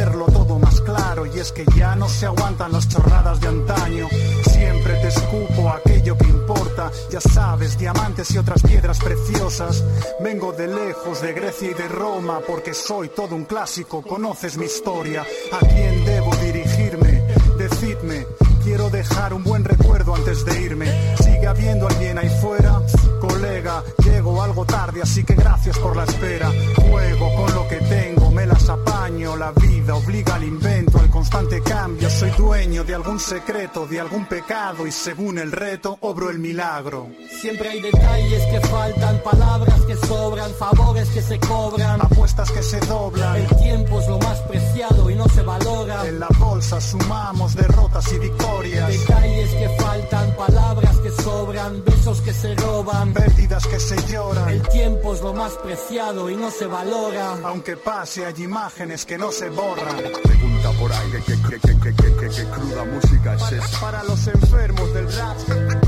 claro 1.38 1.38
y 1.38 1.40
es 1.40 1.52
que 1.52 1.64
ya 1.76 1.94
no 1.94 2.08
se 2.08 2.26
aguantan 2.26 2.72
las 2.72 2.88
chorradas 2.88 3.40
de 3.40 3.48
antaño. 3.48 4.08
Siempre 4.50 4.94
te 4.94 5.08
escupo 5.08 5.70
aquello 5.70 6.16
que 6.16 6.24
importa, 6.24 6.90
ya 7.10 7.20
sabes, 7.20 7.78
diamantes 7.78 8.30
y 8.32 8.38
otras 8.38 8.62
piedras 8.62 8.98
preciosas. 8.98 9.84
Vengo 10.20 10.52
de 10.52 10.66
lejos, 10.66 11.22
de 11.22 11.32
Grecia 11.32 11.70
y 11.70 11.74
de 11.74 11.88
Roma, 11.88 12.40
porque 12.46 12.74
soy 12.74 13.08
todo 13.10 13.34
un 13.36 13.44
clásico, 13.44 14.02
conoces 14.02 14.56
mi 14.56 14.66
historia. 14.66 15.24
¿A 15.52 15.58
quién 15.58 16.04
debo 16.04 16.34
dirigirme? 16.36 17.22
Decidme, 17.58 18.26
quiero 18.64 18.90
dejar 18.90 19.32
un 19.32 19.44
buen 19.44 19.64
recuerdo 19.64 20.14
antes 20.14 20.44
de 20.44 20.60
irme. 20.60 21.16
Sigue 21.18 21.46
habiendo 21.46 21.88
alguien 21.88 22.18
ahí 22.18 22.30
fuera, 22.40 22.80
colega, 23.20 23.82
llego 24.28 24.42
algo 24.42 24.64
tarde, 24.64 25.02
así 25.02 25.24
que 25.24 25.34
gracias 25.34 25.78
por 25.78 25.96
la 25.96 26.04
espera. 26.04 26.50
Juego 26.76 27.34
con 27.34 27.54
lo 27.54 27.68
que 27.68 27.76
tengo, 27.76 28.30
me 28.30 28.46
las 28.46 28.68
apaño. 28.68 29.36
La 29.36 29.52
vida 29.52 29.94
obliga 29.94 30.34
al 30.34 30.44
invento, 30.44 30.98
al 30.98 31.10
constante 31.10 31.62
cambio. 31.62 32.10
Soy 32.10 32.30
dueño 32.30 32.84
de 32.84 32.94
algún 32.94 33.18
secreto, 33.18 33.86
de 33.86 34.00
algún 34.00 34.26
pecado 34.26 34.86
y 34.86 34.92
según 34.92 35.38
el 35.38 35.52
reto 35.52 35.98
obro 36.00 36.30
el 36.30 36.38
milagro. 36.38 37.08
Siempre 37.40 37.68
hay 37.70 37.80
detalles 37.80 38.44
que 38.46 38.60
faltan, 38.68 39.22
palabras 39.22 39.80
que 39.82 39.96
sobran, 39.96 40.50
favores 40.54 41.08
que 41.10 41.22
se 41.22 41.38
cobran, 41.40 42.00
apuestas 42.00 42.50
que 42.50 42.62
se 42.62 42.80
doblan. 42.80 43.36
El 43.36 43.56
tiempo 43.56 44.00
es 44.00 44.08
lo 44.08 44.18
más 44.18 44.40
preciado 44.42 45.10
y 45.10 45.14
no 45.14 45.28
se 45.28 45.42
valora. 45.42 46.06
En 46.06 46.20
la 46.20 46.28
bolsa 46.38 46.80
sumamos 46.80 47.54
derrotas 47.54 48.12
y 48.12 48.18
victorias. 48.18 48.88
Detalles 48.88 49.50
que 49.50 49.68
faltan, 49.80 50.36
palabras 50.36 50.96
que 50.98 51.10
sobran, 51.10 51.82
besos 51.84 52.20
que 52.20 52.32
se 52.32 52.54
roban, 52.56 53.12
pérdidas 53.12 53.66
que 53.66 53.80
se 53.80 53.96
lloran. 54.18 54.48
El 54.50 54.62
tiempo 54.68 55.14
es 55.14 55.20
lo 55.20 55.32
más 55.32 55.52
preciado 55.54 56.30
y 56.30 56.36
no 56.36 56.50
se 56.50 56.66
valora. 56.66 57.36
Aunque 57.44 57.76
pase, 57.76 58.26
hay 58.26 58.42
imágenes 58.42 59.04
que 59.04 59.16
no 59.18 59.30
se 59.30 59.48
borran. 59.50 59.96
Pregunta 60.22 60.70
por 60.78 60.92
ahí 60.92 61.10
que, 61.10 61.34
que, 61.34 61.60
que, 61.60 61.78
que, 61.78 61.94
que, 61.94 62.28
que 62.28 62.44
cruda 62.50 62.84
música 62.84 63.34
es 63.34 63.52
esa. 63.52 63.80
Para 63.80 64.02
los 64.04 64.26
enfermos 64.26 64.94
del 64.94 65.12
rap, 65.12 65.36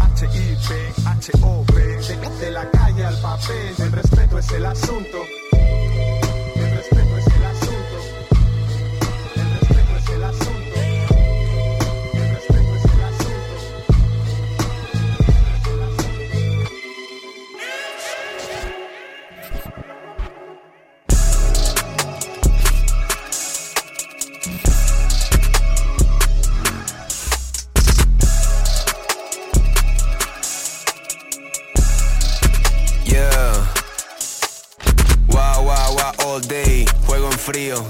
H-I-P, 0.01 0.93
H-O-P, 1.07 1.75
de, 1.75 2.45
de 2.45 2.51
la 2.51 2.71
calle 2.71 3.05
al 3.05 3.21
papel, 3.21 3.75
el 3.79 3.93
respeto 3.93 4.39
es 4.39 4.51
el 4.53 4.67
asunto. 4.67 5.19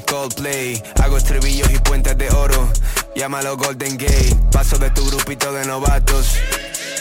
Coldplay. 0.07 0.83
Hago 1.03 1.17
estribillos 1.17 1.71
y 1.71 1.79
puentes 1.79 2.17
de 2.17 2.31
oro. 2.31 2.69
Llámalo 3.15 3.57
Golden 3.57 3.97
Gate. 3.97 4.37
Paso 4.53 4.79
de 4.79 4.91
tu 4.91 5.05
grupito 5.07 5.53
de 5.53 5.65
novatos. 5.67 6.35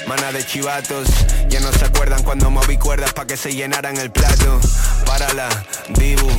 Mana 0.07 0.31
de 0.31 0.45
chivatos. 0.45 1.07
Ya 1.49 1.59
no 1.59 1.71
se 1.71 1.85
acuerdan 1.85 2.23
cuando 2.23 2.49
moví 2.49 2.77
cuerdas 2.77 3.13
pa' 3.13 3.25
que 3.25 3.37
se 3.37 3.53
llenaran 3.53 3.97
el 3.97 4.11
plato. 4.11 4.59
Párala, 5.05 5.49
Dibu. 5.89 6.29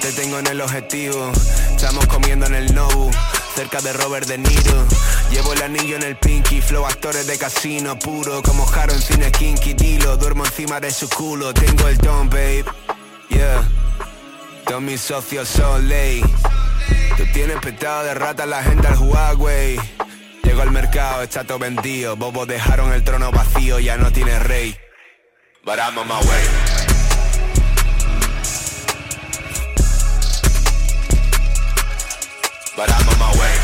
te 0.00 0.12
tengo 0.12 0.38
en 0.38 0.46
el 0.46 0.60
objetivo. 0.60 1.32
Estamos 1.70 2.06
comiendo 2.06 2.46
en 2.46 2.54
el 2.54 2.74
Nobu, 2.74 3.10
cerca 3.54 3.80
de 3.80 3.92
Robert 3.92 4.26
De 4.26 4.38
Niro. 4.38 4.86
Llevo 5.30 5.52
el 5.52 5.62
anillo 5.62 5.96
en 5.96 6.02
el 6.04 6.16
pinky, 6.16 6.60
flow 6.60 6.86
actores 6.86 7.26
de 7.26 7.36
casino 7.36 7.98
puro, 7.98 8.42
como 8.42 8.64
Jaro 8.66 8.92
en 8.92 9.02
cine 9.02 9.32
kinky, 9.32 9.74
dilo. 9.74 10.16
Duermo 10.16 10.44
encima 10.44 10.80
de 10.80 10.90
su 10.90 11.08
culo, 11.08 11.52
tengo 11.52 11.88
el 11.88 11.98
don, 11.98 12.28
babe. 12.30 12.64
Yeah. 13.28 13.75
Todos 14.66 14.82
mis 14.82 15.00
socios 15.00 15.48
son 15.48 15.88
ley. 15.88 16.20
Tú 17.16 17.24
tienes 17.32 17.56
petado 17.60 18.02
de 18.02 18.14
rata 18.14 18.46
la 18.46 18.64
gente 18.64 18.88
al 18.88 18.98
Huawei. 18.98 19.78
Llego 20.42 20.60
al 20.60 20.72
mercado, 20.72 21.22
está 21.22 21.44
todo 21.44 21.60
vendido. 21.60 22.16
Bobos 22.16 22.48
dejaron 22.48 22.92
el 22.92 23.04
trono 23.04 23.30
vacío, 23.30 23.78
ya 23.78 23.96
no 23.96 24.10
tiene 24.10 24.36
rey. 24.40 24.76
But 25.64 25.78
I'm 25.78 25.96
on 25.98 26.08
my 26.08 26.14
way. 26.14 26.44
But 32.76 32.90
I'm 32.90 33.08
on 33.08 33.18
my 33.20 33.38
way. 33.38 33.54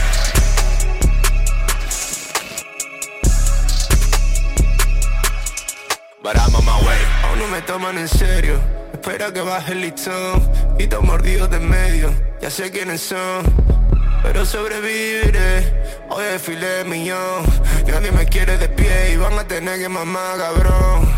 But 6.22 6.36
I'm 6.36 6.54
on 6.54 6.64
my 6.64 6.86
way. 6.86 6.98
Aún 7.24 7.38
no 7.40 7.48
me 7.48 7.60
toman 7.62 7.98
en 7.98 8.08
serio. 8.08 8.81
Espera 8.92 9.32
que 9.32 9.40
baje 9.40 9.72
el 9.72 9.80
listón. 9.80 10.50
Y 10.78 10.86
dos 10.86 11.02
mordidos 11.02 11.50
de 11.50 11.60
medio. 11.60 12.12
Ya 12.40 12.50
sé 12.50 12.70
quiénes 12.70 13.00
son. 13.00 13.42
Pero 14.22 14.44
sobreviviré. 14.44 15.72
Hoy 16.08 16.24
desfilé 16.24 16.84
millón. 16.84 17.44
Nadie 17.86 18.12
me 18.12 18.26
quiere 18.26 18.56
de 18.58 18.68
pie 18.68 19.12
y 19.12 19.16
van 19.16 19.38
a 19.38 19.44
tener 19.44 19.78
que 19.78 19.88
mamar, 19.88 20.38
cabrón. 20.38 21.08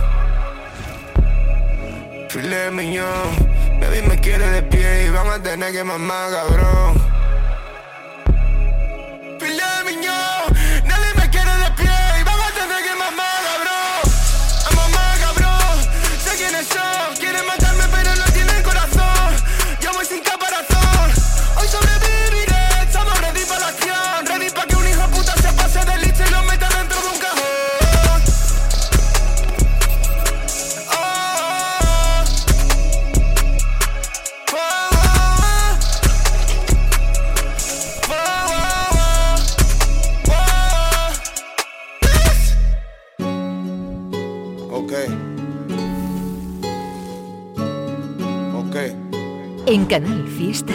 Filé 2.30 2.70
millón. 2.70 3.54
Nadie 3.80 4.02
me 4.02 4.18
quiere 4.18 4.46
de 4.48 4.62
pie 4.62 5.06
y 5.06 5.10
van 5.10 5.28
a 5.28 5.42
tener 5.42 5.72
que 5.72 5.84
mamar, 5.84 6.30
cabrón. 6.30 7.13
En 49.66 49.86
Canal 49.86 50.28
Fiesta. 50.28 50.74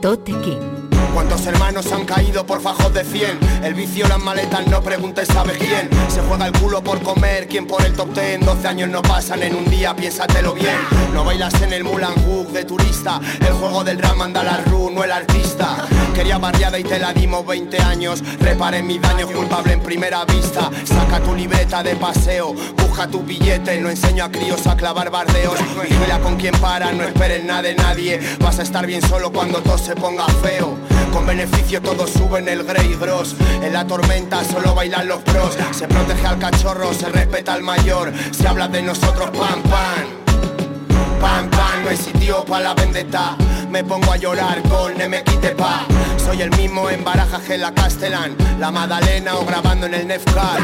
Tote 0.00 0.32
King. 0.42 0.77
¿Cuántos 1.18 1.46
hermanos 1.46 1.90
han 1.90 2.04
caído 2.04 2.46
por 2.46 2.60
fajos 2.60 2.94
de 2.94 3.02
100? 3.02 3.64
El 3.64 3.74
vicio, 3.74 4.06
las 4.06 4.20
maletas, 4.20 4.64
no 4.68 4.80
preguntes, 4.80 5.26
¿sabes 5.26 5.58
quién? 5.58 5.90
Se 6.08 6.20
juega 6.20 6.46
el 6.46 6.52
culo 6.52 6.80
por 6.80 7.02
comer, 7.02 7.48
¿quién 7.48 7.66
por 7.66 7.84
el 7.84 7.92
top 7.92 8.14
10? 8.14 8.46
12 8.46 8.68
años 8.68 8.88
no 8.88 9.02
pasan 9.02 9.42
en 9.42 9.56
un 9.56 9.68
día, 9.68 9.96
piénsatelo 9.96 10.54
bien 10.54 10.76
No 11.12 11.24
bailas 11.24 11.60
en 11.60 11.72
el 11.72 11.82
Mulan 11.82 12.14
Hook 12.22 12.52
de 12.52 12.64
turista 12.64 13.20
El 13.40 13.52
juego 13.54 13.82
del 13.82 13.98
rap 13.98 14.14
manda 14.14 14.44
la 14.44 14.58
ru, 14.58 14.90
no 14.90 15.02
el 15.02 15.10
artista 15.10 15.88
Quería 16.14 16.38
barriada 16.38 16.78
y 16.78 16.84
te 16.84 17.00
la 17.00 17.12
dimos 17.12 17.44
20 17.44 17.82
años 17.82 18.22
Reparen 18.38 18.86
mis 18.86 19.02
daños, 19.02 19.28
culpable 19.32 19.72
en 19.72 19.80
primera 19.80 20.24
vista 20.24 20.70
Saca 20.84 21.18
tu 21.18 21.34
libreta 21.34 21.82
de 21.82 21.96
paseo 21.96 22.54
Busca 22.76 23.08
tu 23.08 23.24
billete, 23.24 23.80
no 23.80 23.90
enseño 23.90 24.24
a 24.24 24.30
críos 24.30 24.64
a 24.68 24.76
clavar 24.76 25.10
bardeos 25.10 25.58
Vigila 25.82 26.20
con 26.20 26.36
quien 26.36 26.54
para, 26.60 26.92
no 26.92 27.02
esperes 27.02 27.44
nada 27.44 27.62
de 27.62 27.74
nadie 27.74 28.20
Vas 28.38 28.60
a 28.60 28.62
estar 28.62 28.86
bien 28.86 29.02
solo 29.02 29.32
cuando 29.32 29.60
todo 29.60 29.78
se 29.78 29.96
ponga 29.96 30.24
feo 30.44 30.78
con 31.10 31.26
beneficio 31.26 31.80
todos 31.80 32.10
suben 32.10 32.48
el 32.48 32.64
Grey 32.64 32.94
Gross 32.94 33.34
En 33.62 33.72
la 33.72 33.86
tormenta 33.86 34.42
solo 34.44 34.74
bailan 34.74 35.08
los 35.08 35.22
pros. 35.22 35.56
Se 35.72 35.86
protege 35.86 36.26
al 36.26 36.38
cachorro, 36.38 36.92
se 36.92 37.08
respeta 37.08 37.54
al 37.54 37.62
mayor. 37.62 38.12
Se 38.30 38.46
habla 38.48 38.68
de 38.68 38.82
nosotros, 38.82 39.30
pam, 39.30 39.62
pam. 39.62 41.20
Pam, 41.20 41.50
pam, 41.50 41.82
no 41.84 41.90
hay 41.90 41.96
sitio 41.96 42.44
para 42.44 42.64
la 42.64 42.74
vendetta. 42.74 43.36
Me 43.70 43.84
pongo 43.84 44.12
a 44.12 44.16
llorar 44.16 44.62
con 44.62 44.96
me 45.10 45.22
quite 45.22 45.50
pa 45.50 45.84
Soy 46.24 46.40
el 46.42 46.50
mismo 46.56 46.88
en 46.88 47.04
Barajas 47.04 47.42
que 47.42 47.58
la 47.58 47.72
Castellán. 47.72 48.36
La 48.58 48.70
Madalena 48.70 49.36
o 49.36 49.44
grabando 49.44 49.86
en 49.86 49.94
el 49.94 50.06
Nefcar 50.06 50.60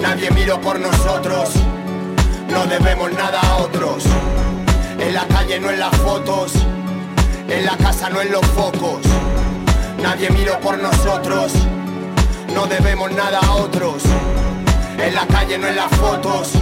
Nadie 0.00 0.30
miro 0.30 0.60
por 0.60 0.78
nosotros. 0.80 1.50
No 2.50 2.66
debemos 2.66 3.12
nada 3.12 3.40
a 3.40 3.56
otros. 3.56 4.04
En 4.98 5.14
la 5.14 5.26
calle 5.26 5.60
no 5.60 5.70
en 5.70 5.80
las 5.80 5.94
fotos 5.96 6.52
en 7.48 7.64
la 7.64 7.76
casa 7.76 8.10
no 8.10 8.20
en 8.20 8.32
los 8.32 8.44
focos. 8.46 9.00
Nadie 10.02 10.30
miró 10.30 10.58
por 10.60 10.78
nosotros. 10.78 11.52
No 12.54 12.66
debemos 12.66 13.10
nada 13.12 13.38
a 13.40 13.54
otros. 13.54 14.02
En 14.98 15.14
la 15.14 15.26
calle 15.26 15.58
no 15.58 15.66
en 15.66 15.76
las 15.76 15.90
fotos. 15.96 16.52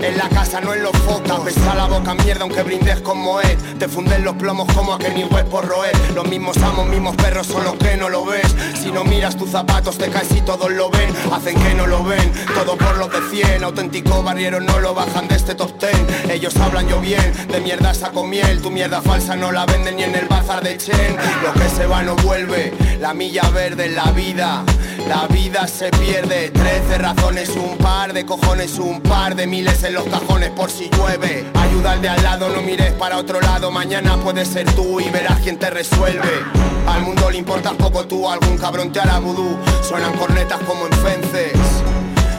En 0.00 0.16
la 0.16 0.28
casa 0.28 0.60
no 0.60 0.74
en 0.74 0.82
los 0.82 0.96
focos. 0.98 1.40
Pesa 1.44 1.74
la 1.74 1.86
boca 1.86 2.14
mierda 2.14 2.42
aunque 2.42 2.62
brindes 2.62 3.00
con 3.00 3.18
Moed 3.18 3.56
Te 3.78 3.88
funden 3.88 4.24
los 4.24 4.34
plomos 4.36 4.72
como 4.74 4.94
a 4.94 4.98
Kenny 4.98 5.24
West 5.24 5.48
por 5.48 5.66
roer 5.66 5.92
Los 6.14 6.26
mismos 6.28 6.56
amos, 6.58 6.86
mismos 6.86 7.16
perros, 7.16 7.46
solo 7.46 7.76
que 7.78 7.96
no 7.96 8.08
lo 8.08 8.24
ves. 8.24 8.54
Si 8.80 8.90
no 8.90 9.04
miras 9.04 9.36
tus 9.36 9.50
zapatos 9.50 9.98
te 9.98 10.08
caes 10.08 10.30
y 10.32 10.40
todos 10.40 10.70
lo 10.70 10.90
ven. 10.90 11.14
Hacen 11.32 11.56
que 11.56 11.74
no 11.74 11.86
lo 11.86 12.04
ven, 12.04 12.32
todo 12.54 12.76
por 12.76 12.96
los 12.96 13.10
de 13.10 13.36
100 13.36 13.64
Auténtico 13.64 14.22
barriero 14.22 14.60
no 14.60 14.78
lo 14.80 14.94
bajan 14.94 15.28
de 15.28 15.36
este 15.36 15.54
top 15.54 15.72
10 15.80 16.30
Ellos 16.30 16.56
hablan 16.56 16.88
yo 16.88 17.00
bien, 17.00 17.32
de 17.48 17.60
mierda 17.60 17.94
saco 17.94 18.24
miel. 18.24 18.60
Tu 18.60 18.70
mierda 18.70 19.00
falsa 19.02 19.36
no 19.36 19.52
la 19.52 19.66
venden 19.66 19.96
ni 19.96 20.04
en 20.04 20.14
el 20.14 20.26
bazar 20.26 20.62
de 20.62 20.76
Chen. 20.76 21.16
Lo 21.42 21.52
que 21.52 21.68
se 21.68 21.86
va 21.86 22.02
no 22.02 22.16
vuelve, 22.16 22.72
la 23.00 23.14
milla 23.14 23.48
verde 23.50 23.86
en 23.86 23.94
la 23.94 24.10
vida. 24.12 24.64
La 25.08 25.28
vida 25.28 25.68
se 25.68 25.90
pierde, 25.90 26.50
trece 26.50 26.98
razones, 26.98 27.50
un 27.50 27.78
par 27.78 28.12
de 28.12 28.26
cojones, 28.26 28.78
un 28.78 29.00
par 29.00 29.36
de 29.36 29.46
miles 29.46 29.84
en 29.86 29.94
los 29.94 30.04
cajones 30.04 30.50
por 30.50 30.70
si 30.70 30.90
llueve. 30.90 31.46
Ayuda 31.54 31.92
al 31.92 32.02
de 32.02 32.08
al 32.08 32.22
lado, 32.22 32.48
no 32.48 32.62
mires 32.62 32.92
para 32.94 33.18
otro 33.18 33.40
lado, 33.40 33.70
mañana 33.70 34.16
puede 34.16 34.44
ser 34.44 34.66
tú 34.74 35.00
y 35.00 35.08
verás 35.10 35.40
quién 35.40 35.58
te 35.58 35.70
resuelve. 35.70 36.42
Al 36.86 37.02
mundo 37.02 37.30
le 37.30 37.38
importas 37.38 37.74
poco 37.74 38.04
tú, 38.06 38.28
algún 38.28 38.58
cabrón 38.58 38.92
te 38.92 39.00
hará 39.00 39.18
vudú, 39.18 39.56
suenan 39.82 40.12
cornetas 40.14 40.60
como 40.60 40.86
en 40.86 40.92
fences. 40.92 41.52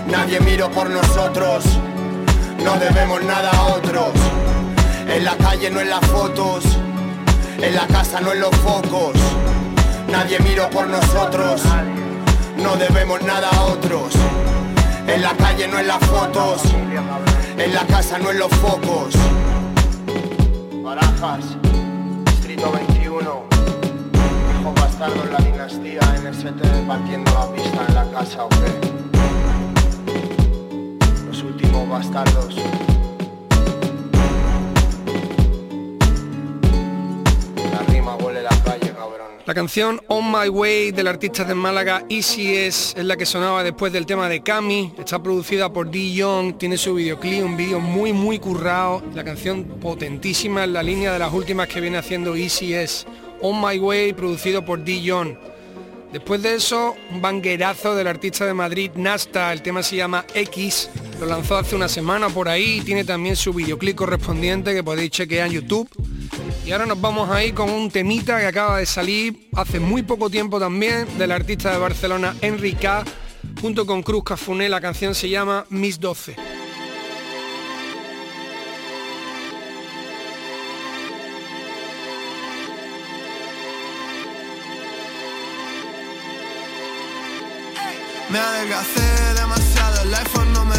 Nadie 0.08 0.40
miro 0.42 0.70
por 0.72 0.90
nosotros, 0.90 1.64
no 2.64 2.78
debemos 2.80 3.24
nada 3.24 3.52
a 3.52 3.66
otros. 3.76 4.12
En 5.08 5.24
la 5.24 5.36
calle 5.38 5.70
no 5.70 5.80
en 5.80 5.90
las 5.90 6.06
fotos, 6.08 6.64
en 7.62 7.76
la 7.76 7.88
casa 7.88 8.20
no 8.20 8.34
en 8.34 8.42
los 8.42 8.56
focos. 8.58 9.16
Nadie 10.10 10.40
miro 10.40 10.70
por 10.70 10.88
nosotros 10.88 11.62
no 12.58 12.76
debemos 12.76 13.22
nada 13.22 13.50
a 13.50 13.66
otros. 13.66 14.14
En 15.08 15.22
la 15.22 15.34
calle 15.36 15.68
no 15.68 15.80
en 15.80 15.88
las 15.88 16.00
fotos, 16.06 16.62
en 17.58 17.74
la 17.74 17.86
casa 17.88 18.20
no 18.20 18.32
en 18.32 18.40
los 18.40 18.50
focos. 18.56 19.16
Barajas, 20.84 21.58
Distrito 22.26 22.72
21, 22.72 23.46
hijo 24.62 24.74
bastardo 24.76 25.24
en 25.24 25.34
la 25.34 25.40
dinastía, 25.40 26.02
NST 26.02 26.88
partiendo 26.88 27.32
la 27.34 27.52
pista 27.54 27.86
en 27.88 27.94
la 27.96 28.12
casa, 28.12 28.46
¿o 28.46 28.50
qué? 28.50 28.72
Los 31.28 31.42
últimos 31.44 31.90
bastardos. 31.90 32.56
La 39.48 39.54
canción 39.54 40.02
On 40.08 40.30
My 40.30 40.50
Way 40.50 40.92
del 40.92 41.08
artista 41.08 41.46
de 41.46 41.56
Málaga 41.56 42.04
Easy 42.10 42.54
es, 42.54 42.94
es 42.98 43.06
la 43.06 43.16
que 43.16 43.26
sonaba 43.26 43.64
después 43.64 43.94
del 43.94 44.06
tema 44.06 44.28
de 44.28 44.44
Cami, 44.44 44.92
está 45.00 45.24
producida 45.24 45.72
por 45.72 45.90
D. 45.90 46.12
Young, 46.12 46.58
tiene 46.58 46.78
su 46.78 46.96
videoclip, 46.96 47.46
un 47.46 47.56
vídeo 47.56 47.80
muy 47.80 48.12
muy 48.12 48.40
currado, 48.40 49.02
la 49.16 49.24
canción 49.24 49.64
potentísima 49.64 50.66
en 50.66 50.74
la 50.74 50.84
línea 50.84 51.14
de 51.14 51.20
las 51.20 51.32
últimas 51.32 51.70
que 51.70 51.80
viene 51.80 51.98
haciendo 51.98 52.36
Easy 52.36 52.74
es 52.74 53.08
On 53.40 53.62
My 53.66 53.80
Way, 53.80 54.12
producido 54.12 54.66
por 54.66 54.84
D. 54.84 55.02
Young. 55.02 55.38
Después 56.12 56.44
de 56.44 56.56
eso, 56.56 56.98
un 57.10 57.22
banguerazo 57.22 57.96
del 57.96 58.08
artista 58.08 58.46
de 58.46 58.54
Madrid, 58.54 58.92
Nasta, 58.96 59.54
el 59.54 59.62
tema 59.62 59.82
se 59.82 59.96
llama 59.96 60.26
X, 60.34 60.90
lo 61.22 61.26
lanzó 61.26 61.56
hace 61.56 61.74
una 61.74 61.88
semana 61.88 62.28
por 62.28 62.50
ahí, 62.50 62.82
tiene 62.82 63.06
también 63.06 63.38
su 63.38 63.54
videoclip 63.54 63.96
correspondiente 63.96 64.74
que 64.74 64.84
podéis 64.84 65.12
chequear 65.12 65.48
en 65.48 65.54
YouTube. 65.54 65.90
Y 66.66 66.72
ahora 66.72 66.86
nos 66.86 67.00
vamos 67.00 67.30
ahí 67.30 67.52
con 67.54 67.70
un 67.70 67.90
temita 67.90 68.40
que 68.40 68.46
acaba 68.46 68.80
de 68.80 68.86
salir 68.86 69.50
hace 69.56 69.80
muy 69.80 70.04
poco 70.04 70.30
tiempo 70.30 70.60
también 70.60 71.08
del 71.18 71.32
artista 71.32 71.72
de 71.72 71.78
Barcelona 71.78 72.36
Enrique. 72.42 72.90
junto 73.62 73.86
con 73.86 74.04
Cruz 74.04 74.24
Cafuné. 74.24 74.70
La 74.70 74.82
canción 74.82 75.16
se 75.16 75.30
llama 75.30 75.66
Mis 75.70 76.00
12. 76.00 76.36
Me 88.30 88.40
adelgacé 88.40 89.34
demasiado, 89.36 90.02
el 90.02 90.14
iPhone 90.14 90.54
no 90.54 90.66
me 90.66 90.77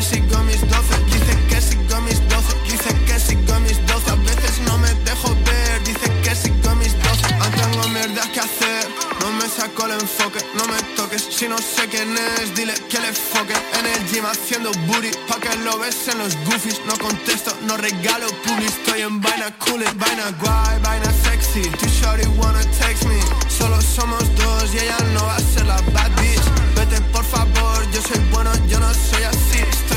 que 0.00 0.06
sigo 0.06 0.38
mis 0.44 0.60
12 0.60 1.04
Dice 1.06 1.34
que 1.48 1.60
sigo 1.60 2.00
mis 2.02 2.20
12, 2.28 2.56
dice 2.64 2.94
que 3.06 3.20
sigo 3.20 3.60
mis 3.60 3.78
12 3.86 4.10
A 4.10 4.14
veces 4.14 4.60
no 4.66 4.78
me 4.78 4.88
dejo 5.04 5.28
ver, 5.44 5.84
dice 5.84 6.10
que 6.22 6.34
sigo 6.34 6.74
mis 6.76 6.92
12 7.02 7.34
Aún 7.40 7.52
tengo 7.52 7.88
mierdas 7.88 8.28
que 8.28 8.40
hacer, 8.40 8.88
no 9.20 9.32
me 9.32 9.48
saco 9.48 9.86
el 9.86 9.92
enfoque 9.92 10.40
No 10.54 10.64
me 10.66 10.80
toques, 10.96 11.22
si 11.30 11.48
no 11.48 11.58
sé 11.58 11.86
quién 11.90 12.14
es, 12.16 12.54
dile 12.54 12.74
que 12.88 12.98
le 13.00 13.12
foque 13.12 13.54
En 13.78 13.86
el 13.86 14.00
gym 14.08 14.24
haciendo 14.24 14.70
booty, 14.86 15.10
pa' 15.28 15.40
que 15.40 15.54
lo 15.64 15.78
ves 15.78 16.08
en 16.08 16.18
los 16.18 16.34
goofies 16.46 16.80
No 16.86 16.96
contesto, 16.98 17.52
no 17.62 17.76
regalo 17.76 18.26
publi, 18.44 18.66
estoy 18.66 19.02
en 19.02 19.20
vaina 19.20 19.54
cool 19.58 19.84
Vaina 19.96 20.30
guay, 20.40 20.80
vaina 20.82 21.10
sexy, 21.24 21.62
too 21.78 21.88
shorty 21.88 22.26
wanna 22.38 22.62
text 22.78 23.04
me 23.04 23.20
Solo 23.48 23.80
somos 23.82 24.24
dos 24.36 24.74
y 24.74 24.78
ella 24.78 24.96
no 25.14 25.24
va 25.26 25.36
a 25.36 25.40
ser 25.40 25.66
la 25.66 25.80
bad 25.92 26.10
bitch 26.20 26.46
Vete 26.74 27.00
por 27.12 27.24
favor, 27.24 27.78
yo 27.92 28.00
soy 28.00 28.20
bueno, 28.32 28.50
yo 28.66 28.80
no 28.80 28.88
soy 28.94 29.24
así 29.24 29.89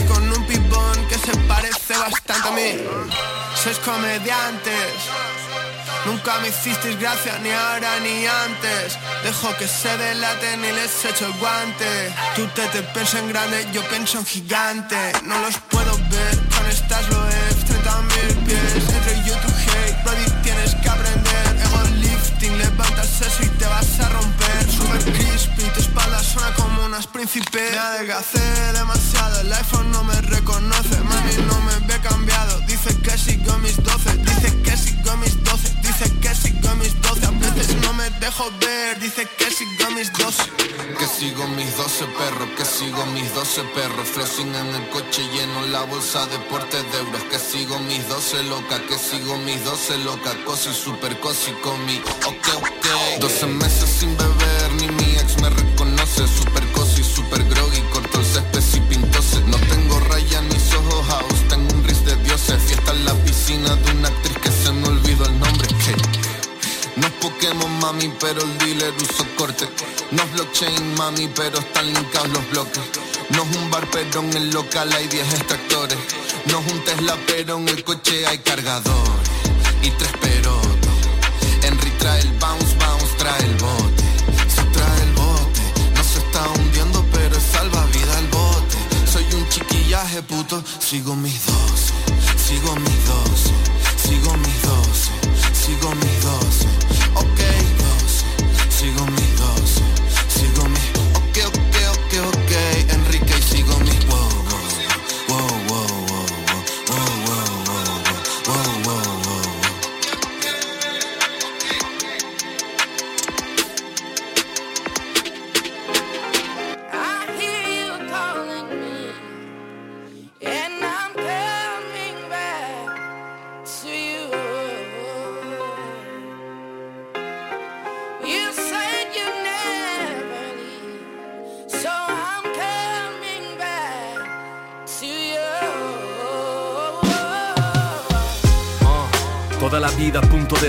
bastante 1.98 2.48
a 2.48 2.52
mí. 2.52 2.72
Sois 3.62 3.80
comediantes. 3.80 4.94
Nunca 6.06 6.38
me 6.40 6.50
hicisteis 6.50 7.00
gracia 7.00 7.40
ni 7.42 7.52
ahora 7.52 8.00
ni 8.02 8.26
antes. 8.26 8.98
Dejo 9.24 9.56
que 9.58 9.68
se 9.68 9.98
delaten 9.98 10.60
y 10.66 10.72
les 10.72 11.06
echo 11.06 11.26
el 11.26 11.34
guante. 11.34 12.14
Tú 12.36 12.46
te, 12.56 12.66
te 12.68 12.82
piensas 12.94 13.22
en 13.22 13.30
grande, 13.30 13.68
yo 13.72 13.82
pienso 13.88 14.20
en 14.20 14.26
gigante. 14.26 15.14
No 15.24 15.40
los 15.40 15.58
puedo 15.72 15.98
ver, 16.10 16.36
con 16.54 16.66
estas 16.70 17.08
lo 17.10 17.28
es 17.30 17.66
30 17.66 18.02
mil 18.02 18.36
pies. 18.46 18.74
Entre 18.76 19.16
YouTube 19.28 19.58
hate, 19.66 20.04
brody 20.04 20.26
tienes 20.44 20.76
que 20.76 20.90
aprender. 20.90 21.48
Ego 21.64 21.82
lifting, 21.96 22.58
levantas 22.58 23.22
eso 23.22 23.44
y 23.44 23.48
te 23.60 23.66
vas 23.66 24.00
a 24.02 24.10
romper 24.10 24.43
Crispy, 25.00 25.64
tu 25.74 25.80
espalda 25.80 26.24
suena 26.24 26.54
como 26.54 26.86
unas 26.86 27.08
príncipes 27.08 27.72
Me 27.72 27.78
adelgacé 27.78 28.40
demasiado, 28.74 29.42
el 29.42 29.54
iPhone 29.54 29.92
no 29.92 30.04
me 30.04 30.20
reconoce. 30.22 30.98
Mami 31.04 31.34
no 31.48 31.60
me 31.62 31.88
ve 31.88 32.00
cambiado, 32.02 32.60
dice 32.68 32.96
que 33.02 33.18
sigo 33.18 33.58
mis 33.60 33.82
12 33.82 34.18
Dice 34.18 34.62
que 34.62 34.78
sigo 34.78 35.18
mis 35.18 35.44
12, 35.44 35.74
dice 35.82 36.12
que 36.20 36.36
sigo 36.36 36.76
mis 36.76 37.02
12 37.02 37.26
A 37.26 37.32
veces 37.32 37.76
no 37.82 37.94
me 37.94 38.10
dejo 38.20 38.52
ver, 38.60 39.00
dice 39.00 39.28
que 39.38 39.50
sigo 39.52 39.92
mis 39.92 40.12
12 40.14 40.44
Que 41.00 41.08
sigo 41.08 41.48
mis 41.50 41.76
12 41.76 42.06
perros, 42.06 42.50
que 42.58 42.66
sigo 42.66 43.06
mis 43.08 43.34
12 43.34 43.64
perros 43.76 44.08
Flossing 44.10 44.54
en 44.56 44.76
el 44.76 44.90
coche 44.90 45.22
lleno 45.34 45.66
la 45.68 45.84
bolsa 45.84 46.26
de 46.28 46.38
porte 46.50 46.78
de 46.78 46.98
euros. 47.00 47.24
Que 47.32 47.40
sigo 47.40 47.80
mis 47.80 48.08
12 48.08 48.44
locas, 48.44 48.80
que 48.82 48.98
sigo 48.98 49.38
mis 49.38 49.64
12 49.64 49.98
locas 50.00 50.36
Cosi, 50.46 50.74
super 50.74 51.20
cosi 51.20 51.52
con 51.64 51.84
mi 51.86 51.98
ok, 52.26 52.48
ok. 52.58 53.20
12 53.20 53.46
meses 53.48 53.90
sin 53.90 54.16
beber, 54.18 54.53
Super 56.28 56.66
cosi, 56.72 57.04
super 57.04 57.44
groggy, 57.44 57.82
corto 57.92 58.20
el 58.20 58.26
césped 58.26 58.64
y 58.74 58.80
pintose 58.82 59.42
No 59.48 59.58
tengo 59.58 60.00
raya 60.00 60.42
ni 60.42 60.60
soho 60.60 61.04
house, 61.04 61.48
tengo 61.50 61.74
un 61.74 61.84
ris 61.84 62.06
de 62.06 62.16
dioses 62.18 62.62
Fiesta 62.64 62.92
en 62.92 63.06
la 63.06 63.14
piscina 63.26 63.76
de 63.76 63.92
una 63.92 64.08
actriz 64.08 64.38
que 64.38 64.52
se 64.52 64.72
me 64.72 64.88
olvidó 64.88 65.26
el 65.26 65.40
nombre 65.40 65.68
no 66.96 67.08
es 67.08 67.14
Pokémon 67.14 67.80
mami, 67.80 68.14
pero 68.20 68.42
el 68.42 68.58
dealer 68.60 68.94
usó 68.98 69.26
corte. 69.36 69.68
No 70.12 70.22
es 70.22 70.34
blockchain 70.34 70.96
mami, 70.96 71.28
pero 71.36 71.58
están 71.58 71.92
linkados 71.92 72.30
los 72.30 72.50
bloques. 72.52 72.84
No 73.30 73.44
es 73.44 73.58
un 73.58 73.72
bar, 73.72 73.88
pero 73.92 74.20
en 74.20 74.34
el 74.38 74.52
local 74.52 74.92
hay 74.94 75.08
10 75.08 75.34
extractores. 75.34 75.98
No 76.46 76.60
es 76.60 76.72
un 76.72 76.84
Tesla, 76.86 77.18
pero 77.26 77.58
en 77.58 77.68
el 77.68 77.84
coche 77.84 78.28
hay 78.28 78.38
cargador. 78.40 79.10
Y 79.82 79.90
tres 79.90 80.12
perotos. 80.22 80.92
Henry 81.64 81.90
trae 81.98 82.22
el 82.22 82.32
bounce, 82.34 82.76
bounce, 82.78 83.16
trae 83.18 83.44
el 83.44 83.56
bote. 83.56 84.03
Sigo 90.14 91.16
mis 91.16 91.34
12, 91.48 91.94
sigo 92.38 92.76
mis 92.76 93.06
12, 93.08 93.52
sigo 93.98 94.38
mis 94.38 94.62
12, 94.62 95.10
sigo 95.54 95.96
mis 95.96 96.13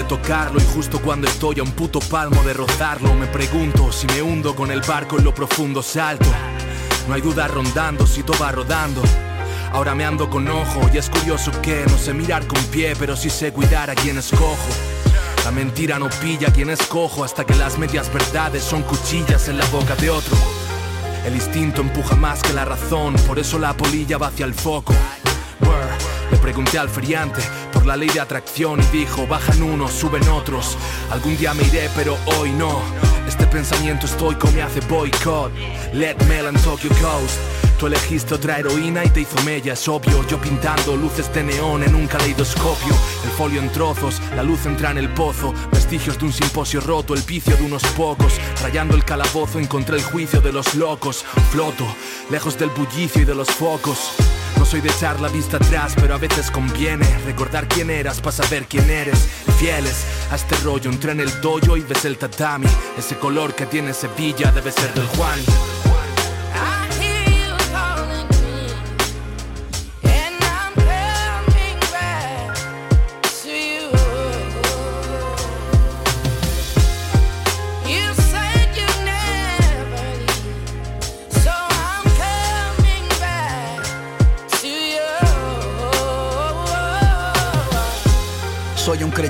tocarlo 0.05 0.61
y 0.61 0.65
justo 0.75 1.01
cuando 1.01 1.27
estoy 1.27 1.61
a 1.61 1.63
un 1.63 1.73
puto 1.73 1.99
palmo 2.01 2.43
de 2.43 2.53
rozarlo 2.53 3.15
me 3.15 3.27
pregunto 3.27 3.93
si 3.93 4.07
me 4.09 4.23
hundo 4.23 4.55
con 4.55 4.71
el 4.71 4.81
barco 4.81 5.19
en 5.19 5.25
lo 5.25 5.35
profundo 5.35 5.83
salto. 5.83 6.27
No 7.09 7.15
hay 7.15 7.21
duda 7.21 7.49
rondando 7.49 8.07
si 8.07 8.23
todo 8.23 8.39
va 8.39 8.53
rodando. 8.53 9.03
Ahora 9.73 9.95
me 9.95 10.05
ando 10.05 10.31
con 10.31 10.49
ojo 10.49 10.89
y 10.93 10.99
es 10.99 11.11
curioso 11.11 11.51
que 11.61 11.85
no 11.89 11.99
sé 11.99 12.15
mirar 12.15 12.47
con 12.47 12.63
pie, 12.65 12.95
pero 12.99 13.17
sí 13.17 13.31
sé 13.31 13.53
cuidar 13.53 13.91
a 13.91 13.95
quien 13.95 14.19
escojo. 14.19 14.57
La 15.45 15.51
mentira 15.51 15.99
no 15.99 16.09
pilla 16.09 16.49
a 16.49 16.53
quien 16.53 16.71
escojo 16.71 17.25
hasta 17.25 17.45
que 17.45 17.55
las 17.55 17.79
medias 17.79 18.13
verdades 18.13 18.63
son 18.63 18.83
cuchillas 18.83 19.49
en 19.49 19.59
la 19.59 19.67
boca 19.67 19.97
de 19.97 20.11
otro. 20.11 20.37
El 21.27 21.35
instinto 21.35 21.81
empuja 21.81 22.17
más 22.17 22.43
que 22.43 22.53
la 22.53 22.65
razón, 22.65 23.15
por 23.27 23.39
eso 23.39 23.59
la 23.59 23.77
polilla 23.77 24.19
va 24.19 24.29
hacia 24.29 24.47
el 24.47 24.55
foco. 24.55 24.95
Le 26.35 26.41
pregunté 26.41 26.79
al 26.81 26.89
feriante 26.89 27.41
por 27.73 27.87
la 27.87 27.97
ley 27.97 28.09
de 28.09 28.19
atracción 28.19 28.81
y 28.81 28.97
dijo, 28.97 29.25
bajan 29.25 29.63
unos, 29.63 29.93
suben 29.93 30.29
otros. 30.29 30.77
Algún 31.13 31.37
día 31.37 31.55
me 31.55 31.63
iré, 31.63 31.89
pero 31.95 32.19
hoy 32.37 32.51
no. 32.51 32.81
Este 33.29 33.47
pensamiento 33.47 34.07
estoico 34.07 34.51
me 34.51 34.61
hace 34.61 34.81
boycott. 34.81 35.53
Let 35.93 36.17
Melon 36.27 36.57
Tokyo 36.57 36.91
Coast. 37.01 37.39
Tú 37.79 37.87
elegiste 37.87 38.35
otra 38.35 38.59
heroína 38.59 39.05
y 39.05 39.11
te 39.11 39.21
hizo 39.21 39.41
mella, 39.45 39.75
es 39.75 39.87
obvio. 39.87 40.27
Yo 40.27 40.41
pintando 40.41 40.97
luces 40.97 41.33
de 41.33 41.45
neón 41.45 41.85
en 41.85 41.95
un 41.95 42.09
caleidoscopio. 42.09 42.97
El 43.23 43.31
folio 43.39 43.63
en 43.63 43.71
trozos, 43.71 44.21
la 44.35 44.43
luz 44.43 44.67
entra 44.67 44.91
en 44.91 44.99
el 44.99 45.11
pozo. 45.11 45.55
Vestigios 45.71 46.19
de 46.19 46.25
un 46.25 46.33
simposio 46.33 46.81
roto, 46.81 47.15
el 47.15 47.23
vicio 47.23 47.57
de 47.57 47.63
unos 47.63 47.85
pocos. 47.97 48.41
Rayando 48.61 48.97
el 48.97 49.05
calabozo 49.05 49.61
encontré 49.61 49.99
el 49.99 50.03
juicio 50.03 50.41
de 50.41 50.53
los 50.53 50.75
locos. 50.75 51.25
Floto, 51.53 51.87
lejos 52.29 52.59
del 52.59 52.71
bullicio 52.71 53.23
y 53.23 53.25
de 53.25 53.37
los 53.37 53.49
focos. 53.53 54.17
No 54.65 54.71
soy 54.71 54.81
de 54.81 54.89
echar 54.89 55.21
la 55.21 55.29
vista 55.29 55.59
atrás, 55.59 55.93
pero 55.95 56.15
a 56.15 56.17
veces 56.17 56.51
conviene 56.51 57.05
recordar 57.27 57.69
quién 57.69 57.91
eras 57.91 58.23
para 58.23 58.33
saber 58.33 58.65
quién 58.65 58.89
eres. 58.89 59.29
Fieles 59.59 60.07
a 60.31 60.37
este 60.37 60.57
rollo, 60.65 60.91
entré 60.91 61.13
en 61.13 61.21
el 61.21 61.41
dojo 61.43 61.77
y 61.77 61.83
ves 61.83 62.07
el 62.07 62.17
tatami. 62.17 62.67
Ese 62.97 63.15
color 63.17 63.55
que 63.55 63.67
tiene 63.67 63.93
Sevilla 63.93 64.51
debe 64.53 64.73
ser 64.73 64.95
del 64.95 65.07
Juan. 65.09 65.39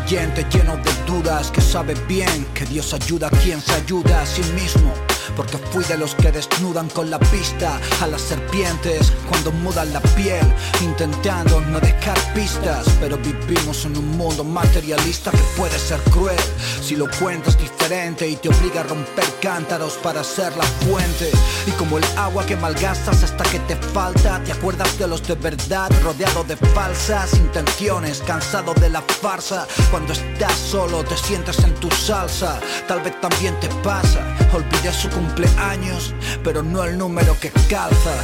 Creyente 0.05 0.45
lleno 0.51 0.77
de 0.77 0.93
dudas 1.07 1.51
que 1.51 1.61
sabe 1.61 1.95
bien 2.07 2.47
que 2.55 2.65
Dios 2.67 2.93
ayuda 2.93 3.29
a 3.29 3.31
quien 3.31 3.61
se 3.61 3.73
ayuda 3.73 4.21
a 4.21 4.27
sí 4.27 4.43
mismo. 4.53 5.14
Porque 5.37 5.59
fui 5.59 5.85
de 5.85 5.99
los 5.99 6.15
que 6.15 6.33
desnudan 6.33 6.89
con 6.91 7.11
la 7.11 7.19
pista 7.19 7.81
a 8.01 8.07
las 8.07 8.23
serpientes 8.23 9.13
cuando 9.29 9.53
mudan 9.53 9.93
la 9.93 10.01
piel, 10.01 10.47
intentando 10.83 11.61
no 11.61 11.81
dejar 11.81 12.19
pistas, 12.35 12.87
pero 13.01 13.17
vivimos 13.19 13.85
en 13.85 13.97
un 13.97 14.17
mundo 14.17 14.45
materialista 14.45 15.31
que 15.31 15.45
puede 15.57 15.79
ser 15.79 16.01
cruel 16.11 16.39
si 16.83 16.97
lo 16.97 17.09
cuentas 17.19 17.59
diferente 17.59 18.29
y 18.29 18.37
te 18.37 18.49
obliga 18.49 18.81
a 18.81 18.85
romper 18.85 19.25
cántaros 19.41 19.95
para 19.95 20.23
ser 20.23 20.57
la 20.57 20.65
fuente. 20.65 21.31
Y 21.67 21.71
como 21.73 21.99
el 21.99 22.05
agua 22.17 22.45
que 22.47 22.57
malgastas 22.57 23.23
hasta 23.23 23.45
que 23.45 23.59
te 23.61 23.77
falta, 23.77 24.43
te 24.45 24.53
acuerdas 24.53 24.99
de 24.99 25.09
los 25.09 25.27
de 25.27 25.35
verdad, 25.35 25.91
rodeado 26.03 26.45
de 26.45 26.57
falsas 26.57 27.35
intenciones, 27.35 28.23
cansado 28.27 28.75
de 28.75 28.91
la 28.91 29.03
farsa. 29.03 29.67
Cuando 29.91 30.13
estás 30.13 30.55
solo 30.55 31.05
te 31.05 31.17
sientes 31.17 31.59
en 31.61 31.75
tu 31.75 31.91
salsa, 31.91 32.61
tal 32.87 33.01
vez 33.01 33.19
también 33.21 33.59
te 33.61 33.69
pasa. 33.83 34.34
Olvidé 34.55 34.93
su 34.93 35.11
cumpleaños, 35.11 36.15
pero 36.45 36.63
no 36.63 36.85
el 36.85 36.97
número 36.97 37.37
que 37.41 37.51
calza. 37.69 38.15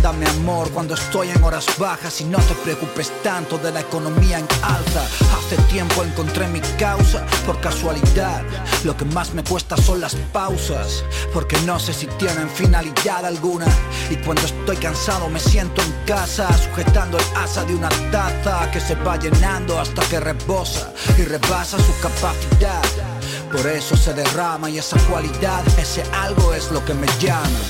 Dame 0.00 0.26
amor 0.28 0.70
cuando 0.70 0.94
estoy 0.94 1.28
en 1.28 1.44
horas 1.44 1.66
bajas 1.78 2.22
y 2.22 2.24
no 2.24 2.38
te 2.38 2.54
preocupes 2.54 3.12
tanto 3.22 3.58
de 3.58 3.70
la 3.70 3.80
economía 3.80 4.38
en 4.38 4.46
alza. 4.62 5.04
Hace 5.36 5.56
tiempo 5.70 6.02
encontré 6.02 6.48
mi 6.48 6.60
causa 6.78 7.26
por 7.44 7.60
casualidad. 7.60 8.42
Lo 8.82 8.96
que 8.96 9.04
más 9.04 9.34
me 9.34 9.44
cuesta 9.44 9.76
son 9.76 10.00
las 10.00 10.14
pausas, 10.32 11.04
porque 11.34 11.58
no 11.66 11.78
sé 11.78 11.92
si 11.92 12.06
tienen 12.06 12.48
finalidad 12.48 13.26
alguna. 13.26 13.66
Y 14.08 14.16
cuando 14.16 14.42
estoy 14.42 14.76
cansado 14.76 15.28
me 15.28 15.38
siento 15.38 15.82
en 15.82 15.92
casa, 16.06 16.48
sujetando 16.56 17.18
el 17.18 17.24
asa 17.36 17.62
de 17.64 17.74
una 17.74 17.90
taza 18.10 18.70
que 18.70 18.80
se 18.80 18.94
va 18.94 19.18
llenando 19.18 19.78
hasta 19.78 20.00
que 20.08 20.18
rebosa 20.18 20.94
y 21.18 21.24
rebasa 21.24 21.76
su 21.76 21.92
capacidad. 22.00 22.82
Por 23.54 23.68
eso 23.68 23.96
se 23.96 24.12
derrama 24.12 24.68
y 24.68 24.78
esa 24.78 24.98
cualidad, 25.08 25.62
ese 25.78 26.02
algo 26.12 26.54
es 26.54 26.70
lo 26.70 26.84
que 26.84 26.94
me 26.94 27.06
llama. 27.18 27.60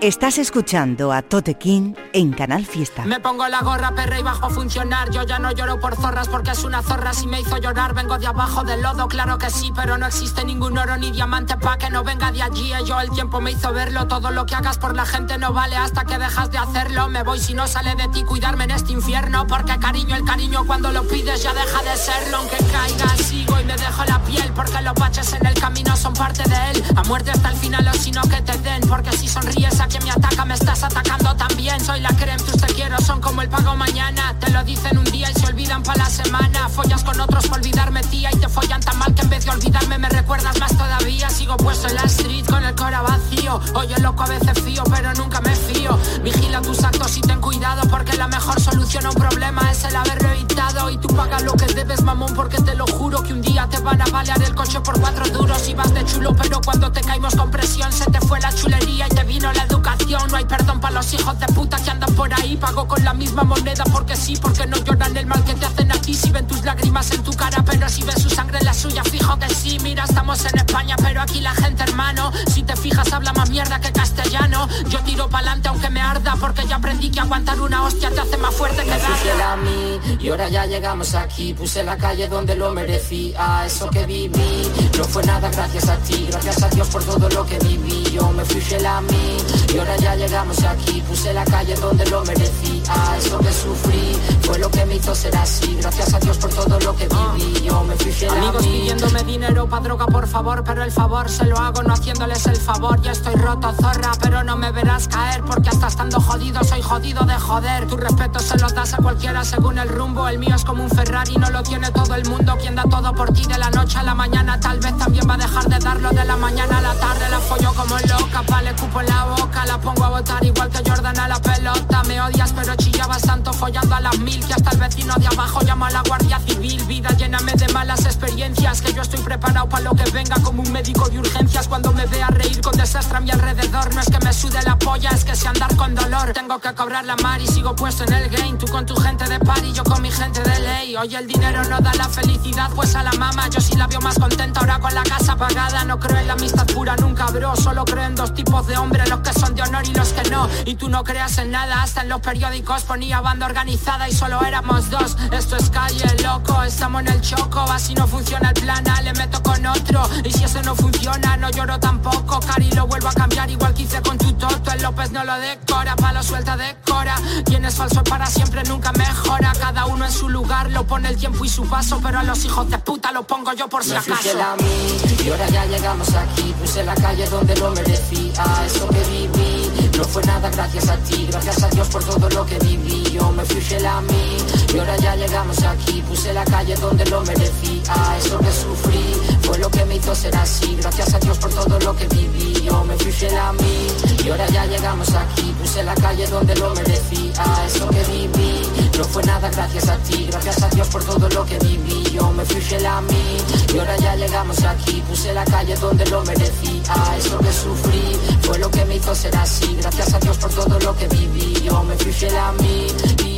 Estás 0.00 0.38
escuchando 0.38 1.12
a 1.12 1.22
Tote 1.22 1.54
King 1.54 1.94
en 2.12 2.32
Canal 2.32 2.64
Fiesta. 2.64 3.04
Me 3.04 3.18
pongo 3.18 3.48
la 3.48 3.62
gorra, 3.62 3.96
perra 3.96 4.20
y 4.20 4.22
bajo 4.22 4.46
a 4.46 4.50
funcionar. 4.50 5.10
Yo 5.10 5.24
ya 5.24 5.40
no 5.40 5.50
lloro 5.50 5.80
por 5.80 5.96
zorras 5.96 6.28
porque 6.28 6.52
es 6.52 6.62
una 6.62 6.82
zorra. 6.82 7.12
Si 7.12 7.26
me 7.26 7.40
hizo 7.40 7.56
llorar, 7.56 7.94
vengo 7.94 8.16
de 8.16 8.28
abajo 8.28 8.62
del 8.62 8.80
lodo, 8.80 9.08
claro 9.08 9.38
que 9.38 9.50
sí, 9.50 9.72
pero 9.74 9.98
no 9.98 10.06
existe 10.06 10.44
ningún 10.44 10.78
oro 10.78 10.96
ni 10.98 11.10
diamante 11.10 11.56
pa' 11.56 11.78
que 11.78 11.90
no 11.90 12.04
venga 12.04 12.30
de 12.30 12.42
allí. 12.42 12.70
Yo 12.86 13.00
el 13.00 13.10
tiempo 13.10 13.40
me 13.40 13.50
hizo 13.50 13.72
verlo. 13.72 14.06
Todo 14.06 14.30
lo 14.30 14.46
que 14.46 14.54
hagas 14.54 14.78
por 14.78 14.94
la 14.94 15.04
gente 15.04 15.36
no 15.36 15.52
vale 15.52 15.74
hasta 15.74 16.04
que 16.04 16.16
dejas 16.16 16.52
de 16.52 16.58
hacerlo. 16.58 17.08
Me 17.08 17.24
voy 17.24 17.40
si 17.40 17.54
no 17.54 17.66
sale 17.66 17.96
de 17.96 18.06
ti 18.06 18.22
cuidarme 18.22 18.64
en 18.64 18.70
este 18.70 18.92
infierno. 18.92 19.48
Porque 19.48 19.80
cariño, 19.80 20.14
el 20.14 20.24
cariño 20.24 20.64
cuando 20.64 20.92
lo 20.92 21.08
pides 21.08 21.42
ya 21.42 21.52
deja 21.52 21.82
de 21.82 21.96
serlo. 21.96 22.36
Aunque 22.36 22.58
caiga, 22.70 23.16
sigo 23.16 23.60
y 23.60 23.64
me 23.64 23.76
dejo 23.76 24.04
la 24.04 24.20
piel. 24.20 24.52
Porque 24.54 24.80
los 24.80 24.94
baches 24.94 25.32
en 25.32 25.44
el 25.44 25.54
camino 25.54 25.96
son 25.96 26.14
parte 26.14 26.48
de 26.48 26.70
él. 26.70 26.84
A 26.94 27.02
muerte 27.02 27.32
hasta 27.32 27.48
el 27.48 27.56
final 27.56 27.88
o 27.88 27.94
si 27.94 28.12
no 28.12 28.22
que 28.22 28.40
te 28.42 28.56
den. 28.58 28.82
Porque 28.82 29.10
si 29.10 29.26
sonríes 29.26 29.80
a 29.80 29.87
quien 29.88 30.04
me 30.04 30.10
ataca, 30.10 30.44
me 30.44 30.54
estás 30.54 30.82
atacando 30.82 31.34
también. 31.34 31.82
Soy 31.84 32.00
la 32.00 32.10
creme, 32.10 32.42
tus 32.42 32.60
te 32.60 32.72
quiero, 32.74 32.98
son 33.00 33.20
como 33.20 33.42
el 33.42 33.48
pago 33.48 33.74
mañana. 33.74 34.36
Te 34.38 34.50
lo 34.50 34.62
dicen 34.64 34.98
un 34.98 35.04
día 35.04 35.30
y 35.30 35.34
se 35.34 35.46
olvidan 35.46 35.82
para 35.82 36.04
la 36.04 36.10
semana. 36.10 36.68
Follas 36.68 37.02
con 37.02 37.18
otros 37.20 37.46
por 37.46 37.58
olvidarme, 37.58 38.02
tía, 38.02 38.30
y 38.32 38.36
te 38.36 38.48
follan 38.48 38.80
tan 38.80 38.98
mal 38.98 39.14
que 39.14 39.22
en 39.22 39.30
vez 39.30 39.44
de 39.44 39.50
olvidarme 39.50 39.98
me 39.98 40.08
recuerdas 40.08 40.58
más 40.60 40.76
todavía. 40.76 41.30
Sigo 41.30 41.56
puesto 41.56 41.88
en 41.88 41.96
la 41.96 42.02
street 42.02 42.46
con 42.46 42.64
el 42.64 42.74
cora 42.74 43.02
vacío. 43.02 43.60
Oye, 43.74 43.98
loco, 44.00 44.22
a 44.22 44.28
veces 44.28 44.62
fío, 44.62 44.84
pero 44.90 45.12
nunca 45.14 45.40
me 45.40 45.54
fío. 45.54 45.98
Vigila 46.22 46.60
tus 46.60 46.82
actos 46.84 47.16
y 47.16 47.20
ten 47.22 47.40
cuidado, 47.40 47.88
porque 47.90 48.16
la 48.16 48.28
mejor 48.28 48.60
solución 48.60 49.06
a 49.06 49.10
un 49.10 49.16
problema 49.16 49.70
es 49.70 49.84
el 49.84 49.96
haberlo 49.96 50.28
evitado. 50.30 50.90
Y 50.90 50.98
tú 50.98 51.08
pagas 51.08 51.42
lo 51.42 51.52
que 51.54 51.66
debes, 51.66 52.02
mamón, 52.02 52.34
porque 52.34 52.58
te 52.58 52.74
lo 52.74 52.86
juro 52.86 53.22
que 53.22 53.32
un 53.32 53.40
día 53.40 53.66
te 53.70 53.78
van 53.80 54.00
a 54.00 54.06
balear 54.06 54.42
el 54.42 54.54
coche 54.54 54.80
por 54.80 55.00
cuatro 55.00 55.26
duros 55.28 55.68
y 55.68 55.74
vas 55.74 55.92
de 55.94 56.04
chulo, 56.04 56.34
pero 56.36 56.60
cuando 56.60 56.90
te 56.92 57.00
caímos 57.00 57.34
con 57.34 57.50
presión 57.50 57.92
se 57.92 58.04
te 58.10 58.20
fue 58.20 58.40
la 58.40 58.52
chulería 58.52 59.06
y 59.06 59.10
te 59.10 59.24
vino 59.24 59.52
la 59.52 59.66
educación. 59.94 60.30
No 60.30 60.36
hay 60.36 60.44
perdón 60.44 60.80
para 60.80 60.94
los 60.94 61.12
hijos 61.14 61.38
de 61.38 61.46
puta 61.46 61.76
que 61.78 61.90
andan 61.90 62.14
por 62.14 62.32
ahí. 62.34 62.56
Pago 62.56 62.86
con 62.86 63.02
la 63.04 63.14
misma 63.14 63.44
moneda 63.44 63.84
porque 63.92 64.16
sí, 64.16 64.36
porque 64.40 64.66
no 64.66 64.76
lloran 64.78 65.16
el 65.16 65.26
mal 65.26 65.42
que 65.44 65.54
te 65.54 65.66
hacen 65.66 65.90
a 65.92 66.00
ti. 66.00 66.14
Si 66.14 66.30
ven 66.30 66.46
tus 66.46 66.64
lágrimas 66.64 67.10
en 67.12 67.22
tu 67.22 67.32
cara, 67.32 67.62
pero 67.64 67.88
si 67.88 68.02
ves 68.02 68.20
su 68.22 68.30
sangre 68.30 68.58
en 68.58 68.64
la 68.64 68.74
suya, 68.74 69.02
fijo 69.04 69.38
que 69.38 69.48
sí. 69.54 69.78
Mira, 69.82 70.04
estamos 70.04 70.44
en 70.44 70.58
España, 70.58 70.96
pero 71.02 71.20
aquí 71.22 71.40
la 71.40 71.54
gente, 71.54 71.82
hermano. 71.82 72.32
Si 72.52 72.62
te 72.62 72.76
fijas, 72.76 73.12
habla 73.12 73.32
más 73.32 73.50
mierda 73.50 73.80
que 73.80 73.92
castellano. 73.92 74.68
Yo 74.88 75.00
tiro 75.00 75.28
pa'lante 75.28 75.68
aunque 75.68 75.90
me 75.90 76.00
arda, 76.00 76.34
porque 76.40 76.66
ya 76.66 76.76
aprendí 76.76 77.10
que 77.10 77.20
aguantar 77.20 77.60
una 77.60 77.84
hostia 77.84 78.10
te 78.10 78.20
hace 78.20 78.36
más 78.36 78.54
fuerte 78.54 78.82
que 78.84 78.90
Me 78.90 78.98
fui 78.98 79.14
fiel 79.16 79.38
darla. 79.38 79.52
a 79.52 79.56
mí 79.56 80.00
y 80.20 80.28
ahora 80.28 80.48
ya 80.48 80.66
llegamos 80.66 81.14
aquí. 81.14 81.54
Puse 81.54 81.82
la 81.82 81.96
calle 81.96 82.28
donde 82.28 82.54
lo 82.54 82.70
merecía. 82.72 83.64
Eso 83.66 83.88
que 83.90 84.04
viví 84.06 84.62
no 84.96 85.04
fue 85.04 85.22
nada 85.24 85.48
gracias 85.50 85.88
a 85.88 85.96
ti. 85.98 86.26
Gracias 86.30 86.62
a 86.62 86.68
Dios 86.68 86.88
por 86.88 87.02
todo 87.04 87.28
lo 87.28 87.46
que 87.46 87.58
viví. 87.58 88.04
Yo 88.12 88.30
me 88.32 88.44
fui 88.44 88.60
fiel 88.60 88.84
a 88.86 89.00
mí 89.00 89.36
y 89.74 89.77
ahora 89.78 89.96
ya 89.96 90.14
llegamos 90.16 90.62
aquí. 90.64 91.02
Puse 91.08 91.32
la 91.32 91.44
calle 91.44 91.74
donde 91.76 92.04
lo 92.06 92.24
merecía. 92.24 92.82
Eso 93.18 93.38
que 93.38 93.52
sufrí 93.52 94.16
fue 94.42 94.58
lo 94.58 94.70
que 94.70 94.84
me 94.86 94.96
hizo 94.96 95.14
ser 95.14 95.36
así. 95.36 95.76
Gracias 95.80 96.14
a 96.14 96.18
Dios 96.20 96.36
por 96.38 96.50
todo 96.50 96.78
lo 96.80 96.96
que 96.96 97.08
viví. 97.08 97.62
Yo 97.64 97.82
me 97.84 97.94
fui 97.96 98.12
fiel 98.12 98.30
a 98.30 98.34
Amigos 98.34 98.62
mí. 98.66 98.80
pidiéndome 98.80 99.22
dinero 99.24 99.66
pa' 99.68 99.80
droga, 99.80 100.06
por 100.06 100.26
favor, 100.26 100.64
pero 100.64 100.82
el 100.82 100.90
favor 100.92 101.28
se 101.30 101.44
lo 101.44 101.56
hago 101.58 101.82
no 101.82 101.92
haciéndoles 101.94 102.46
el 102.46 102.56
favor. 102.56 103.00
Ya 103.02 103.12
estoy 103.12 103.34
roto, 103.34 103.72
zorra, 103.80 104.12
pero 104.20 104.42
no 104.44 104.56
me 104.56 104.70
verás 104.72 105.08
caer 105.08 105.42
porque 105.44 105.68
estando 105.88 106.20
jodido 106.20 106.62
soy 106.64 106.82
jodido 106.82 107.24
de 107.24 107.34
joder. 107.34 107.86
Tu 107.86 107.96
respeto 107.96 108.38
se 108.38 108.58
lo 108.58 108.68
das 108.68 108.94
a 108.94 108.98
cualquiera 108.98 109.44
según 109.44 109.78
el 109.78 109.88
rumbo. 109.88 110.28
El 110.28 110.38
mío 110.38 110.54
es 110.54 110.64
como 110.64 110.84
un 110.84 110.90
Ferrari, 110.90 111.34
no 111.36 111.50
lo 111.50 111.62
tiene 111.62 111.90
todo 111.90 112.14
el 112.14 112.28
mundo. 112.28 112.56
Quien 112.60 112.74
da 112.74 112.84
todo 112.84 113.12
por 113.14 113.32
ti 113.32 113.44
de 113.46 113.58
la 113.58 113.70
noche 113.70 113.98
a 113.98 114.02
la 114.02 114.14
mañana, 114.14 114.60
tal 114.60 114.78
vez 114.78 114.96
también 114.98 115.28
va 115.28 115.34
a 115.34 115.38
dejar 115.38 115.64
de 115.64 115.78
darlo 115.78 116.10
de 116.10 116.24
la 116.24 116.36
mañana 116.36 116.78
a 116.78 116.82
la 116.82 116.94
tarde. 116.94 117.28
La 117.30 117.38
follo 117.40 117.72
como 117.74 117.96
loca, 117.98 118.42
vale, 118.48 118.74
cupo 118.74 119.00
en 119.00 119.06
la 119.06 119.24
boca, 119.24 119.64
la 119.66 119.80
pongo 119.80 120.04
a 120.04 120.10
votar 120.10 120.44
igual 120.44 120.68
que 120.68 120.88
Jordan 120.88 121.18
a 121.18 121.28
la 121.28 121.40
pelota. 121.40 122.02
Me 122.04 122.20
odias, 122.20 122.52
pero 122.52 122.74
chillabas 122.76 123.22
tanto 123.22 123.52
follando 123.52 123.94
a 123.94 124.00
las 124.00 124.18
mil 124.18 124.44
que 124.46 124.52
hasta 124.52 124.70
el 124.70 124.78
vecino 124.78 125.14
de 125.16 125.26
abajo 125.26 125.62
llama 125.62 125.88
a 125.88 125.90
la 125.90 126.02
guardia 126.02 126.38
civil. 126.40 126.84
Vida 126.84 127.10
lléname 127.16 127.52
de 127.52 127.72
malas 127.72 128.04
experiencias, 128.04 128.82
que 128.82 128.92
yo 128.92 129.02
estoy 129.02 129.20
preparado 129.20 129.68
para 129.68 129.84
lo 129.84 129.94
que 129.94 130.08
venga 130.10 130.36
como 130.42 130.62
un 130.62 130.70
médico 130.70 131.08
de 131.08 131.18
urgencias. 131.18 131.66
Cuando 131.66 131.92
me 131.92 132.06
vea 132.06 132.28
reír 132.28 132.60
con 132.60 132.76
desastre 132.76 133.16
a 133.16 133.20
mi 133.20 133.30
alrededor, 133.30 133.94
no 133.94 134.00
es 134.00 134.10
que 134.10 134.18
me 134.24 134.32
sude 134.32 134.62
la 134.62 134.78
polla, 134.78 135.10
es 135.10 135.24
que 135.24 135.34
sé 135.34 135.48
andar 135.48 135.74
con 135.78 135.94
dolor. 135.94 136.32
Tengo 136.34 136.58
que 136.58 136.74
cobrar 136.74 137.04
la 137.06 137.16
mar 137.16 137.40
y 137.40 137.46
sigo 137.46 137.74
puesto 137.74 138.04
en 138.04 138.12
el 138.12 138.28
game. 138.28 138.58
Tú 138.58 138.66
con 138.66 138.84
tu 138.84 138.94
gente 138.96 139.26
de 139.26 139.38
party, 139.38 139.72
yo 139.72 139.84
con 139.84 140.02
mi 140.02 140.10
gente 140.10 140.42
de 140.42 140.58
ley. 140.58 140.96
Hoy 140.96 141.14
el 141.14 141.26
dinero 141.26 141.62
no 141.64 141.78
da 141.80 141.94
la 141.94 142.08
felicidad, 142.08 142.70
pues 142.74 142.94
a 142.96 143.02
la 143.02 143.12
mama 143.12 143.48
yo 143.48 143.60
sí 143.60 143.76
la 143.76 143.86
veo 143.86 144.00
más 144.00 144.18
contenta 144.18 144.60
ahora 144.60 144.78
con 144.80 144.94
la 144.94 145.04
casa 145.04 145.36
pagada. 145.36 145.84
No 145.84 145.98
creo 145.98 146.18
en 146.18 146.26
la 146.26 146.34
amistad 146.34 146.66
pura 146.66 146.96
nunca, 146.96 147.26
bro. 147.26 147.56
Solo 147.56 147.84
creo 147.84 148.04
en 148.04 148.16
dos 148.16 148.34
tipos 148.34 148.66
de 148.66 148.76
hombres, 148.76 149.08
los 149.08 149.20
que 149.20 149.32
son 149.32 149.54
de 149.54 149.62
honor 149.62 149.86
y 149.86 149.94
los 149.94 150.12
que 150.12 150.28
no. 150.28 150.48
Y 150.66 150.74
tú 150.74 150.88
no 150.88 151.04
creas 151.04 151.38
en 151.38 151.52
nada, 151.52 151.82
hasta 151.82 152.02
en 152.02 152.08
los 152.08 152.20
periódicos 152.20 152.82
ponía 152.82 153.20
banda 153.20 153.46
organizada 153.46 154.08
y 154.08 154.12
solo 154.12 154.42
éramos 154.44 154.90
dos. 154.90 155.16
Esto 155.32 155.56
es 155.56 155.70
calle, 155.70 156.04
loco, 156.22 156.62
estamos 156.64 157.02
en 157.02 157.08
el 157.08 157.20
choco. 157.20 157.60
Así 157.60 157.94
no 157.94 158.06
funciona 158.08 158.48
el 158.48 158.60
plan 158.60 158.86
A, 158.88 159.00
le 159.02 159.12
meto 159.14 159.42
con 159.42 159.64
otro. 159.64 160.02
Y 160.24 160.32
si 160.32 160.44
eso 160.44 160.60
no 160.62 160.74
funciona, 160.74 161.36
no 161.36 161.50
lloro 161.50 161.78
tampoco. 161.78 162.40
Cari 162.40 162.72
lo 162.72 162.86
vuelvo 162.86 163.08
a 163.08 163.12
cambiar 163.12 163.48
igual 163.48 163.72
que 163.74 163.82
hice 163.82 164.02
con 164.02 164.18
tu 164.18 164.32
toto. 164.32 164.72
El 164.72 164.82
López 164.82 165.12
no 165.12 165.24
lo 165.24 165.38
decora, 165.68 165.96
palo 165.96 166.22
suelta 166.22 166.56
decora. 166.56 167.14
Quien 167.44 167.64
es 167.64 167.74
falso 167.74 168.02
para 168.04 168.26
siempre 168.26 168.62
nunca 168.64 168.92
mejora. 168.92 169.52
Cada 169.58 169.86
uno 169.86 170.04
en 170.04 170.12
su 170.12 170.28
lugar 170.28 170.70
lo 170.70 170.84
pone 170.84 171.08
el 171.08 171.16
tiempo 171.16 171.44
y 171.44 171.48
su 171.48 171.68
paso. 171.68 172.00
Pero 172.02 172.18
a 172.18 172.22
los 172.22 172.44
hijos 172.44 172.68
de 172.70 172.78
puta 172.78 173.12
lo 173.12 173.26
pongo 173.26 173.52
yo 173.52 173.68
por 173.68 173.84
si 173.84 173.90
Me 173.90 173.98
acaso. 173.98 174.22
fiel 174.22 174.40
a 174.40 174.56
mí 174.56 175.24
y 175.24 175.30
ahora 175.30 175.48
ya 175.48 175.66
llegamos 175.66 176.14
aquí. 176.14 176.54
Puse 176.60 176.84
la 176.84 176.94
calle 176.94 177.28
donde 177.28 177.54
lo 177.56 177.70
merecía. 177.72 178.44
Eso 178.66 178.88
que 178.88 179.04
viví 179.10 179.90
no 179.96 180.04
fue 180.04 180.22
nada 180.24 180.48
gracias 180.50 180.88
a 180.88 180.96
ti. 180.98 181.28
Gracias 181.30 181.62
a 181.62 181.68
Dios 181.68 181.88
por 181.88 182.04
todo 182.04 182.28
lo 182.30 182.46
que 182.46 182.58
viví. 182.60 183.02
Yo 183.12 183.30
me 183.32 183.44
fui 183.44 183.60
fiel 183.60 183.86
a 183.86 184.00
mí 184.00 184.36
y 184.74 184.78
ahora 184.78 184.96
ya 184.96 185.16
llegamos 185.16 185.62
aquí. 185.62 186.02
Puse 186.08 186.32
la 186.32 186.44
calle 186.44 186.74
donde 186.76 187.04
lo 187.06 187.20
merecía. 187.22 188.16
Eso 188.18 188.38
que 188.38 188.52
sufrí 188.52 189.37
fue 189.48 189.58
lo 189.58 189.70
que 189.70 189.84
me 189.86 189.96
hizo 189.96 190.14
ser 190.14 190.36
así. 190.36 190.76
Gracias 190.80 191.14
a 191.14 191.18
Dios 191.18 191.38
por 191.38 191.50
todo 191.50 191.78
lo 191.80 191.96
que 191.96 192.06
viví. 192.08 192.52
Yo 192.62 192.84
me 192.84 192.94
fui 192.96 193.10
fiel 193.10 193.36
a 193.36 193.52
mí. 193.52 193.86
Y 194.24 194.28
ahora 194.28 194.46
ya 194.48 194.66
llegamos 194.66 195.12
aquí. 195.14 195.54
Puse 195.58 195.82
la 195.82 195.94
calle 195.94 196.26
donde 196.26 196.54
lo 196.56 196.74
merecía. 196.74 197.42
Eso 197.66 197.88
que 197.88 198.04
viví. 198.12 198.62
No 198.98 199.04
fue 199.04 199.22
nada 199.22 199.48
gracias 199.48 199.88
a 199.88 199.96
ti, 199.98 200.26
gracias 200.30 200.62
a 200.62 200.68
Dios 200.68 200.88
por 200.88 201.02
todo 201.04 201.28
lo 201.30 201.46
que 201.46 201.58
viví. 201.60 202.02
Yo 202.12 202.30
me 202.32 202.44
fui 202.44 202.60
fiel 202.60 202.84
a 202.84 203.00
mí. 203.00 203.36
Y 203.74 203.78
ahora 203.78 203.96
ya 203.96 204.16
llegamos 204.16 204.62
aquí. 204.64 205.02
Puse 205.08 205.32
la 205.32 205.44
calle 205.44 205.74
donde 205.76 206.04
lo 206.06 206.22
merecía, 206.24 206.94
es 207.16 207.30
lo 207.30 207.38
que 207.38 207.52
sufrí. 207.52 208.16
Fue 208.42 208.58
lo 208.58 208.70
que 208.70 208.84
me 208.84 208.96
hizo 208.96 209.14
ser 209.14 209.34
así, 209.36 209.76
gracias 209.80 210.14
a 210.14 210.18
Dios 210.18 210.36
por 210.36 210.50
todo 210.50 210.78
lo 210.80 210.96
que 210.96 211.06
viví. 211.08 211.54
Yo 211.62 211.82
me 211.84 211.94
fui 211.96 212.12
fiel 212.12 212.36
a 212.36 212.52
mí 212.52 213.37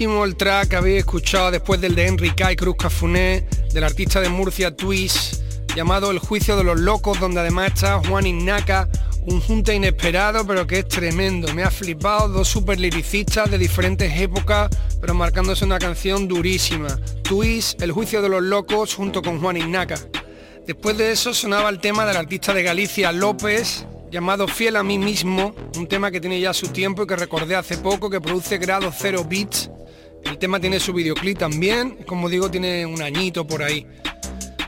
durísimo 0.00 0.24
el 0.24 0.34
track 0.34 0.68
que 0.68 0.76
habéis 0.76 0.98
escuchado 1.00 1.50
después 1.50 1.78
del 1.78 1.94
de 1.94 2.06
Enrique 2.06 2.42
y 2.50 2.56
Cruz 2.56 2.76
Cafuné, 2.76 3.44
del 3.74 3.84
artista 3.84 4.18
de 4.18 4.30
Murcia 4.30 4.74
Twist, 4.74 5.42
llamado 5.76 6.10
El 6.10 6.18
Juicio 6.18 6.56
de 6.56 6.64
los 6.64 6.80
Locos, 6.80 7.20
donde 7.20 7.40
además 7.40 7.72
está 7.74 8.00
Juan 8.08 8.26
Innaca, 8.26 8.88
un 9.26 9.42
junte 9.42 9.74
inesperado 9.74 10.46
pero 10.46 10.66
que 10.66 10.78
es 10.78 10.88
tremendo. 10.88 11.52
Me 11.52 11.64
ha 11.64 11.70
flipado 11.70 12.28
dos 12.28 12.48
super 12.48 12.80
liricistas 12.80 13.50
de 13.50 13.58
diferentes 13.58 14.18
épocas, 14.18 14.70
pero 15.02 15.12
marcándose 15.12 15.66
una 15.66 15.78
canción 15.78 16.26
durísima. 16.26 16.98
Twist, 17.22 17.82
El 17.82 17.92
Juicio 17.92 18.22
de 18.22 18.30
los 18.30 18.42
Locos, 18.42 18.94
junto 18.94 19.20
con 19.20 19.38
Juan 19.38 19.58
Innaca. 19.58 19.96
Después 20.66 20.96
de 20.96 21.12
eso 21.12 21.34
sonaba 21.34 21.68
el 21.68 21.78
tema 21.78 22.06
del 22.06 22.16
artista 22.16 22.54
de 22.54 22.62
Galicia 22.62 23.12
López, 23.12 23.84
llamado 24.10 24.48
Fiel 24.48 24.76
a 24.76 24.82
mí 24.82 24.96
mismo, 24.96 25.54
un 25.76 25.86
tema 25.86 26.10
que 26.10 26.22
tiene 26.22 26.40
ya 26.40 26.54
su 26.54 26.68
tiempo 26.68 27.02
y 27.02 27.06
que 27.06 27.16
recordé 27.16 27.54
hace 27.54 27.76
poco, 27.76 28.08
que 28.08 28.22
produce 28.22 28.56
grado 28.56 28.90
0 28.96 29.26
bits. 29.28 29.70
El 30.24 30.38
tema 30.38 30.60
tiene 30.60 30.80
su 30.80 30.92
videoclip 30.92 31.38
también, 31.38 31.98
como 32.06 32.28
digo, 32.28 32.50
tiene 32.50 32.86
un 32.86 33.02
añito 33.02 33.46
por 33.46 33.62
ahí. 33.62 33.86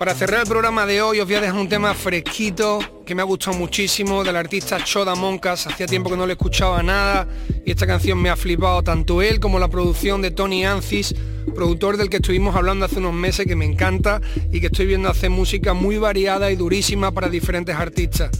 Para 0.02 0.16
cerrar 0.16 0.40
el 0.40 0.48
programa 0.48 0.84
de 0.84 1.00
hoy 1.00 1.20
os 1.20 1.26
voy 1.26 1.36
a 1.36 1.40
dejar 1.40 1.60
un 1.60 1.68
tema 1.68 1.94
fresquito 1.94 2.80
que 3.06 3.14
me 3.14 3.22
ha 3.22 3.24
gustado 3.24 3.56
muchísimo 3.56 4.24
del 4.24 4.34
artista 4.34 4.82
Choda 4.82 5.14
Moncas. 5.14 5.68
Hacía 5.68 5.86
tiempo 5.86 6.10
que 6.10 6.16
no 6.16 6.26
le 6.26 6.32
escuchaba 6.32 6.82
nada 6.82 7.28
y 7.64 7.70
esta 7.70 7.86
canción 7.86 8.20
me 8.20 8.28
ha 8.28 8.34
flipado 8.34 8.82
tanto 8.82 9.22
él 9.22 9.38
como 9.38 9.60
la 9.60 9.68
producción 9.68 10.20
de 10.20 10.32
Tony 10.32 10.64
Ancis, 10.64 11.14
productor 11.54 11.98
del 11.98 12.10
que 12.10 12.16
estuvimos 12.16 12.56
hablando 12.56 12.84
hace 12.84 12.98
unos 12.98 13.14
meses 13.14 13.46
que 13.46 13.54
me 13.54 13.64
encanta 13.64 14.20
y 14.50 14.60
que 14.60 14.66
estoy 14.66 14.86
viendo 14.86 15.08
hacer 15.08 15.30
música 15.30 15.72
muy 15.72 15.98
variada 15.98 16.50
y 16.50 16.56
durísima 16.56 17.12
para 17.12 17.28
diferentes 17.28 17.76
artistas. 17.76 18.30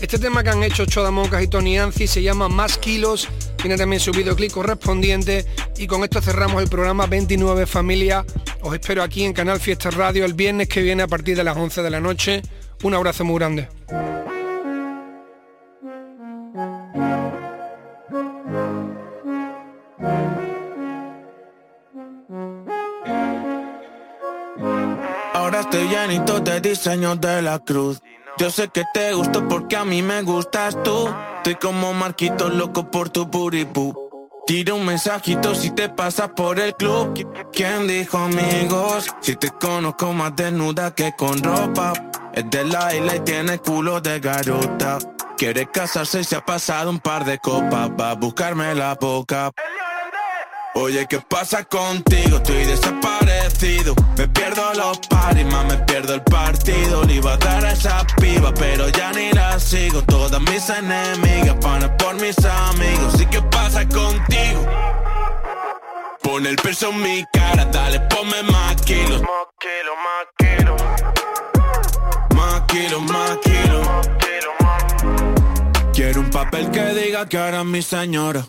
Este 0.00 0.18
tema 0.18 0.42
que 0.42 0.50
han 0.50 0.62
hecho 0.62 0.84
Choda 0.84 1.10
Moncas 1.10 1.42
y 1.42 1.48
Tony 1.48 1.78
Anzi 1.78 2.06
se 2.06 2.22
llama 2.22 2.48
Más 2.48 2.76
Kilos, 2.78 3.28
tiene 3.56 3.76
también 3.76 4.00
su 4.00 4.10
videoclip 4.10 4.50
correspondiente 4.50 5.46
y 5.76 5.86
con 5.86 6.02
esto 6.02 6.20
cerramos 6.20 6.62
el 6.62 6.68
programa 6.68 7.06
29 7.06 7.66
Familia. 7.66 8.24
Os 8.62 8.74
espero 8.74 9.02
aquí 9.02 9.24
en 9.24 9.32
Canal 9.32 9.60
Fiesta 9.60 9.90
Radio 9.90 10.24
el 10.24 10.34
viernes 10.34 10.68
que 10.68 10.82
viene 10.82 11.04
a 11.04 11.06
partir 11.06 11.36
de 11.36 11.44
las 11.44 11.56
11 11.56 11.82
de 11.82 11.90
la 11.90 12.00
noche. 12.00 12.42
Un 12.82 12.94
abrazo 12.94 13.24
muy 13.24 13.38
grande. 13.38 13.68
Ahora 25.32 25.60
estoy 25.60 25.88
llenito 25.88 26.40
de 26.40 26.60
diseños 26.60 27.20
de 27.20 27.42
la 27.42 27.60
cruz 27.60 28.00
yo 28.38 28.50
sé 28.50 28.68
que 28.68 28.84
te 28.92 29.12
gusto 29.12 29.46
porque 29.48 29.76
a 29.76 29.84
mí 29.84 30.02
me 30.02 30.22
gustas 30.22 30.76
tú. 30.82 31.08
Estoy 31.36 31.56
como 31.56 31.92
Marquito 31.92 32.48
loco 32.48 32.90
por 32.90 33.10
tu 33.10 33.30
puripú. 33.30 33.94
Tira 34.46 34.74
un 34.74 34.84
mensajito 34.84 35.54
si 35.54 35.70
te 35.70 35.88
pasas 35.88 36.30
por 36.30 36.58
el 36.58 36.74
club. 36.74 37.14
¿Quién 37.52 37.86
dijo 37.86 38.18
amigos? 38.18 39.06
Si 39.20 39.36
te 39.36 39.50
conozco 39.50 40.12
más 40.12 40.34
desnuda 40.34 40.94
que 40.94 41.12
con 41.16 41.42
ropa. 41.42 41.92
Es 42.32 42.50
de 42.50 42.64
la 42.64 42.94
isla 42.94 43.16
y 43.16 43.20
tiene 43.20 43.58
culo 43.58 44.00
de 44.00 44.18
garota. 44.18 44.98
Quiere 45.36 45.66
casarse 45.66 46.20
y 46.20 46.24
se 46.24 46.36
ha 46.36 46.44
pasado 46.44 46.90
un 46.90 47.00
par 47.00 47.24
de 47.24 47.38
copas. 47.38 47.90
Va 48.00 48.10
a 48.10 48.14
buscarme 48.14 48.74
la 48.74 48.94
boca. 48.94 49.50
Oye, 50.82 51.06
¿qué 51.06 51.20
pasa 51.20 51.62
contigo? 51.62 52.38
Estoy 52.38 52.64
desaparecido. 52.64 53.94
Me 54.18 54.26
pierdo 54.26 54.74
los 54.74 54.98
paris, 55.08 55.46
más 55.46 55.64
me 55.66 55.76
pierdo 55.84 56.12
el 56.14 56.22
partido. 56.22 57.04
Le 57.04 57.14
iba 57.14 57.34
a 57.34 57.36
dar 57.36 57.64
a 57.64 57.70
esa 57.70 58.04
piba, 58.20 58.52
pero 58.52 58.88
ya 58.88 59.12
ni 59.12 59.30
la 59.30 59.60
sigo. 59.60 60.02
Todas 60.02 60.40
mis 60.40 60.68
enemigas 60.68 61.56
van 61.60 61.96
por 61.98 62.20
mis 62.20 62.36
amigos. 62.44 63.20
¿Y 63.20 63.26
qué 63.26 63.40
pasa 63.42 63.86
contigo? 63.86 64.66
Pon 66.20 66.46
el 66.46 66.56
peso 66.56 66.90
en 66.90 67.00
mi 67.00 67.24
cara, 67.32 67.64
dale, 67.66 68.00
ponme 68.00 68.42
más 68.42 68.74
kilos. 68.82 69.22
Más 69.22 69.46
kilos, 69.60 69.96
más 70.02 70.26
kilos. 70.36 70.82
Más 72.34 72.60
kilos, 72.62 73.02
más 73.02 73.38
kilos. 73.44 73.86
Quiero 75.94 76.20
un 76.22 76.30
papel 76.30 76.72
que 76.72 76.82
diga 76.94 77.28
que 77.28 77.38
ahora 77.38 77.62
mi 77.62 77.82
señora. 77.82 78.44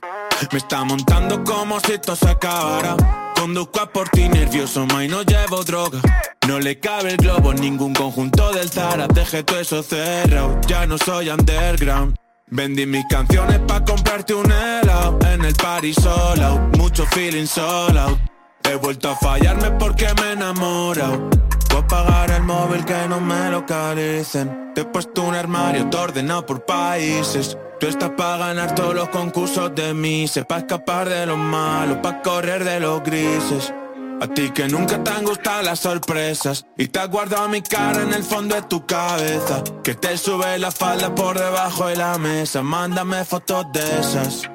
Me 0.51 0.57
está 0.57 0.83
montando 0.83 1.43
como 1.43 1.79
si 1.79 1.93
esto 1.93 2.15
se 2.15 2.29
acabara. 2.29 2.95
Conduzco 3.35 3.81
a 3.81 3.89
por 3.91 4.09
ti 4.09 4.29
nervioso, 4.29 4.85
ma 4.87 5.03
y 5.03 5.07
no 5.07 5.23
llevo 5.23 5.63
droga. 5.63 5.99
No 6.47 6.59
le 6.59 6.79
cabe 6.79 7.11
el 7.11 7.17
globo 7.17 7.53
ningún 7.53 7.93
conjunto 7.93 8.51
del 8.51 8.69
Zara. 8.69 9.07
Deje 9.07 9.43
todo 9.43 9.59
eso 9.59 9.81
cerrado, 9.81 10.59
ya 10.67 10.85
no 10.85 10.97
soy 10.97 11.29
underground. 11.29 12.15
Vendí 12.47 12.85
mis 12.85 13.05
canciones 13.09 13.59
pa' 13.59 13.83
comprarte 13.83 14.35
un 14.35 14.51
helado 14.51 15.17
En 15.33 15.43
el 15.43 15.55
party 15.55 15.93
solo, 15.93 16.69
mucho 16.77 17.05
feeling 17.07 17.47
solo 17.47 18.19
He 18.63 18.75
vuelto 18.75 19.09
a 19.09 19.15
fallarme 19.15 19.71
porque 19.71 20.13
me 20.15 20.21
he 20.27 20.31
enamorado 20.33 21.29
Voy 21.73 21.81
a 21.81 21.87
pagar 21.87 22.31
el 22.31 22.43
móvil 22.43 22.85
que 22.85 23.07
no 23.09 23.19
me 23.19 23.49
localicen 23.49 24.73
Te 24.75 24.81
he 24.81 24.85
puesto 24.85 25.23
un 25.23 25.33
armario 25.33 25.89
todo 25.89 26.03
ordenado 26.03 26.45
por 26.45 26.63
países 26.65 27.57
Tú 27.83 27.89
estás 27.89 28.11
pa' 28.11 28.37
ganar 28.37 28.75
todos 28.75 28.95
los 28.95 29.09
concursos 29.09 29.75
de 29.75 29.93
mí, 29.93 30.25
se 30.25 30.45
pa' 30.45 30.59
escapar 30.59 31.09
de 31.09 31.25
lo 31.25 31.35
malo, 31.35 32.01
pa' 32.01 32.21
correr 32.21 32.63
de 32.63 32.79
los 32.79 33.03
grises. 33.03 33.73
A 34.21 34.27
ti 34.27 34.51
que 34.51 34.69
nunca 34.69 35.03
te 35.03 35.11
han 35.11 35.25
gustado 35.25 35.63
las 35.63 35.81
sorpresas 35.81 36.65
y 36.77 36.87
te 36.87 36.99
has 36.99 37.09
guardado 37.09 37.49
mi 37.49 37.61
cara 37.61 38.03
en 38.03 38.13
el 38.13 38.23
fondo 38.23 38.55
de 38.55 38.61
tu 38.61 38.85
cabeza. 38.85 39.65
Que 39.83 39.95
te 39.95 40.17
sube 40.17 40.57
la 40.59 40.71
falda 40.71 41.13
por 41.13 41.37
debajo 41.37 41.87
de 41.87 41.97
la 41.97 42.17
mesa, 42.17 42.63
mándame 42.63 43.25
fotos 43.25 43.65
de 43.73 43.99
esas. 43.99 44.49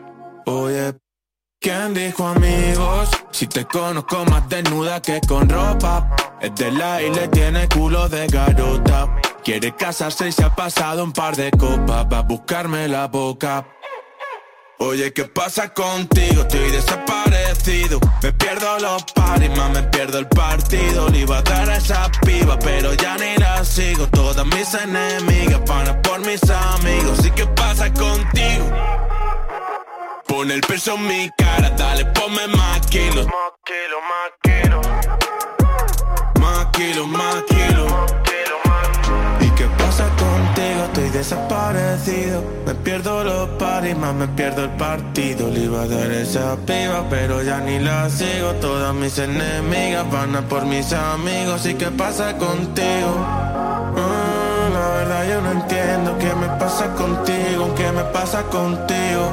Oye, 0.47 0.95
¿quién 1.61 1.95
dijo 1.95 2.27
amigos? 2.27 3.09
Si 3.31 3.47
te 3.47 3.65
conozco 3.65 4.25
más 4.27 4.49
desnuda 4.49 5.01
que 5.01 5.21
con 5.27 5.49
ropa. 5.49 6.15
Es 6.41 6.55
de 6.55 6.71
la 6.73 7.03
y 7.03 7.13
le 7.13 7.29
tiene 7.29 7.69
culo 7.69 8.09
de 8.09 8.27
garota. 8.27 9.15
Quiere 9.45 9.75
casarse 9.75 10.29
y 10.29 10.33
se 10.33 10.45
ha 10.45 10.55
pasado 10.55 11.05
un 11.05 11.13
par 11.13 11.37
de 11.37 11.51
copas. 11.51 12.07
Va 12.13 12.19
a 12.19 12.23
buscarme 12.23 12.89
la 12.89 13.07
boca. 13.07 13.67
Oye, 14.81 15.13
¿qué 15.13 15.25
pasa 15.25 15.75
contigo? 15.75 16.43
Estoy 16.43 16.71
desaparecido. 16.71 17.99
Me 18.23 18.33
pierdo 18.33 18.79
los 18.79 19.03
paris, 19.13 19.51
más 19.57 19.71
me 19.71 19.83
pierdo 19.85 20.19
el 20.19 20.29
partido. 20.29 21.09
Le 21.09 21.21
iba 21.21 21.39
a 21.39 21.43
dar 21.43 21.69
a 21.69 21.77
esa 21.77 22.09
piba, 22.25 22.57
pero 22.61 22.95
ya 22.95 23.17
ni 23.17 23.37
la 23.37 23.65
sigo. 23.65 24.07
Todas 24.09 24.47
mis 24.47 24.73
enemigas 24.75 25.61
van 25.67 26.01
por 26.03 26.21
mis 26.25 26.41
amigos. 26.49 27.25
¿Y 27.27 27.31
qué 27.33 27.47
pasa 27.47 27.93
contigo? 27.93 29.18
Pon 30.29 30.51
el 30.51 30.61
peso 30.61 30.95
en 30.95 31.07
mi 31.07 31.31
cara, 31.37 31.71
dale, 31.71 32.05
ponme 32.07 32.47
más 32.49 32.87
kilos. 32.87 33.27
Más 33.27 33.53
kilos, 33.65 34.01
más 34.03 34.31
kilos. 34.43 34.87
Más 36.41 36.65
kilos, 36.73 37.09
más 37.09 37.45
kilos 37.45 38.09
estoy 40.89 41.11
desaparecido. 41.11 42.43
Me 42.67 42.75
pierdo 42.75 43.25
los 43.25 43.49
paris, 43.51 43.97
más 43.97 44.15
me 44.15 44.27
pierdo 44.29 44.65
el 44.65 44.71
partido. 44.71 45.49
Le 45.49 45.61
iba 45.61 45.83
a 45.83 45.87
dar 45.87 46.11
esa 46.11 46.57
piba, 46.67 47.05
pero 47.09 47.43
ya 47.43 47.61
ni 47.61 47.79
la 47.79 48.09
sigo. 48.11 48.53
Todas 48.61 48.95
mis 48.95 49.19
enemigas 49.19 50.11
van 50.11 50.37
a 50.37 50.43
por 50.43 50.65
mis 50.67 50.93
amigos. 50.93 51.67
¿Y 51.67 51.75
qué 51.75 51.91
pasa 51.91 52.37
contigo? 52.37 53.15
Ah, 53.17 54.69
la 54.73 54.89
verdad 54.99 55.29
yo 55.29 55.41
no 55.41 55.53
entiendo 55.53 56.19
qué 56.19 56.35
me 56.35 56.49
pasa 56.59 56.95
contigo, 56.95 57.75
qué 57.77 57.93
me 57.93 58.05
pasa 58.05 58.43
contigo. 58.45 59.33